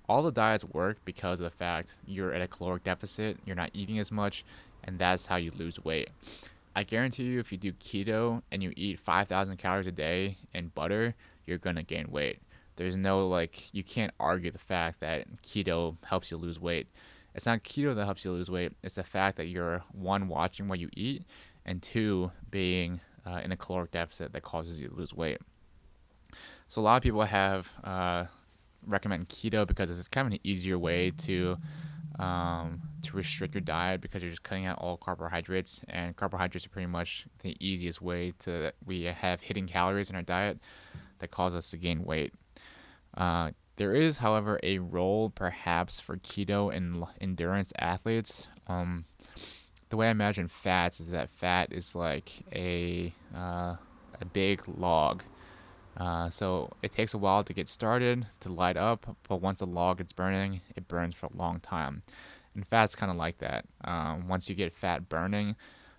All 0.08 0.22
the 0.22 0.30
diets 0.30 0.64
work 0.64 0.98
because 1.04 1.40
of 1.40 1.44
the 1.44 1.50
fact 1.50 1.94
you're 2.06 2.32
at 2.32 2.40
a 2.40 2.46
caloric 2.46 2.84
deficit, 2.84 3.38
you're 3.44 3.56
not 3.56 3.70
eating 3.74 3.98
as 3.98 4.12
much, 4.12 4.44
and 4.84 4.98
that's 4.98 5.26
how 5.26 5.36
you 5.36 5.50
lose 5.50 5.84
weight. 5.84 6.10
I 6.74 6.82
guarantee 6.82 7.24
you, 7.24 7.40
if 7.40 7.52
you 7.52 7.58
do 7.58 7.72
keto 7.72 8.42
and 8.52 8.62
you 8.62 8.72
eat 8.76 8.98
5,000 8.98 9.56
calories 9.56 9.86
a 9.86 9.92
day 9.92 10.36
and 10.54 10.74
butter, 10.74 11.14
you're 11.46 11.58
gonna 11.58 11.82
gain 11.82 12.10
weight. 12.10 12.40
There's 12.76 12.96
no 12.96 13.26
like, 13.26 13.74
you 13.74 13.82
can't 13.82 14.12
argue 14.20 14.50
the 14.50 14.58
fact 14.58 15.00
that 15.00 15.42
keto 15.42 15.96
helps 16.04 16.30
you 16.30 16.36
lose 16.36 16.60
weight. 16.60 16.88
It's 17.34 17.46
not 17.46 17.62
keto 17.62 17.94
that 17.94 18.04
helps 18.04 18.24
you 18.24 18.32
lose 18.32 18.50
weight. 18.50 18.72
It's 18.82 18.94
the 18.94 19.04
fact 19.04 19.36
that 19.36 19.46
you're 19.46 19.82
one 19.92 20.28
watching 20.28 20.68
what 20.68 20.78
you 20.78 20.88
eat 20.94 21.24
and 21.64 21.82
two, 21.82 22.32
being 22.50 23.00
uh, 23.26 23.40
in 23.44 23.52
a 23.52 23.56
caloric 23.56 23.90
deficit 23.90 24.32
that 24.32 24.42
causes 24.42 24.80
you 24.80 24.88
to 24.88 24.94
lose 24.94 25.12
weight. 25.12 25.38
So 26.68 26.80
a 26.80 26.82
lot 26.82 26.96
of 26.96 27.02
people 27.02 27.22
have 27.22 27.72
uh, 27.84 28.24
recommend 28.86 29.28
keto 29.28 29.66
because 29.66 29.96
it's 29.96 30.08
kind 30.08 30.26
of 30.26 30.32
an 30.32 30.38
easier 30.44 30.78
way 30.78 31.10
to 31.10 31.58
um, 32.18 32.80
to 33.02 33.16
restrict 33.16 33.54
your 33.54 33.60
diet 33.60 34.00
because 34.00 34.22
you're 34.22 34.30
just 34.30 34.42
cutting 34.42 34.66
out 34.66 34.78
all 34.78 34.96
carbohydrates, 34.96 35.84
and 35.88 36.16
carbohydrates 36.16 36.66
are 36.66 36.70
pretty 36.70 36.86
much 36.86 37.26
the 37.40 37.56
easiest 37.60 38.02
way 38.02 38.32
to 38.40 38.72
we 38.84 39.02
have 39.02 39.40
hidden 39.40 39.66
calories 39.66 40.10
in 40.10 40.16
our 40.16 40.22
diet 40.22 40.58
that 41.18 41.30
cause 41.30 41.54
us 41.54 41.70
to 41.70 41.76
gain 41.76 42.04
weight. 42.04 42.32
Uh, 43.16 43.50
there 43.76 43.94
is, 43.94 44.18
however, 44.18 44.58
a 44.62 44.78
role 44.78 45.30
perhaps 45.30 46.00
for 46.00 46.16
keto 46.16 46.72
in 46.72 47.04
endurance 47.20 47.72
athletes. 47.78 48.48
Um, 48.66 49.04
the 49.88 49.96
way 49.96 50.08
I 50.08 50.10
imagine 50.10 50.48
fats 50.48 51.00
is 51.00 51.10
that 51.10 51.30
fat 51.30 51.72
is 51.72 51.94
like 51.94 52.32
a 52.52 53.12
uh, 53.34 53.76
a 54.20 54.24
big 54.32 54.62
log. 54.66 55.22
Uh, 55.98 56.30
so 56.30 56.70
it 56.80 56.92
takes 56.92 57.12
a 57.12 57.18
while 57.18 57.42
to 57.42 57.52
get 57.52 57.68
started 57.68 58.26
to 58.40 58.52
light 58.52 58.76
up, 58.76 59.16
but 59.28 59.42
once 59.42 59.58
the 59.58 59.66
log 59.66 60.00
is 60.00 60.12
burning, 60.12 60.60
it 60.76 60.86
burns 60.86 61.14
for 61.16 61.26
a 61.26 61.36
long 61.36 61.58
time. 61.58 62.02
And 62.54 62.66
fat's 62.66 62.94
kind 62.94 63.10
of 63.10 63.16
like 63.16 63.38
that. 63.38 63.66
Um, 63.84 64.28
once 64.28 64.48
you 64.48 64.54
get 64.54 64.72
fat 64.72 65.08
burning, 65.08 65.56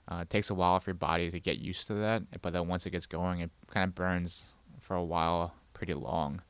uh, 0.07 0.19
it 0.21 0.29
takes 0.29 0.49
a 0.49 0.55
while 0.55 0.79
for 0.79 0.91
your 0.91 0.95
body 0.95 1.29
to 1.29 1.39
get 1.39 1.59
used 1.59 1.85
to 1.87 1.93
that, 1.95 2.23
but 2.41 2.53
then 2.53 2.67
once 2.67 2.85
it 2.85 2.91
gets 2.91 3.05
going, 3.05 3.41
it 3.41 3.51
kind 3.69 3.89
of 3.89 3.95
burns 3.95 4.53
for 4.79 4.95
a 4.95 5.03
while, 5.03 5.53
pretty 5.73 5.93
long. 5.93 6.41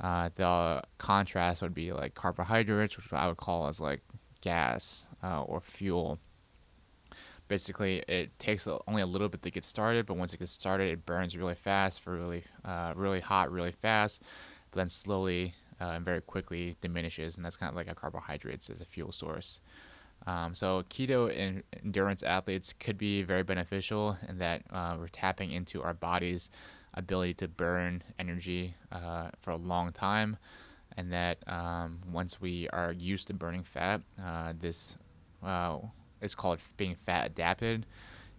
Uh, 0.00 0.30
the 0.34 0.82
contrast 0.96 1.60
would 1.60 1.74
be 1.74 1.92
like 1.92 2.14
carbohydrates, 2.14 2.96
which 2.96 3.12
I 3.12 3.28
would 3.28 3.36
call 3.36 3.66
as 3.68 3.80
like 3.80 4.00
gas 4.40 5.08
uh, 5.22 5.42
or 5.42 5.60
fuel 5.60 6.18
basically 7.48 8.04
it 8.06 8.38
takes 8.38 8.68
only 8.86 9.02
a 9.02 9.06
little 9.06 9.28
bit 9.28 9.42
to 9.42 9.50
get 9.50 9.64
started, 9.64 10.06
but 10.06 10.16
once 10.16 10.32
it 10.32 10.38
gets 10.38 10.52
started, 10.52 10.92
it 10.92 11.06
burns 11.06 11.36
really 11.36 11.54
fast 11.54 12.00
for 12.00 12.14
really, 12.14 12.44
uh, 12.64 12.92
really 12.94 13.20
hot, 13.20 13.50
really 13.50 13.72
fast, 13.72 14.22
but 14.70 14.78
then 14.78 14.88
slowly 14.88 15.54
uh, 15.80 15.92
and 15.94 16.04
very 16.04 16.20
quickly 16.20 16.76
diminishes, 16.80 17.36
and 17.36 17.44
that's 17.44 17.56
kind 17.56 17.70
of 17.70 17.76
like 17.76 17.88
a 17.88 17.94
carbohydrates 17.94 18.70
as 18.70 18.80
a 18.80 18.84
fuel 18.84 19.12
source. 19.12 19.60
Um, 20.26 20.54
so 20.54 20.82
keto 20.90 21.32
in 21.32 21.62
endurance 21.84 22.22
athletes 22.22 22.72
could 22.72 22.98
be 22.98 23.22
very 23.22 23.44
beneficial 23.44 24.18
in 24.28 24.38
that 24.38 24.62
uh, 24.70 24.96
we're 24.98 25.08
tapping 25.08 25.52
into 25.52 25.82
our 25.82 25.94
body's 25.94 26.50
ability 26.94 27.34
to 27.34 27.48
burn 27.48 28.02
energy 28.18 28.74
uh, 28.90 29.28
for 29.38 29.52
a 29.52 29.56
long 29.56 29.92
time, 29.92 30.36
and 30.96 31.12
that 31.12 31.38
um, 31.46 32.00
once 32.10 32.40
we 32.40 32.68
are 32.70 32.92
used 32.92 33.28
to 33.28 33.34
burning 33.34 33.62
fat, 33.62 34.00
uh, 34.22 34.52
this 34.58 34.98
uh, 35.42 35.78
is 36.22 36.34
called 36.34 36.60
being 36.76 36.94
fat 36.94 37.26
adapted. 37.26 37.86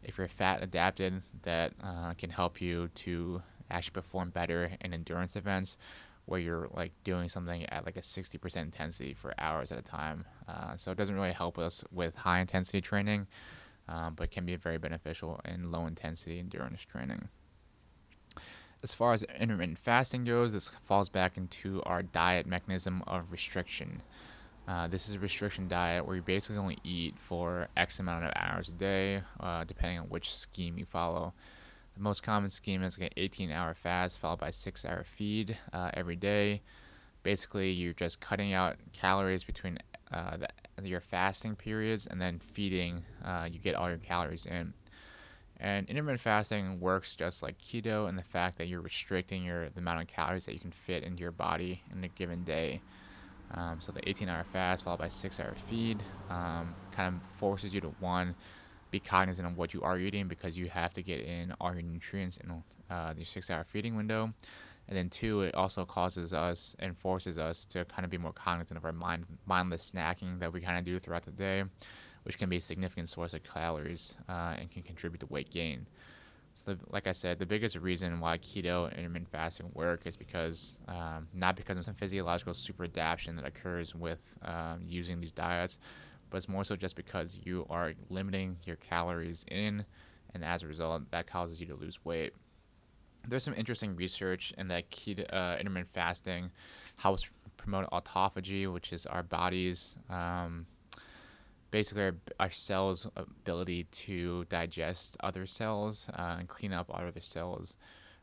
If 0.03 0.17
you're 0.17 0.27
fat 0.27 0.63
adapted, 0.63 1.21
that 1.43 1.73
uh, 1.84 2.13
can 2.13 2.30
help 2.30 2.61
you 2.61 2.89
to 2.95 3.41
actually 3.69 3.93
perform 3.93 4.30
better 4.30 4.71
in 4.82 4.93
endurance 4.93 5.36
events 5.36 5.77
where 6.25 6.39
you're 6.39 6.69
like 6.73 6.91
doing 7.03 7.27
something 7.27 7.65
at 7.69 7.86
like 7.86 7.97
a 7.97 8.01
60% 8.01 8.57
intensity 8.57 9.13
for 9.13 9.34
hours 9.39 9.71
at 9.71 9.80
a 9.80 9.82
time. 9.82 10.25
Uh, 10.47 10.75
so 10.75 10.91
it 10.91 10.97
doesn't 10.97 11.15
really 11.15 11.34
help 11.34 11.57
us 11.57 11.84
with 11.91 12.15
high 12.15 12.39
intensity 12.39 12.82
training, 12.82 13.27
um, 13.88 14.13
but 14.15 14.30
can 14.30 14.45
be 14.45 14.55
very 14.55 14.77
beneficial 14.77 15.41
in 15.43 15.71
low 15.71 15.88
intensity 15.88 16.39
endurance 16.39 16.86
training. 16.86 17.30
As 18.82 18.93
far 18.93 19.11
as 19.11 19.23
intermittent 19.23 19.77
fasting 19.77 20.23
goes, 20.23 20.53
this 20.53 20.69
falls 20.69 21.09
back 21.09 21.36
into 21.36 21.82
our 21.84 22.01
diet 22.01 22.45
mechanism 22.45 23.03
of 23.07 23.32
restriction. 23.32 24.01
Uh, 24.70 24.86
this 24.86 25.09
is 25.09 25.15
a 25.15 25.20
restriction 25.20 25.67
diet 25.67 26.05
where 26.05 26.15
you 26.15 26.22
basically 26.22 26.57
only 26.57 26.78
eat 26.84 27.17
for 27.17 27.67
X 27.76 27.99
amount 27.99 28.24
of 28.24 28.32
hours 28.36 28.70
a 28.70 28.72
day, 28.72 29.24
uh, 29.39 29.63
depending 29.63 29.97
on 29.97 30.05
which 30.09 30.32
scheme 30.32 30.78
you 30.78 30.86
follow. 30.86 31.34
The 31.95 32.03
most 32.03 32.22
common 32.22 32.51
scheme 32.51 32.84
is 32.84 32.95
like 32.95 33.07
an 33.07 33.13
18 33.17 33.49
hour 33.49 33.74
fast 33.74 34.20
followed 34.20 34.39
by 34.39 34.51
6 34.51 34.86
hour 34.86 35.03
feed 35.03 35.57
uh, 35.74 35.89
every 35.95 36.15
day. 36.15 36.61
Basically, 37.24 37.72
you're 37.72 37.93
just 37.93 38.20
cutting 38.20 38.53
out 38.53 38.76
calories 38.93 39.43
between 39.43 39.80
uh, 40.13 40.38
the, 40.38 40.88
your 40.88 41.01
fasting 41.01 41.55
periods 41.55 42.05
and 42.05 42.22
then 42.22 42.38
feeding, 42.38 43.05
uh, 43.26 43.47
you 43.51 43.57
get 43.57 43.74
all 43.74 43.89
your 43.89 43.97
calories 43.97 44.45
in. 44.45 44.76
And 45.59 45.89
intermittent 45.89 46.22
fasting 46.22 46.80
works 46.80 47.15
just 47.15 47.41
like 47.41 47.57
keto 47.57 48.07
in 48.07 48.17
the 48.17 48.24
fact 48.24 48.59
that 48.59 48.67
you're 48.67 48.82
restricting 48.82 49.43
your 49.43 49.70
the 49.70 49.80
amount 49.80 50.01
of 50.01 50.07
calories 50.07 50.45
that 50.45 50.53
you 50.53 50.59
can 50.59 50.72
fit 50.72 51.03
into 51.03 51.22
your 51.22 51.32
body 51.32 51.82
in 51.91 52.03
a 52.03 52.07
given 52.07 52.43
day. 52.43 52.82
Um, 53.54 53.82
so 53.82 53.91
the 53.91 54.02
18-hour 54.02 54.43
fast 54.43 54.84
followed 54.84 55.00
by 55.00 55.10
six-hour 55.10 55.56
feed 55.56 56.04
um, 56.30 56.76
kind 56.91 57.16
of 57.16 57.38
forces 57.38 57.74
you 57.74 57.82
to 57.82 57.89
one 58.00 58.36
be 58.91 59.00
cognizant 59.00 59.47
of 59.47 59.58
what 59.58 59.74
you 59.74 59.82
are 59.82 59.97
eating 59.97 60.28
because 60.28 60.58
you 60.58 60.68
have 60.68 60.93
to 60.93 61.02
get 61.02 61.22
in 61.22 61.54
all 61.60 61.74
your 61.74 61.84
nutrients 61.84 62.38
in 62.38 62.64
uh, 62.89 63.14
the 63.14 63.24
six 63.24 63.50
hour 63.50 63.64
feeding 63.64 63.95
window. 63.95 64.34
And 64.88 64.97
then 64.97 65.10
two, 65.10 65.41
it 65.41 65.54
also 65.54 65.86
causes 65.86 66.34
us 66.34 66.76
and 66.80 66.97
forces 66.97 67.38
us 67.38 67.66
to 67.66 67.86
kind 67.86 68.06
of 68.06 68.10
be 68.10 68.18
more 68.18 68.34
cognizant 68.34 68.78
of 68.78 68.86
our 68.86 68.91
mind, 68.91 69.26
mindless 69.45 69.91
snacking 69.91 70.39
that 70.39 70.52
we 70.52 70.62
kind 70.62 70.80
of 70.80 70.84
do 70.84 70.97
throughout 70.97 71.24
the 71.24 71.32
day, 71.32 71.64
which 72.24 72.39
can 72.39 72.50
be 72.50 72.58
a 72.58 72.62
significant 72.62 73.08
source 73.08 73.36
of 73.36 73.43
calories 73.43 74.18
uh, 74.28 74.56
and 74.58 74.72
can 74.72 74.82
contribute 74.82 75.20
to 75.20 75.28
weight 75.28 75.52
gain. 75.52 75.86
So, 76.66 76.76
like 76.89 77.07
I 77.07 77.14
said, 77.14 77.39
the 77.39 77.45
biggest 77.45 77.78
reason 77.78 78.20
why 78.20 78.38
keto 78.38 78.89
and 78.89 78.97
intermittent 78.97 79.32
fasting 79.32 79.72
work 79.74 80.05
is 80.05 80.18
because 80.18 80.78
um, 80.89 81.28
not 81.34 81.55
because 81.55 81.78
of 81.78 81.86
some 81.86 81.93
physiological 81.93 82.53
super 82.53 82.84
adaptation 82.84 83.38
that 83.38 83.45
occurs 83.45 83.95
with 83.95 84.38
um, 84.41 84.82
using 84.86 85.22
these 85.22 85.32
diets, 85.32 85.80
but 86.30 86.38
it's 86.38 86.49
more 86.49 86.66
so 86.66 86.76
just 86.76 86.97
because 86.97 87.39
you 87.45 87.66
are 87.70 87.93
limiting 88.10 88.57
your 88.66 88.76
calories 88.76 89.45
in, 89.49 89.86
and 90.34 90.43
as 90.43 90.64
a 90.64 90.68
result, 90.68 91.10
that 91.12 91.28
causes 91.28 91.62
you 91.62 91.68
to 91.68 91.76
lose 91.76 92.03
weight. 92.03 92.34
There's 93.26 93.43
some 93.43 93.53
interesting 93.55 93.95
research 93.95 94.53
in 94.57 94.68
that 94.68 94.91
keto, 94.91 95.26
uh, 95.34 95.55
intermittent 95.60 95.93
fasting 95.93 96.51
helps 96.97 97.30
promote 97.55 97.89
autophagy, 97.91 98.72
which 98.72 98.91
is 98.91 99.05
our 99.05 99.24
body's 99.24 99.95
um, 100.10 100.66
basically 101.72 102.03
our, 102.03 102.15
our, 102.39 102.49
cells' 102.49 103.07
ability 103.15 103.84
to 103.91 104.45
digest 104.45 105.17
other 105.22 105.45
cells 105.45 106.07
uh, 106.17 106.38
and 106.39 106.47
clean 106.47 106.74
up 106.74 106.89
other 106.93 107.20
cells. 107.20 107.76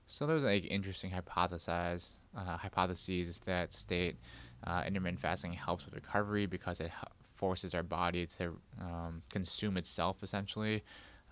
So 0.07 0.26
there's 0.26 0.44
like 0.44 0.70
interesting 0.70 1.11
hypotheses 1.11 2.16
uh, 2.36 2.57
hypotheses 2.57 3.40
that 3.40 3.72
state 3.72 4.16
uh, 4.66 4.82
intermittent 4.86 5.20
fasting 5.20 5.53
helps 5.53 5.84
with 5.84 5.94
recovery 5.94 6.47
because 6.47 6.80
it 6.80 6.90
forces 7.34 7.74
our 7.74 7.82
body 7.82 8.26
to 8.26 8.59
um, 8.80 9.22
consume 9.30 9.76
itself 9.76 10.22
essentially, 10.22 10.82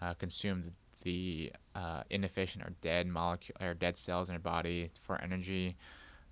uh, 0.01 0.15
consume 0.15 0.63
the, 0.63 0.73
the 1.03 1.53
uh, 1.75 2.03
inefficient 2.11 2.65
or 2.65 2.73
dead 2.81 3.07
molecule 3.07 3.57
or 3.61 3.75
dead 3.75 3.97
cells 3.97 4.29
in 4.29 4.35
our 4.35 4.41
body 4.41 4.91
for 5.01 5.21
energy. 5.21 5.77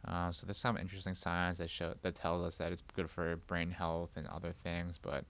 Uh, 0.06 0.32
so 0.32 0.46
there's 0.46 0.58
some 0.58 0.76
interesting 0.76 1.14
science 1.14 1.58
that 1.58 1.70
show 1.70 1.94
that 2.02 2.14
tells 2.14 2.44
us 2.44 2.56
that 2.56 2.72
it's 2.72 2.82
good 2.94 3.08
for 3.08 3.36
brain 3.36 3.70
health 3.70 4.16
and 4.16 4.26
other 4.26 4.52
things. 4.64 4.98
But 4.98 5.24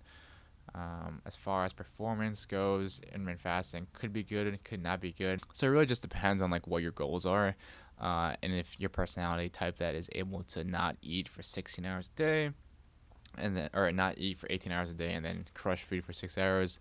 um, 0.75 1.21
as 1.27 1.37
far 1.37 1.65
as 1.65 1.73
performance 1.73 2.45
goes, 2.45 3.01
intermittent 3.13 3.41
fasting 3.41 3.87
could 3.93 4.13
be 4.13 4.23
good 4.23 4.47
and 4.47 4.63
could 4.65 4.83
not 4.83 5.01
be 5.01 5.13
good. 5.13 5.41
So 5.53 5.67
it 5.67 5.71
really 5.71 5.87
just 5.87 6.03
depends 6.03 6.41
on 6.41 6.51
like 6.51 6.67
what 6.67 6.83
your 6.83 6.93
goals 6.93 7.27
are. 7.27 7.57
Uh, 8.01 8.35
and 8.43 8.53
if 8.53 8.81
your 8.81 8.91
personality 8.91 9.49
type 9.49 9.77
that 9.77 9.95
is 9.95 10.09
able 10.15 10.43
to 10.45 10.65
not 10.65 10.97
eat 11.03 11.29
for 11.29 11.43
16 11.43 11.85
hours 11.85 12.11
a 12.15 12.19
day, 12.19 12.51
and 13.39 13.57
then 13.57 13.71
or 13.75 13.91
not 13.93 14.19
eat 14.19 14.39
for 14.39 14.47
18 14.51 14.73
hours 14.73 14.91
a 14.91 14.95
day 14.95 15.13
and 15.13 15.25
then 15.25 15.47
crush 15.55 15.83
food 15.83 16.05
for 16.05 16.13
six 16.13 16.37
hours, 16.37 16.79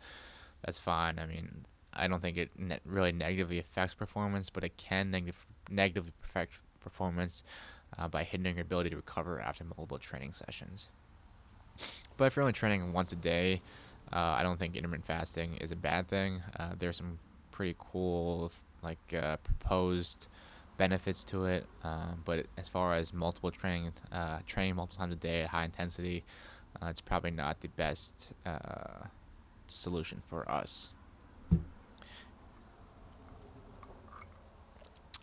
that's 0.66 0.80
fine. 0.80 1.20
I 1.20 1.26
mean, 1.26 1.66
I 1.94 2.08
don't 2.08 2.22
think 2.22 2.38
it 2.38 2.52
ne- 2.58 2.80
really 2.86 3.12
negatively 3.12 3.60
affects 3.60 3.94
performance, 3.94 4.50
but 4.50 4.64
it 4.64 4.78
can 4.78 5.12
neg- 5.12 5.34
negatively 5.70 6.14
affect 6.24 6.60
performance 6.80 7.44
uh, 7.98 8.08
by 8.08 8.24
hindering 8.24 8.56
your 8.56 8.64
ability 8.64 8.90
to 8.92 8.96
recover 8.96 9.40
after 9.40 9.64
multiple 9.64 9.98
training 9.98 10.34
sessions. 10.34 10.90
But 12.18 12.26
if 12.26 12.36
you're 12.36 12.44
only 12.44 12.54
training 12.54 12.94
once 12.94 13.12
a 13.12 13.16
day, 13.16 13.62
uh, 14.14 14.36
I 14.38 14.44
don't 14.44 14.58
think 14.58 14.76
intermittent 14.76 15.06
fasting 15.06 15.58
is 15.58 15.72
a 15.72 15.76
bad 15.76 16.08
thing. 16.08 16.42
Uh, 16.60 16.72
there's 16.78 16.98
some 16.98 17.18
pretty 17.52 17.76
cool, 17.80 18.52
like 18.84 19.00
uh, 19.14 19.38
proposed 19.38 20.28
benefits 20.78 21.24
to 21.26 21.46
it. 21.46 21.66
Um, 21.84 22.22
but 22.26 22.48
as 22.58 22.68
far 22.68 22.94
as 22.94 23.14
multiple 23.14 23.52
training, 23.52 23.94
uh, 24.12 24.40
training 24.48 24.76
multiple 24.76 25.00
times 25.00 25.14
a 25.14 25.18
day 25.18 25.42
at 25.42 25.50
high 25.50 25.66
intensity, 25.66 26.24
uh, 26.82 26.88
it's 26.88 27.02
probably 27.02 27.32
not 27.32 27.62
the 27.62 27.68
best 27.70 28.34
uh, 28.46 29.06
solution 29.68 30.22
for 30.28 30.50
us. 30.50 30.92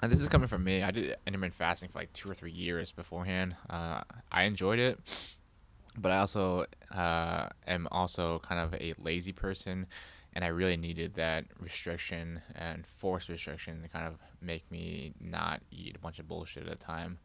And 0.01 0.13
this 0.13 0.21
is 0.21 0.29
coming 0.29 0.47
from 0.47 0.63
me. 0.63 0.83
I 0.85 0.93
did 0.93 1.17
intermittent 1.27 1.55
fasting 1.55 1.89
for 1.89 1.99
like 1.99 2.13
two 2.13 2.31
or 2.31 2.35
three 2.35 2.53
years 2.53 2.93
beforehand. 2.93 3.57
Uh, 3.69 4.03
I 4.31 4.45
enjoyed 4.45 4.79
it, 4.79 5.01
but 5.99 6.13
I 6.13 6.19
also 6.19 6.67
uh, 6.95 7.49
am 7.67 7.89
also 7.91 8.39
kind 8.41 8.61
of 8.61 8.75
a 8.81 8.95
lazy 8.99 9.33
person 9.33 9.87
and 10.35 10.45
I 10.45 10.49
really 10.49 10.77
needed 10.77 11.15
that 11.15 11.47
restriction 11.59 12.43
and 12.55 12.87
forced 12.87 13.29
restriction 13.29 13.83
to 13.83 13.89
kind 13.89 14.07
of 14.07 14.15
make 14.41 14.71
me 14.71 15.13
not 15.21 15.63
eat 15.71 15.97
a 15.97 15.99
bunch 15.99 16.19
of 16.19 16.29
bullshit 16.29 16.67
at 16.67 16.73
a 16.73 16.77
time. 16.77 17.19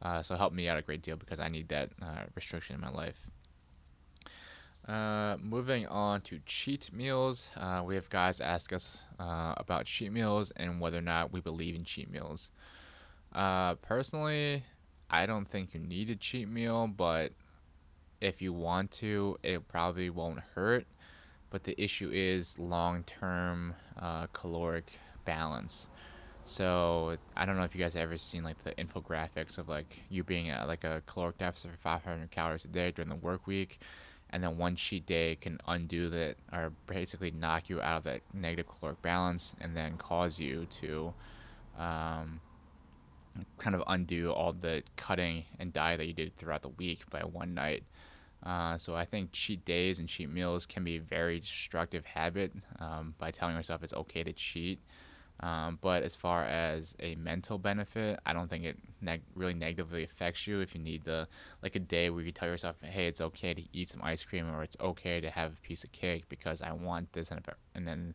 Uh, 0.00 0.22
so 0.22 0.34
it 0.34 0.38
helped 0.38 0.56
me 0.56 0.68
out 0.68 0.78
a 0.78 0.82
great 0.82 1.02
deal 1.02 1.16
because 1.16 1.40
I 1.40 1.48
need 1.48 1.68
that 1.68 1.90
uh, 2.00 2.24
restriction 2.34 2.74
in 2.74 2.80
my 2.80 2.90
life. 2.90 3.26
Uh, 4.86 5.36
moving 5.42 5.86
on 5.86 6.20
to 6.22 6.40
cheat 6.44 6.92
meals, 6.92 7.48
uh, 7.56 7.82
we 7.84 7.94
have 7.94 8.10
guys 8.10 8.40
ask 8.40 8.72
us 8.72 9.04
uh, 9.18 9.54
about 9.56 9.86
cheat 9.86 10.12
meals 10.12 10.50
and 10.52 10.80
whether 10.80 10.98
or 10.98 11.02
not 11.02 11.32
we 11.32 11.40
believe 11.40 11.74
in 11.74 11.84
cheat 11.84 12.10
meals. 12.10 12.50
Uh, 13.34 13.74
personally, 13.76 14.62
I 15.10 15.26
don't 15.26 15.46
think 15.46 15.74
you 15.74 15.80
need 15.80 16.10
a 16.10 16.16
cheat 16.16 16.48
meal, 16.48 16.86
but 16.86 17.32
if 18.20 18.40
you 18.42 18.52
want 18.52 18.90
to, 18.92 19.38
it 19.42 19.68
probably 19.68 20.10
won't 20.10 20.40
hurt 20.54 20.86
but 21.54 21.62
the 21.62 21.80
issue 21.80 22.10
is 22.12 22.58
long-term 22.58 23.76
uh, 23.96 24.26
caloric 24.32 24.98
balance. 25.24 25.88
So 26.44 27.16
I 27.36 27.46
don't 27.46 27.56
know 27.56 27.62
if 27.62 27.76
you 27.76 27.80
guys 27.80 27.94
have 27.94 28.02
ever 28.02 28.18
seen 28.18 28.42
like 28.42 28.64
the 28.64 28.72
infographics 28.72 29.56
of 29.56 29.68
like 29.68 30.02
you 30.10 30.24
being 30.24 30.50
at 30.50 30.66
like 30.66 30.82
a 30.82 31.00
caloric 31.06 31.38
deficit 31.38 31.70
for 31.70 31.76
500 31.76 32.28
calories 32.32 32.64
a 32.64 32.68
day 32.68 32.90
during 32.90 33.08
the 33.08 33.14
work 33.14 33.46
week, 33.46 33.78
and 34.30 34.42
then 34.42 34.58
one 34.58 34.74
cheat 34.74 35.06
day 35.06 35.36
can 35.36 35.60
undo 35.68 36.08
that 36.10 36.38
or 36.52 36.72
basically 36.88 37.30
knock 37.30 37.70
you 37.70 37.80
out 37.80 37.98
of 37.98 38.02
that 38.02 38.22
negative 38.32 38.66
caloric 38.66 39.00
balance 39.00 39.54
and 39.60 39.76
then 39.76 39.96
cause 39.96 40.40
you 40.40 40.66
to 40.80 41.14
um, 41.78 42.40
kind 43.58 43.76
of 43.76 43.84
undo 43.86 44.32
all 44.32 44.52
the 44.52 44.82
cutting 44.96 45.44
and 45.60 45.72
diet 45.72 45.98
that 45.98 46.06
you 46.06 46.12
did 46.12 46.36
throughout 46.36 46.62
the 46.62 46.68
week 46.68 47.08
by 47.10 47.20
one 47.20 47.54
night. 47.54 47.84
Uh, 48.44 48.76
so 48.76 48.94
I 48.94 49.04
think 49.04 49.32
cheat 49.32 49.64
days 49.64 49.98
and 49.98 50.08
cheat 50.08 50.28
meals 50.28 50.66
can 50.66 50.84
be 50.84 50.96
a 50.96 51.00
very 51.00 51.40
destructive 51.40 52.04
habit 52.04 52.52
um, 52.78 53.14
by 53.18 53.30
telling 53.30 53.56
yourself 53.56 53.82
it's 53.82 53.94
okay 53.94 54.22
to 54.22 54.32
cheat. 54.32 54.80
Um, 55.40 55.78
but 55.82 56.02
as 56.02 56.14
far 56.14 56.44
as 56.44 56.94
a 57.00 57.16
mental 57.16 57.58
benefit, 57.58 58.20
I 58.24 58.32
don't 58.32 58.48
think 58.48 58.64
it 58.64 58.76
neg- 59.00 59.22
really 59.34 59.54
negatively 59.54 60.04
affects 60.04 60.46
you 60.46 60.60
if 60.60 60.74
you 60.74 60.80
need 60.80 61.04
the 61.04 61.26
like 61.62 61.74
a 61.74 61.80
day 61.80 62.08
where 62.08 62.22
you 62.22 62.30
tell 62.30 62.48
yourself, 62.48 62.80
"Hey, 62.82 63.08
it's 63.08 63.20
okay 63.20 63.52
to 63.52 63.62
eat 63.72 63.88
some 63.88 64.00
ice 64.02 64.22
cream," 64.22 64.48
or 64.48 64.62
"It's 64.62 64.76
okay 64.80 65.20
to 65.20 65.30
have 65.30 65.52
a 65.52 65.66
piece 65.66 65.82
of 65.82 65.90
cake 65.90 66.28
because 66.28 66.62
I 66.62 66.72
want 66.72 67.12
this," 67.14 67.32
and, 67.32 67.40
and 67.74 67.86
then 67.86 68.14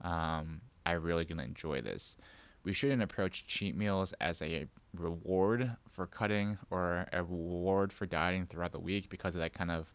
um, 0.00 0.62
I 0.86 0.92
really 0.92 1.26
gonna 1.26 1.42
enjoy 1.44 1.82
this 1.82 2.16
we 2.64 2.72
shouldn't 2.72 3.02
approach 3.02 3.46
cheat 3.46 3.76
meals 3.76 4.12
as 4.20 4.40
a 4.40 4.66
reward 4.96 5.72
for 5.88 6.06
cutting 6.06 6.58
or 6.70 7.06
a 7.12 7.22
reward 7.22 7.92
for 7.92 8.06
dieting 8.06 8.46
throughout 8.46 8.72
the 8.72 8.78
week 8.78 9.08
because 9.10 9.34
that 9.34 9.52
kind 9.52 9.70
of 9.70 9.92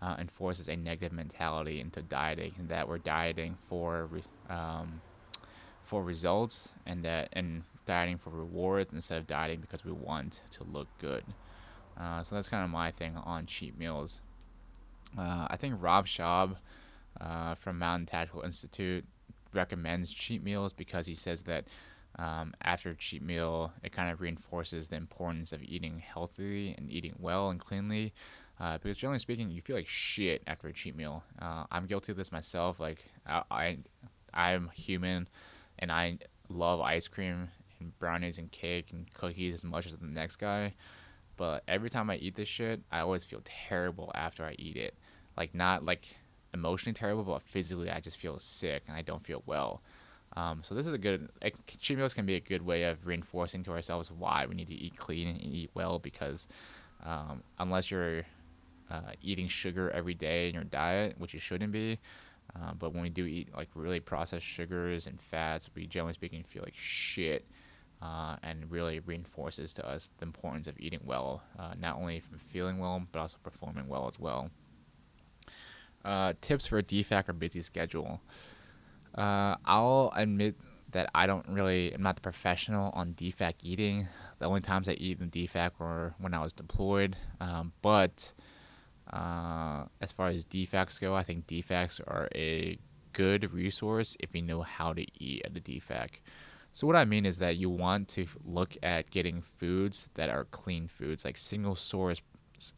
uh, 0.00 0.16
enforces 0.18 0.68
a 0.68 0.76
negative 0.76 1.12
mentality 1.12 1.80
into 1.80 2.02
dieting 2.02 2.54
that 2.68 2.88
we're 2.88 2.98
dieting 2.98 3.54
for 3.54 4.08
um, 4.48 5.00
for 5.82 6.02
results 6.02 6.72
and 6.86 7.04
that 7.04 7.28
and 7.32 7.62
dieting 7.86 8.18
for 8.18 8.30
rewards 8.30 8.92
instead 8.92 9.18
of 9.18 9.26
dieting 9.26 9.60
because 9.60 9.84
we 9.84 9.92
want 9.92 10.40
to 10.50 10.64
look 10.64 10.88
good. 11.00 11.24
Uh, 11.98 12.22
so 12.22 12.34
that's 12.34 12.48
kind 12.48 12.64
of 12.64 12.70
my 12.70 12.90
thing 12.90 13.16
on 13.16 13.46
cheat 13.46 13.78
meals. 13.78 14.20
Uh, 15.18 15.46
I 15.50 15.56
think 15.56 15.74
Rob 15.82 16.06
Shaul 16.06 16.56
uh, 17.20 17.54
from 17.54 17.78
Mountain 17.78 18.06
Tactical 18.06 18.42
Institute 18.42 19.04
recommends 19.52 20.12
cheat 20.14 20.42
meals 20.42 20.72
because 20.72 21.06
he 21.06 21.14
says 21.14 21.42
that 21.42 21.64
um, 22.20 22.52
after 22.62 22.90
a 22.90 22.94
cheat 22.94 23.22
meal, 23.22 23.72
it 23.82 23.92
kind 23.92 24.10
of 24.10 24.20
reinforces 24.20 24.88
the 24.88 24.96
importance 24.96 25.52
of 25.52 25.62
eating 25.62 26.00
healthily 26.00 26.74
and 26.76 26.90
eating 26.90 27.14
well 27.18 27.48
and 27.48 27.58
cleanly. 27.58 28.12
Uh, 28.60 28.76
because 28.76 28.98
generally 28.98 29.18
speaking, 29.18 29.50
you 29.50 29.62
feel 29.62 29.76
like 29.76 29.88
shit 29.88 30.42
after 30.46 30.68
a 30.68 30.72
cheat 30.72 30.94
meal. 30.94 31.24
Uh, 31.40 31.64
I'm 31.72 31.86
guilty 31.86 32.12
of 32.12 32.18
this 32.18 32.30
myself. 32.30 32.78
Like 32.78 33.06
I, 33.26 33.42
I, 33.50 33.78
I'm 34.34 34.70
human, 34.74 35.28
and 35.78 35.90
I 35.90 36.18
love 36.50 36.82
ice 36.82 37.08
cream 37.08 37.48
and 37.80 37.98
brownies 37.98 38.36
and 38.36 38.52
cake 38.52 38.88
and 38.92 39.10
cookies 39.14 39.54
as 39.54 39.64
much 39.64 39.86
as 39.86 39.96
the 39.96 40.06
next 40.06 40.36
guy. 40.36 40.74
But 41.38 41.62
every 41.66 41.88
time 41.88 42.10
I 42.10 42.16
eat 42.16 42.34
this 42.34 42.48
shit, 42.48 42.82
I 42.92 43.00
always 43.00 43.24
feel 43.24 43.40
terrible 43.44 44.12
after 44.14 44.44
I 44.44 44.56
eat 44.58 44.76
it. 44.76 44.94
Like 45.38 45.54
not 45.54 45.86
like 45.86 46.18
emotionally 46.52 46.92
terrible, 46.92 47.22
but 47.22 47.40
physically 47.40 47.90
I 47.90 48.00
just 48.00 48.18
feel 48.18 48.38
sick 48.38 48.82
and 48.86 48.94
I 48.94 49.00
don't 49.00 49.24
feel 49.24 49.42
well. 49.46 49.80
Um, 50.36 50.60
so 50.62 50.74
this 50.74 50.86
is 50.86 50.92
a 50.92 50.98
good 50.98 51.28
cheat 51.78 51.98
meals 51.98 52.14
can 52.14 52.24
be 52.24 52.36
a 52.36 52.40
good 52.40 52.62
way 52.62 52.84
of 52.84 53.04
reinforcing 53.06 53.64
to 53.64 53.72
ourselves 53.72 54.12
why 54.12 54.46
we 54.46 54.54
need 54.54 54.68
to 54.68 54.74
eat 54.74 54.96
clean 54.96 55.26
and 55.26 55.42
eat 55.42 55.70
well 55.74 55.98
because 55.98 56.46
um, 57.04 57.42
unless 57.58 57.90
you're 57.90 58.22
uh, 58.90 59.12
eating 59.22 59.48
sugar 59.48 59.90
every 59.90 60.14
day 60.14 60.48
in 60.48 60.54
your 60.54 60.64
diet, 60.64 61.16
which 61.18 61.34
you 61.34 61.40
shouldn't 61.40 61.72
be, 61.72 61.98
uh, 62.54 62.72
but 62.78 62.92
when 62.92 63.02
we 63.02 63.08
do 63.08 63.26
eat 63.26 63.48
like 63.56 63.68
really 63.74 64.00
processed 64.00 64.46
sugars 64.46 65.06
and 65.06 65.20
fats, 65.20 65.70
we 65.74 65.86
generally 65.86 66.14
speaking 66.14 66.44
feel 66.44 66.62
like 66.62 66.76
shit. 66.76 67.44
Uh, 68.02 68.36
and 68.42 68.70
really 68.70 68.98
reinforces 69.00 69.74
to 69.74 69.86
us 69.86 70.08
the 70.16 70.24
importance 70.24 70.66
of 70.66 70.74
eating 70.80 71.00
well, 71.04 71.42
uh, 71.58 71.74
not 71.78 71.96
only 71.96 72.18
from 72.18 72.38
feeling 72.38 72.78
well, 72.78 73.06
but 73.12 73.20
also 73.20 73.36
performing 73.42 73.86
well 73.88 74.06
as 74.06 74.18
well. 74.18 74.48
Uh, 76.02 76.32
tips 76.40 76.66
for 76.66 76.78
a 76.78 76.82
DFAC 76.82 77.28
or 77.28 77.34
busy 77.34 77.60
schedule. 77.60 78.22
Uh, 79.14 79.56
I'll 79.64 80.12
admit 80.14 80.56
that 80.92 81.10
I 81.14 81.26
don't 81.26 81.46
really, 81.48 81.92
I'm 81.92 82.02
not 82.02 82.16
the 82.16 82.22
professional 82.22 82.90
on 82.94 83.14
DFAC 83.14 83.54
eating. 83.62 84.08
The 84.38 84.46
only 84.46 84.60
times 84.60 84.88
I 84.88 84.92
eat 84.92 85.20
in 85.20 85.30
DFAC 85.30 85.72
were 85.78 86.14
when 86.18 86.34
I 86.34 86.40
was 86.40 86.52
deployed. 86.52 87.16
Um, 87.40 87.72
but 87.82 88.32
uh, 89.12 89.84
as 90.00 90.12
far 90.12 90.28
as 90.28 90.44
DFACs 90.44 91.00
go, 91.00 91.14
I 91.14 91.22
think 91.22 91.46
DFACs 91.46 92.00
are 92.06 92.28
a 92.34 92.78
good 93.12 93.52
resource 93.52 94.16
if 94.20 94.34
you 94.34 94.42
know 94.42 94.62
how 94.62 94.92
to 94.92 95.04
eat 95.22 95.42
at 95.44 95.56
a 95.56 95.60
DFAC. 95.60 96.20
So 96.72 96.86
what 96.86 96.96
I 96.96 97.04
mean 97.04 97.26
is 97.26 97.38
that 97.38 97.56
you 97.56 97.68
want 97.68 98.08
to 98.10 98.26
look 98.44 98.76
at 98.82 99.10
getting 99.10 99.42
foods 99.42 100.08
that 100.14 100.30
are 100.30 100.44
clean 100.44 100.86
foods, 100.86 101.24
like 101.24 101.36
single 101.36 101.74
source, 101.74 102.20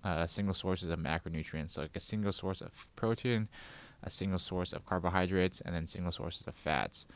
uh, 0.03 0.27
single 0.27 0.55
sources 0.55 0.89
of 0.89 0.99
macronutrients, 0.99 1.73
so 1.73 1.83
like 1.83 1.97
a 1.97 2.01
single 2.01 2.33
source 2.33 2.63
of 2.63 2.87
protein, 2.97 3.49
a 4.03 4.11
single 4.11 4.39
source 4.39 4.73
of 4.73 4.87
carbohydrates, 4.87 5.61
and 5.61 5.75
then 5.75 5.87
single 5.87 6.13
sources 6.13 6.47
of 6.47 6.55
fats. 6.55 7.07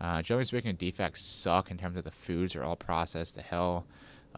Uh, 0.00 0.22
generally 0.22 0.44
speaking, 0.44 0.76
DFACs 0.76 1.18
suck 1.18 1.70
in 1.70 1.78
terms 1.78 1.96
of 1.96 2.04
the 2.04 2.10
foods 2.10 2.56
are 2.56 2.64
all 2.64 2.76
processed 2.76 3.36
to 3.36 3.42
hell, 3.42 3.86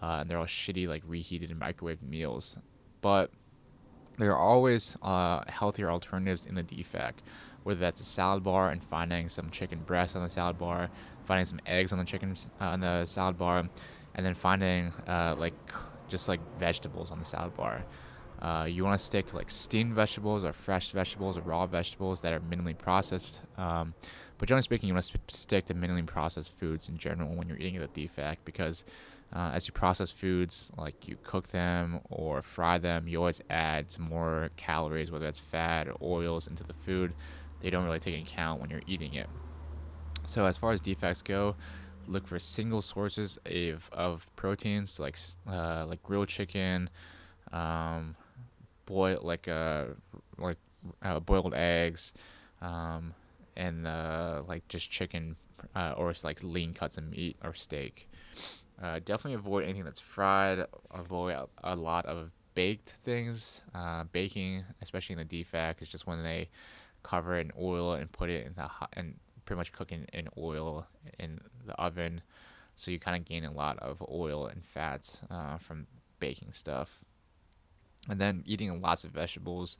uh, 0.02 0.18
and 0.20 0.30
they're 0.30 0.38
all 0.38 0.44
shitty, 0.44 0.86
like 0.86 1.02
reheated 1.06 1.50
and 1.50 1.58
microwave 1.58 2.02
meals. 2.02 2.58
But 3.00 3.30
there 4.18 4.32
are 4.32 4.38
always 4.38 4.96
uh, 5.02 5.42
healthier 5.48 5.90
alternatives 5.90 6.46
in 6.46 6.54
the 6.54 6.62
DFAC, 6.62 7.12
whether 7.62 7.80
that's 7.80 8.00
a 8.00 8.04
salad 8.04 8.42
bar 8.42 8.70
and 8.70 8.82
finding 8.82 9.28
some 9.28 9.50
chicken 9.50 9.80
breast 9.80 10.16
on 10.16 10.22
the 10.22 10.30
salad 10.30 10.58
bar, 10.58 10.90
finding 11.24 11.46
some 11.46 11.60
eggs 11.66 11.92
on 11.92 11.98
the 11.98 12.04
chicken 12.04 12.34
uh, 12.60 12.64
on 12.64 12.80
the 12.80 13.04
salad 13.06 13.38
bar, 13.38 13.68
and 14.14 14.26
then 14.26 14.34
finding 14.34 14.92
uh, 15.06 15.34
like 15.38 15.54
just 16.08 16.28
like 16.28 16.40
vegetables 16.58 17.10
on 17.10 17.18
the 17.18 17.24
salad 17.24 17.56
bar. 17.56 17.84
Uh, 18.40 18.66
you 18.68 18.84
want 18.84 18.98
to 18.98 19.04
stick 19.04 19.26
to 19.26 19.36
like 19.36 19.50
steamed 19.50 19.94
vegetables 19.94 20.44
or 20.44 20.52
fresh 20.52 20.90
vegetables 20.90 21.38
or 21.38 21.40
raw 21.40 21.66
vegetables 21.66 22.20
that 22.20 22.32
are 22.32 22.40
minimally 22.40 22.76
processed. 22.76 23.40
Um, 23.56 23.94
but 24.38 24.48
generally 24.48 24.62
speaking, 24.62 24.88
you 24.88 24.94
want 24.94 25.06
to 25.06 25.34
stick 25.34 25.66
to 25.66 25.74
minimally 25.74 26.04
processed 26.06 26.56
foods 26.58 26.88
in 26.88 26.98
general 26.98 27.34
when 27.34 27.48
you're 27.48 27.58
eating 27.58 27.76
at 27.76 27.82
a 27.82 27.88
DFAC 27.88 28.36
because 28.44 28.84
uh, 29.34 29.50
as 29.54 29.66
you 29.66 29.72
process 29.72 30.10
foods, 30.10 30.70
like 30.76 31.08
you 31.08 31.16
cook 31.22 31.48
them 31.48 32.00
or 32.10 32.42
fry 32.42 32.78
them, 32.78 33.08
you 33.08 33.18
always 33.18 33.40
add 33.50 33.90
some 33.90 34.04
more 34.04 34.50
calories, 34.56 35.10
whether 35.10 35.24
that's 35.24 35.38
fat 35.38 35.88
or 35.88 35.96
oils, 36.00 36.46
into 36.46 36.62
the 36.62 36.74
food. 36.74 37.12
They 37.60 37.70
don't 37.70 37.84
really 37.84 37.98
take 37.98 38.14
into 38.14 38.30
account 38.30 38.60
when 38.60 38.70
you're 38.70 38.82
eating 38.86 39.14
it. 39.14 39.28
So 40.26 40.44
as 40.44 40.56
far 40.56 40.72
as 40.72 40.80
DFACs 40.80 41.24
go, 41.24 41.56
look 42.06 42.26
for 42.26 42.38
single 42.38 42.82
sources 42.82 43.38
of, 43.46 43.90
of 43.92 44.34
proteins, 44.36 45.00
like 45.00 45.18
uh, 45.50 45.86
like 45.86 46.02
grilled 46.02 46.28
chicken, 46.28 46.90
um, 47.52 48.16
boil 48.86 49.20
like 49.22 49.48
uh 49.48 49.84
like 50.38 50.58
uh, 51.02 51.20
boiled 51.20 51.54
eggs, 51.54 52.12
um, 52.62 53.12
and 53.56 53.86
uh, 53.86 54.42
like 54.46 54.66
just 54.68 54.90
chicken 54.90 55.36
uh, 55.74 55.94
or 55.96 56.10
it's 56.10 56.24
like 56.24 56.42
lean 56.42 56.74
cuts 56.74 56.98
of 56.98 57.10
meat 57.10 57.36
or 57.44 57.54
steak. 57.54 58.08
Uh, 58.82 59.00
definitely 59.04 59.34
avoid 59.34 59.64
anything 59.64 59.84
that's 59.84 60.00
fried. 60.00 60.64
Avoid 60.92 61.34
a, 61.34 61.48
a 61.64 61.76
lot 61.76 62.04
of 62.06 62.30
baked 62.54 62.90
things. 62.90 63.62
Uh, 63.74 64.04
baking, 64.12 64.64
especially 64.82 65.14
in 65.14 65.26
the 65.26 65.44
DFAC, 65.44 65.80
is 65.80 65.88
just 65.88 66.06
when 66.06 66.22
they 66.22 66.48
cover 67.02 67.38
it 67.38 67.46
in 67.46 67.52
oil 67.60 67.94
and 67.94 68.10
put 68.12 68.30
it 68.30 68.46
in 68.46 68.54
the 68.54 68.62
hot, 68.62 68.90
and 68.92 69.14
pretty 69.44 69.58
much 69.58 69.72
cook 69.72 69.92
in, 69.92 70.06
in 70.12 70.28
oil 70.36 70.86
in 71.18 71.40
the 71.66 71.74
oven. 71.74 72.20
So 72.74 72.90
you 72.90 72.98
kind 72.98 73.16
of 73.16 73.24
gain 73.26 73.44
a 73.44 73.50
lot 73.50 73.78
of 73.78 74.04
oil 74.10 74.46
and 74.46 74.62
fats 74.62 75.22
uh, 75.30 75.56
from 75.56 75.86
baking 76.20 76.52
stuff 76.52 76.98
and 78.08 78.20
then 78.20 78.42
eating 78.46 78.80
lots 78.80 79.04
of 79.04 79.10
vegetables, 79.10 79.78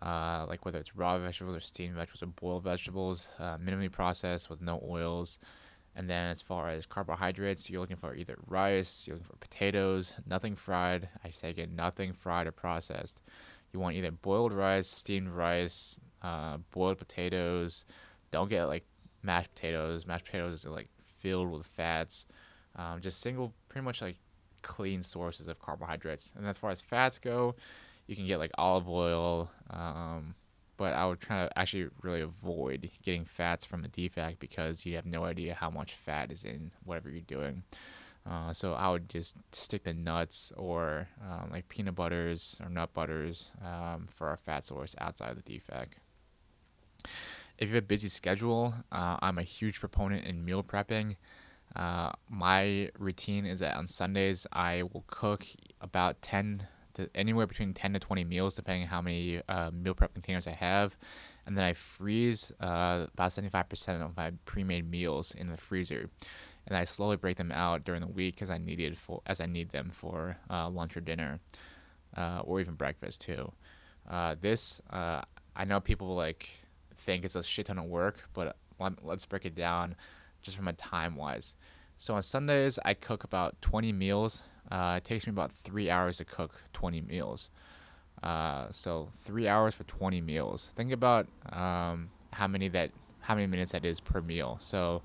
uh, 0.00 0.46
like 0.48 0.64
whether 0.64 0.78
it's 0.78 0.96
raw 0.96 1.18
vegetables 1.18 1.56
or 1.56 1.60
steamed 1.60 1.94
vegetables 1.94 2.22
or 2.22 2.26
boiled 2.26 2.64
vegetables, 2.64 3.28
uh, 3.38 3.56
minimally 3.58 3.90
processed 3.90 4.48
with 4.48 4.62
no 4.62 4.82
oils. 4.88 5.38
And 5.96 6.08
then 6.08 6.30
as 6.30 6.40
far 6.40 6.68
as 6.68 6.86
carbohydrates, 6.86 7.68
you're 7.68 7.80
looking 7.80 7.96
for 7.96 8.14
either 8.14 8.38
rice, 8.46 9.04
you're 9.06 9.16
looking 9.16 9.30
for 9.30 9.36
potatoes, 9.36 10.14
nothing 10.28 10.54
fried. 10.54 11.08
I 11.24 11.30
say 11.30 11.50
again, 11.50 11.74
nothing 11.74 12.12
fried 12.12 12.46
or 12.46 12.52
processed. 12.52 13.20
You 13.72 13.80
want 13.80 13.96
either 13.96 14.12
boiled 14.12 14.52
rice, 14.52 14.86
steamed 14.86 15.30
rice, 15.30 15.98
uh, 16.22 16.58
boiled 16.70 16.98
potatoes. 16.98 17.84
Don't 18.30 18.48
get 18.48 18.66
like 18.66 18.84
mashed 19.22 19.54
potatoes. 19.54 20.06
Mashed 20.06 20.26
potatoes 20.26 20.64
are 20.64 20.70
like 20.70 20.88
filled 21.18 21.50
with 21.50 21.66
fats. 21.66 22.26
Um, 22.76 23.00
just 23.00 23.20
single, 23.20 23.52
pretty 23.68 23.84
much 23.84 24.00
like 24.00 24.16
clean 24.62 25.02
sources 25.02 25.48
of 25.48 25.60
carbohydrates. 25.60 26.32
And 26.36 26.46
as 26.46 26.58
far 26.58 26.70
as 26.70 26.80
fats 26.80 27.18
go, 27.18 27.54
you 28.06 28.16
can 28.16 28.26
get 28.26 28.38
like 28.38 28.50
olive 28.56 28.88
oil, 28.88 29.50
um, 29.70 30.34
but 30.76 30.94
I 30.94 31.06
would 31.06 31.20
try 31.20 31.46
to 31.46 31.58
actually 31.58 31.88
really 32.02 32.20
avoid 32.20 32.90
getting 33.02 33.24
fats 33.24 33.64
from 33.64 33.84
a 33.84 33.88
DFAC 33.88 34.38
because 34.38 34.86
you 34.86 34.96
have 34.96 35.06
no 35.06 35.24
idea 35.24 35.54
how 35.54 35.70
much 35.70 35.94
fat 35.94 36.32
is 36.32 36.44
in 36.44 36.70
whatever 36.84 37.10
you're 37.10 37.20
doing. 37.20 37.62
Uh, 38.28 38.52
so 38.52 38.74
I 38.74 38.90
would 38.90 39.08
just 39.08 39.36
stick 39.54 39.84
to 39.84 39.94
nuts 39.94 40.52
or 40.56 41.08
um, 41.22 41.50
like 41.50 41.68
peanut 41.68 41.96
butters 41.96 42.60
or 42.62 42.68
nut 42.68 42.92
butters 42.92 43.50
um, 43.64 44.08
for 44.10 44.28
our 44.28 44.36
fat 44.36 44.64
source 44.64 44.94
outside 45.00 45.30
of 45.30 45.42
the 45.42 45.58
DFAC. 45.58 45.86
If 47.58 47.68
you 47.68 47.74
have 47.74 47.84
a 47.84 47.86
busy 47.86 48.08
schedule, 48.08 48.74
uh, 48.92 49.16
I'm 49.20 49.38
a 49.38 49.42
huge 49.42 49.80
proponent 49.80 50.24
in 50.26 50.44
meal 50.44 50.62
prepping. 50.62 51.16
Uh, 51.78 52.10
my 52.28 52.90
routine 52.98 53.46
is 53.46 53.60
that 53.60 53.76
on 53.76 53.86
Sundays 53.86 54.46
I 54.52 54.82
will 54.82 55.04
cook 55.06 55.46
about 55.80 56.20
10 56.22 56.66
to 56.94 57.08
anywhere 57.14 57.46
between 57.46 57.72
10 57.72 57.92
to 57.92 58.00
20 58.00 58.24
meals, 58.24 58.56
depending 58.56 58.82
on 58.82 58.88
how 58.88 59.00
many 59.00 59.40
uh, 59.48 59.70
meal 59.70 59.94
prep 59.94 60.12
containers 60.12 60.48
I 60.48 60.52
have. 60.52 60.98
And 61.46 61.56
then 61.56 61.64
I 61.64 61.72
freeze 61.72 62.52
uh, 62.60 63.06
about 63.14 63.30
75% 63.30 64.04
of 64.04 64.16
my 64.16 64.32
pre-made 64.44 64.90
meals 64.90 65.32
in 65.32 65.46
the 65.46 65.56
freezer, 65.56 66.10
and 66.66 66.76
I 66.76 66.84
slowly 66.84 67.16
break 67.16 67.36
them 67.36 67.52
out 67.52 67.84
during 67.84 68.00
the 68.00 68.08
week 68.08 68.42
as 68.42 68.50
I 68.50 68.58
needed 68.58 68.98
for 68.98 69.22
as 69.24 69.40
I 69.40 69.46
need 69.46 69.70
them 69.70 69.90
for 69.90 70.36
uh, 70.50 70.68
lunch 70.68 70.96
or 70.96 71.00
dinner, 71.00 71.38
uh, 72.16 72.40
or 72.44 72.60
even 72.60 72.74
breakfast 72.74 73.22
too. 73.22 73.52
Uh, 74.10 74.34
this 74.38 74.82
I 74.90 75.64
know 75.64 75.80
people 75.80 76.14
like 76.14 76.50
think 76.96 77.24
it's 77.24 77.36
a 77.36 77.42
shit 77.42 77.66
ton 77.66 77.78
of 77.78 77.86
work, 77.86 78.28
but 78.34 78.56
let's 79.02 79.24
break 79.24 79.46
it 79.46 79.54
down 79.54 79.96
just 80.48 80.56
from 80.56 80.68
a 80.68 80.72
time 80.72 81.16
wise. 81.16 81.54
So 81.96 82.14
on 82.14 82.22
Sundays, 82.22 82.78
I 82.84 82.94
cook 82.94 83.24
about 83.24 83.60
20 83.60 83.92
meals. 83.92 84.42
Uh, 84.70 84.94
it 84.98 85.04
takes 85.04 85.26
me 85.26 85.30
about 85.30 85.52
three 85.52 85.90
hours 85.90 86.18
to 86.18 86.24
cook 86.24 86.54
20 86.72 87.00
meals. 87.00 87.50
Uh, 88.22 88.66
so 88.70 89.08
three 89.12 89.48
hours 89.48 89.74
for 89.74 89.84
20 89.84 90.20
meals. 90.20 90.72
Think 90.76 90.92
about 90.92 91.26
um, 91.52 92.10
how 92.32 92.46
many 92.46 92.68
that 92.68 92.90
how 93.20 93.34
many 93.34 93.46
minutes 93.46 93.72
that 93.72 93.84
is 93.84 94.00
per 94.00 94.20
meal. 94.20 94.58
So 94.60 95.02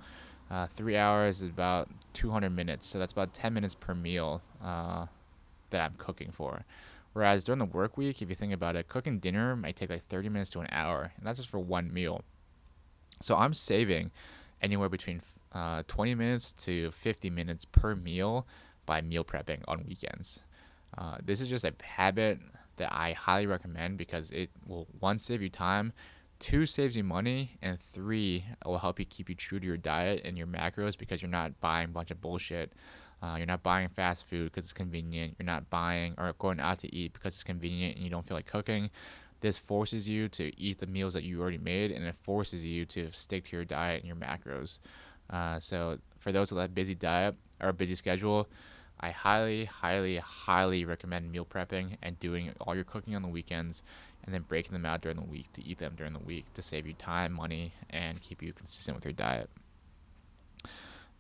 uh, 0.50 0.68
three 0.68 0.98
hours 0.98 1.42
is 1.42 1.50
about 1.50 1.90
200 2.14 2.50
minutes. 2.52 2.88
So 2.88 3.00
that's 3.00 3.12
about 3.12 3.34
10 3.34 3.54
minutes 3.54 3.76
per 3.76 3.94
meal 3.94 4.42
uh, 4.64 5.08
that 5.72 5.82
I'm 5.82 5.96
cooking 5.98 6.32
for. 6.32 6.64
Whereas 7.14 7.44
during 7.44 7.60
the 7.60 7.66
work 7.66 7.98
week, 7.98 8.22
if 8.22 8.30
you 8.30 8.36
think 8.36 8.54
about 8.54 8.76
it, 8.76 8.88
cooking 8.88 9.20
dinner 9.20 9.56
might 9.56 9.76
take 9.76 9.90
like 9.90 10.04
30 10.04 10.30
minutes 10.30 10.52
to 10.52 10.62
an 10.62 10.68
hour, 10.72 11.12
and 11.18 11.26
that's 11.26 11.38
just 11.38 11.50
for 11.50 11.60
one 11.60 11.94
meal. 11.94 12.24
So 13.22 13.36
I'm 13.36 13.54
saving 13.54 14.12
anywhere 14.64 14.90
between 14.90 15.22
uh, 15.54 15.84
20 15.88 16.16
minutes 16.16 16.54
to 16.54 16.90
50 16.92 17.30
minutes 17.30 17.66
per 17.66 17.94
meal 17.96 18.48
by 18.86 19.02
meal 19.02 19.24
prepping 19.24 19.60
on 19.68 19.84
weekends. 19.88 20.42
Uh, 20.98 21.18
this 21.24 21.42
is 21.42 21.50
just 21.50 21.66
a 21.66 21.74
habit 21.84 22.40
that 22.78 22.92
I 22.92 23.14
highly 23.14 23.46
recommend 23.46 23.98
because 23.98 24.32
it 24.32 24.50
will 24.68 24.88
one 25.00 25.20
save 25.20 25.42
you 25.42 25.50
time, 25.50 25.94
two 26.40 26.66
saves 26.66 26.96
you 26.96 27.04
money, 27.04 27.52
and 27.62 27.80
three 27.80 28.46
will 28.66 28.80
help 28.80 29.00
you 29.00 29.06
keep 29.06 29.30
you 29.30 29.36
true 29.36 29.60
to 29.60 29.66
your 29.66 29.78
diet 29.78 30.22
and 30.26 30.38
your 30.38 30.48
macros 30.48 30.98
because 30.98 31.22
you're 31.22 31.30
not 31.30 31.60
buying 31.62 31.86
a 31.86 31.92
bunch 31.92 32.12
of 32.12 32.22
bullshit. 32.22 32.72
Uh, 33.22 33.36
you're 33.38 33.48
not 33.48 33.64
buying 33.64 33.88
fast 33.88 34.28
food 34.28 34.46
because 34.46 34.66
it's 34.66 34.74
convenient. 34.74 35.36
You're 35.40 35.46
not 35.46 35.70
buying 35.70 36.14
or 36.18 36.34
going 36.40 36.60
out 36.60 36.80
to 36.80 36.94
eat 36.94 37.14
because 37.14 37.36
it's 37.36 37.44
convenient 37.44 37.96
and 37.96 38.04
you 38.04 38.10
don't 38.10 38.26
feel 38.26 38.36
like 38.36 38.48
cooking. 38.48 38.90
This 39.44 39.58
forces 39.58 40.08
you 40.08 40.30
to 40.30 40.58
eat 40.58 40.80
the 40.80 40.88
meals 40.88 41.14
that 41.16 41.26
you 41.26 41.42
already 41.42 41.58
made, 41.58 41.92
and 41.92 42.06
it 42.06 42.16
forces 42.16 42.66
you 42.66 42.86
to 42.86 43.12
stick 43.12 43.44
to 43.44 43.58
your 43.58 43.66
diet 43.66 44.02
and 44.02 44.08
your 44.08 44.16
macros. 44.16 44.80
Uh, 45.30 45.60
so 45.60 45.98
for 46.18 46.32
those 46.32 46.54
with 46.54 46.64
a 46.64 46.70
busy 46.70 46.96
diet 46.96 47.36
or 47.60 47.68
a 47.68 47.74
busy 47.74 47.94
schedule, 47.94 48.48
I 49.02 49.10
highly, 49.10 49.66
highly, 49.66 50.16
highly 50.16 50.86
recommend 50.86 51.30
meal 51.30 51.44
prepping 51.44 51.98
and 52.02 52.18
doing 52.22 52.54
all 52.62 52.74
your 52.74 52.86
cooking 52.86 53.18
on 53.18 53.22
the 53.22 53.28
weekends 53.28 53.84
and 54.24 54.34
then 54.34 54.44
breaking 54.44 54.72
them 54.72 54.86
out 54.86 55.02
during 55.02 55.18
the 55.18 55.30
week 55.30 55.52
to 55.56 55.66
eat 55.68 55.80
them 55.80 55.96
during 55.98 56.14
the 56.14 56.20
week 56.20 56.46
to 56.54 56.62
save 56.62 56.88
you 56.88 56.94
time, 56.94 57.34
money, 57.34 57.74
and 57.90 58.22
keep 58.22 58.42
you 58.42 58.54
consistent 58.54 58.96
with 58.96 59.04
your 59.04 59.12
diet. 59.12 59.50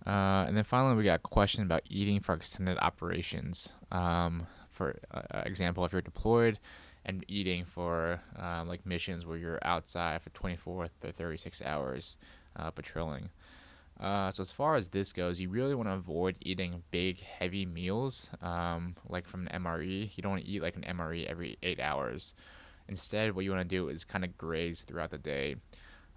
Uh, 0.07 0.45
and 0.47 0.55
then 0.55 0.63
finally, 0.63 0.95
we 0.95 1.03
got 1.03 1.19
a 1.19 1.28
question 1.28 1.63
about 1.63 1.82
eating 1.89 2.21
for 2.21 2.36
extended 2.36 2.78
operations. 2.78 3.74
Um, 3.91 4.47
for 4.71 4.97
uh, 5.13 5.41
example, 5.45 5.84
if 5.84 5.91
you're 5.91 6.01
deployed 6.01 6.57
and 7.06 7.26
eating 7.28 7.66
for 7.66 8.20
um, 8.38 8.68
like 8.68 8.86
missions 8.86 9.26
where 9.26 9.38
you're 9.38 9.60
outside 9.64 10.22
for 10.22 10.30
24 10.32 10.88
to 11.01 11.12
36 11.12 11.62
hours 11.64 12.18
uh, 12.56 12.72
patrolling. 12.72 13.30
Uh, 13.99 14.32
so 14.32 14.41
as 14.41 14.51
far 14.51 14.76
as 14.76 14.89
this 14.89 15.14
goes, 15.14 15.39
you 15.39 15.49
really 15.49 15.76
want 15.76 15.88
to 15.88 15.93
avoid 15.93 16.36
eating 16.41 16.84
big, 16.91 17.22
heavy 17.22 17.66
meals, 17.66 18.30
um, 18.41 18.95
like 19.08 19.28
from 19.28 19.47
an 19.47 19.64
MRE. 19.64 20.10
You 20.16 20.24
don't 20.24 20.32
want 20.32 20.43
to 20.43 20.49
eat 20.49 20.62
like 20.62 20.76
an 20.76 20.82
MRE 20.84 21.26
every 21.26 21.58
eight 21.62 21.80
hours. 21.80 22.34
Instead, 22.89 23.34
what 23.34 23.45
you 23.45 23.51
want 23.51 23.68
to 23.68 23.76
do 23.76 23.88
is 23.88 24.04
kind 24.04 24.26
of 24.26 24.38
graze 24.38 24.82
throughout 24.82 25.12
the 25.12 25.18
day, 25.18 25.56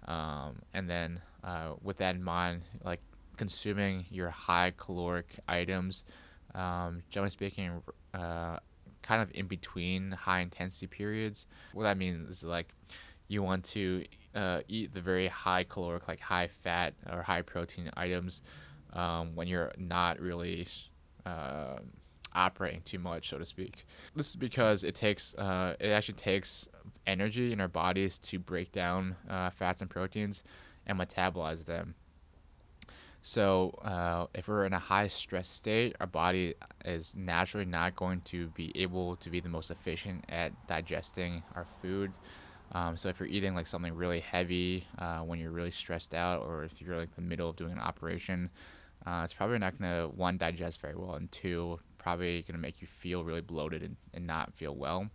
um, 0.07 0.57
and 0.73 0.89
then 0.89 1.21
uh, 1.43 1.73
with 1.81 1.97
that 1.97 2.15
in 2.15 2.23
mind, 2.23 2.61
like 2.83 2.99
consuming 3.37 4.05
your 4.11 4.29
high 4.29 4.73
caloric 4.75 5.39
items. 5.47 6.03
Um, 6.53 7.03
generally 7.09 7.29
speaking, 7.29 7.81
uh, 8.13 8.57
kind 9.07 9.21
of 9.21 9.31
in 9.33 9.47
between 9.47 10.11
high 10.11 10.41
intensity 10.41 10.87
periods. 10.87 11.45
What 11.73 11.83
that 11.83 11.97
means 11.97 12.29
is 12.29 12.43
like 12.43 12.67
you 13.27 13.41
want 13.43 13.63
to 13.65 14.03
uh, 14.35 14.61
eat 14.67 14.93
the 14.93 15.01
very 15.01 15.27
high 15.27 15.63
caloric, 15.63 16.07
like 16.07 16.19
high 16.19 16.47
fat 16.47 16.93
or 17.11 17.21
high 17.21 17.41
protein 17.41 17.89
items 17.95 18.41
um, 18.93 19.35
when 19.35 19.47
you're 19.47 19.71
not 19.77 20.19
really 20.19 20.67
uh, 21.25 21.77
operating 22.35 22.81
too 22.81 22.99
much, 22.99 23.29
so 23.29 23.37
to 23.37 23.45
speak. 23.45 23.85
This 24.15 24.29
is 24.29 24.35
because 24.35 24.83
it 24.83 24.95
takes 24.95 25.35
uh, 25.35 25.75
it 25.79 25.89
actually 25.89 26.15
takes 26.15 26.67
energy 27.05 27.51
in 27.53 27.61
our 27.61 27.67
bodies 27.67 28.17
to 28.19 28.39
break 28.39 28.71
down 28.71 29.15
uh, 29.29 29.49
fats 29.49 29.81
and 29.81 29.89
proteins 29.89 30.43
and 30.85 30.99
metabolize 30.99 31.65
them. 31.65 31.95
So, 33.27 33.77
uh, 33.83 34.27
if 34.33 34.47
we're 34.47 34.63
in 34.63 34.71
a 34.71 34.79
high 34.79 35.09
stress 35.09 35.49
state, 35.49 35.97
our 35.99 36.07
body 36.07 36.53
is 36.85 37.13
naturally 37.13 37.65
not 37.65 37.93
going 37.93 38.21
to 38.21 38.47
be 38.47 38.71
able 38.73 39.17
to 39.17 39.29
be 39.29 39.41
the 39.41 39.49
most 39.49 39.69
efficient 39.69 40.23
at 40.29 40.53
digesting 40.67 41.43
our 41.53 41.65
food. 41.65 42.13
Um, 42.71 42.95
so, 42.95 43.09
if 43.09 43.19
you're 43.19 43.27
eating 43.27 43.53
like 43.53 43.67
something 43.67 43.93
really 43.93 44.21
heavy 44.21 44.85
uh, 44.97 45.17
when 45.19 45.39
you're 45.39 45.51
really 45.51 45.71
stressed 45.71 46.13
out, 46.13 46.41
or 46.41 46.63
if 46.63 46.81
you're 46.81 46.95
like 46.95 47.09
in 47.17 47.25
the 47.25 47.29
middle 47.29 47.49
of 47.49 47.57
doing 47.57 47.73
an 47.73 47.79
operation, 47.79 48.49
uh, 49.05 49.23
it's 49.25 49.33
probably 49.33 49.59
not 49.59 49.77
going 49.77 49.91
to 49.91 50.07
one 50.15 50.37
digest 50.37 50.79
very 50.79 50.95
well, 50.95 51.15
and 51.15 51.29
two, 51.29 51.79
probably 51.97 52.43
going 52.43 52.55
to 52.55 52.61
make 52.61 52.79
you 52.79 52.87
feel 52.87 53.25
really 53.25 53.41
bloated 53.41 53.81
and, 53.81 53.97
and 54.13 54.25
not 54.25 54.53
feel 54.53 54.73
well. 54.73 55.09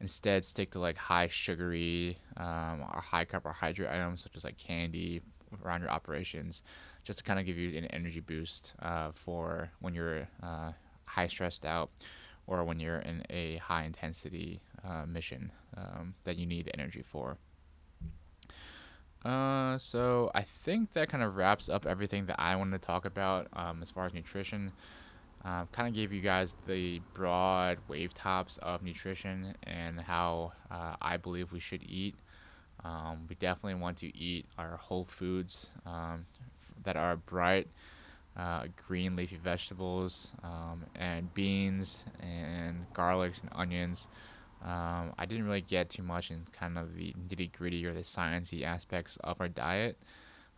Instead, 0.00 0.42
stick 0.46 0.70
to 0.70 0.78
like 0.78 0.96
high 0.96 1.28
sugary 1.28 2.16
um, 2.38 2.80
or 2.80 3.02
high 3.02 3.26
carbohydrate 3.26 3.90
items 3.90 4.22
such 4.22 4.36
as 4.36 4.44
like 4.44 4.56
candy 4.56 5.20
around 5.62 5.82
your 5.82 5.90
operations 5.90 6.62
just 7.04 7.18
to 7.18 7.24
kind 7.24 7.38
of 7.40 7.46
give 7.46 7.58
you 7.58 7.76
an 7.76 7.86
energy 7.86 8.20
boost 8.20 8.74
uh, 8.82 9.10
for 9.10 9.70
when 9.80 9.94
you're 9.94 10.28
uh, 10.42 10.72
high 11.06 11.26
stressed 11.26 11.64
out 11.64 11.90
or 12.46 12.64
when 12.64 12.80
you're 12.80 12.98
in 12.98 13.22
a 13.30 13.56
high 13.56 13.84
intensity 13.84 14.60
uh, 14.84 15.04
mission 15.06 15.50
um, 15.76 16.14
that 16.24 16.36
you 16.36 16.46
need 16.46 16.70
energy 16.74 17.02
for. 17.02 17.36
Uh, 19.24 19.78
so 19.78 20.30
I 20.34 20.42
think 20.42 20.92
that 20.94 21.08
kind 21.08 21.22
of 21.22 21.36
wraps 21.36 21.68
up 21.68 21.86
everything 21.86 22.26
that 22.26 22.40
I 22.40 22.56
wanted 22.56 22.80
to 22.80 22.86
talk 22.86 23.04
about 23.04 23.46
um, 23.52 23.80
as 23.82 23.90
far 23.90 24.06
as 24.06 24.14
nutrition. 24.14 24.72
Uh, 25.44 25.64
kind 25.72 25.88
of 25.88 25.94
gave 25.94 26.12
you 26.12 26.20
guys 26.20 26.54
the 26.66 27.00
broad 27.14 27.78
wave 27.88 28.14
tops 28.14 28.58
of 28.58 28.82
nutrition 28.82 29.54
and 29.64 30.00
how 30.00 30.52
uh, 30.70 30.94
I 31.00 31.16
believe 31.16 31.52
we 31.52 31.58
should 31.58 31.82
eat. 31.88 32.14
Um, 32.84 33.26
we 33.28 33.34
definitely 33.36 33.80
want 33.80 33.98
to 33.98 34.16
eat 34.16 34.46
our 34.58 34.76
whole 34.76 35.04
foods 35.04 35.70
um, 35.86 36.26
that 36.84 36.96
are 36.96 37.16
bright 37.16 37.66
uh, 38.36 38.64
green 38.86 39.16
leafy 39.16 39.36
vegetables 39.36 40.32
um, 40.42 40.82
and 40.98 41.32
beans 41.34 42.04
and 42.20 42.86
garlics 42.94 43.42
and 43.42 43.50
onions. 43.54 44.08
Um, 44.64 45.12
I 45.18 45.26
didn't 45.26 45.46
really 45.46 45.60
get 45.60 45.90
too 45.90 46.02
much 46.02 46.30
in 46.30 46.46
kind 46.52 46.78
of 46.78 46.96
the 46.96 47.12
nitty 47.28 47.52
gritty 47.52 47.84
or 47.84 47.92
the 47.92 48.00
sciencey 48.00 48.62
aspects 48.62 49.16
of 49.18 49.40
our 49.40 49.48
diet, 49.48 49.96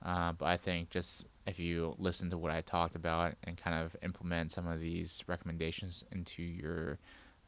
uh, 0.05 0.33
but 0.33 0.47
I 0.47 0.57
think 0.57 0.91
just 0.91 1.25
if 1.47 1.59
you 1.59 1.95
listen 1.99 2.31
to 2.31 2.39
what 2.39 2.53
I 2.53 2.61
talked 2.61 2.95
about 2.95 3.35
and 3.45 3.57
kind 3.57 3.83
of 3.83 3.97
implement 4.03 4.53
some 4.53 4.67
of 4.67 4.81
these 4.81 5.25
recommendations 5.27 6.05
into 6.13 6.43
your 6.43 6.99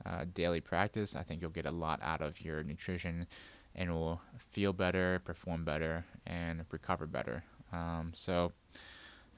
uh, 0.04 0.24
daily 0.34 0.60
practice, 0.60 1.14
I 1.14 1.22
think 1.22 1.40
you'll 1.40 1.50
get 1.50 1.66
a 1.66 1.70
lot 1.70 2.00
out 2.02 2.20
of 2.20 2.40
your 2.40 2.62
nutrition 2.62 3.26
and 3.74 3.92
will 3.92 4.20
feel 4.38 4.72
better, 4.72 5.20
perform 5.24 5.64
better, 5.64 6.04
and 6.26 6.64
recover 6.70 7.06
better. 7.06 7.44
Um, 7.72 8.12
so 8.14 8.52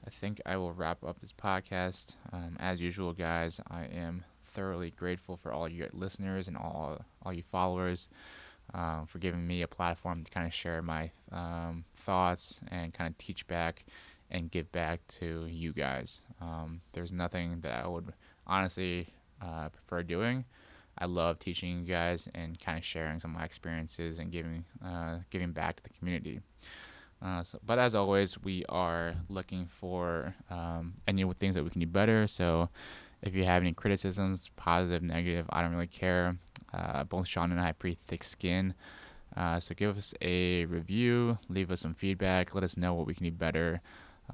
I 0.05 0.09
think 0.09 0.41
I 0.45 0.57
will 0.57 0.71
wrap 0.71 1.03
up 1.03 1.19
this 1.19 1.33
podcast. 1.33 2.15
Um, 2.31 2.55
as 2.59 2.81
usual, 2.81 3.13
guys, 3.13 3.59
I 3.69 3.85
am 3.85 4.23
thoroughly 4.45 4.91
grateful 4.91 5.37
for 5.37 5.51
all 5.51 5.67
you 5.67 5.87
listeners 5.93 6.47
and 6.47 6.57
all 6.57 7.05
all 7.23 7.33
you 7.33 7.43
followers 7.43 8.07
uh, 8.73 9.05
for 9.05 9.19
giving 9.19 9.45
me 9.45 9.61
a 9.61 9.67
platform 9.67 10.23
to 10.23 10.31
kind 10.31 10.47
of 10.47 10.53
share 10.53 10.81
my 10.81 11.11
um, 11.31 11.83
thoughts 11.95 12.59
and 12.71 12.93
kind 12.93 13.11
of 13.11 13.17
teach 13.17 13.47
back 13.47 13.83
and 14.31 14.51
give 14.51 14.71
back 14.71 14.99
to 15.07 15.45
you 15.47 15.73
guys. 15.73 16.21
Um, 16.41 16.81
there's 16.93 17.11
nothing 17.11 17.61
that 17.61 17.83
I 17.83 17.87
would 17.87 18.13
honestly 18.45 19.07
uh, 19.41 19.69
prefer 19.69 20.03
doing. 20.03 20.45
I 20.97 21.05
love 21.05 21.39
teaching 21.39 21.79
you 21.79 21.85
guys 21.85 22.27
and 22.35 22.59
kind 22.59 22.77
of 22.77 22.85
sharing 22.85 23.19
some 23.19 23.31
of 23.31 23.37
my 23.37 23.45
experiences 23.45 24.19
and 24.19 24.31
giving 24.31 24.65
uh, 24.85 25.19
giving 25.29 25.51
back 25.51 25.77
to 25.77 25.83
the 25.83 25.89
community. 25.97 26.41
Uh, 27.21 27.43
so, 27.43 27.59
but 27.65 27.79
as 27.79 27.95
always, 27.95 28.41
we 28.41 28.63
are 28.69 29.13
looking 29.29 29.65
for 29.65 30.35
um, 30.49 30.93
any 31.07 31.23
things 31.33 31.55
that 31.55 31.63
we 31.63 31.69
can 31.69 31.81
do 31.81 31.87
better. 31.87 32.27
So 32.27 32.69
if 33.21 33.35
you 33.35 33.43
have 33.43 33.61
any 33.61 33.73
criticisms, 33.73 34.49
positive, 34.55 35.01
negative, 35.01 35.45
I 35.51 35.61
don't 35.61 35.73
really 35.73 35.87
care. 35.87 36.35
Uh, 36.73 37.03
both 37.03 37.27
Sean 37.27 37.51
and 37.51 37.59
I 37.59 37.67
have 37.67 37.79
pretty 37.79 37.97
thick 38.07 38.23
skin. 38.23 38.73
Uh, 39.35 39.59
so 39.59 39.75
give 39.75 39.97
us 39.97 40.13
a 40.21 40.65
review, 40.65 41.37
leave 41.49 41.71
us 41.71 41.81
some 41.81 41.93
feedback, 41.93 42.55
let 42.55 42.63
us 42.63 42.77
know 42.77 42.93
what 42.93 43.05
we 43.05 43.13
can 43.13 43.25
do 43.25 43.31
better 43.31 43.81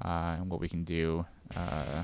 uh, 0.04 0.36
and 0.38 0.50
what 0.50 0.60
we 0.60 0.68
can 0.68 0.84
do 0.84 1.24
uh, 1.56 2.02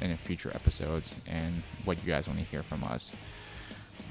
in 0.00 0.16
future 0.16 0.50
episodes 0.54 1.14
and 1.26 1.62
what 1.84 1.98
you 2.04 2.10
guys 2.10 2.26
want 2.26 2.38
to 2.38 2.44
hear 2.46 2.62
from 2.62 2.82
us. 2.84 3.14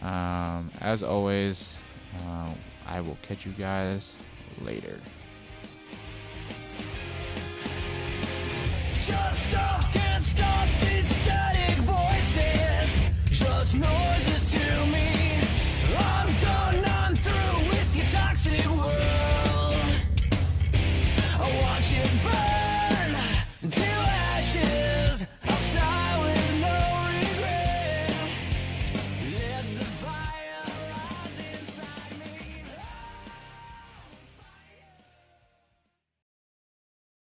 Um, 0.01 0.71
as 0.79 1.03
always, 1.03 1.75
uh, 2.15 2.49
I 2.87 3.01
will 3.01 3.17
catch 3.21 3.45
you 3.45 3.51
guys 3.53 4.15
later. 4.61 4.99
Just 13.31 13.75
noises 13.75 14.58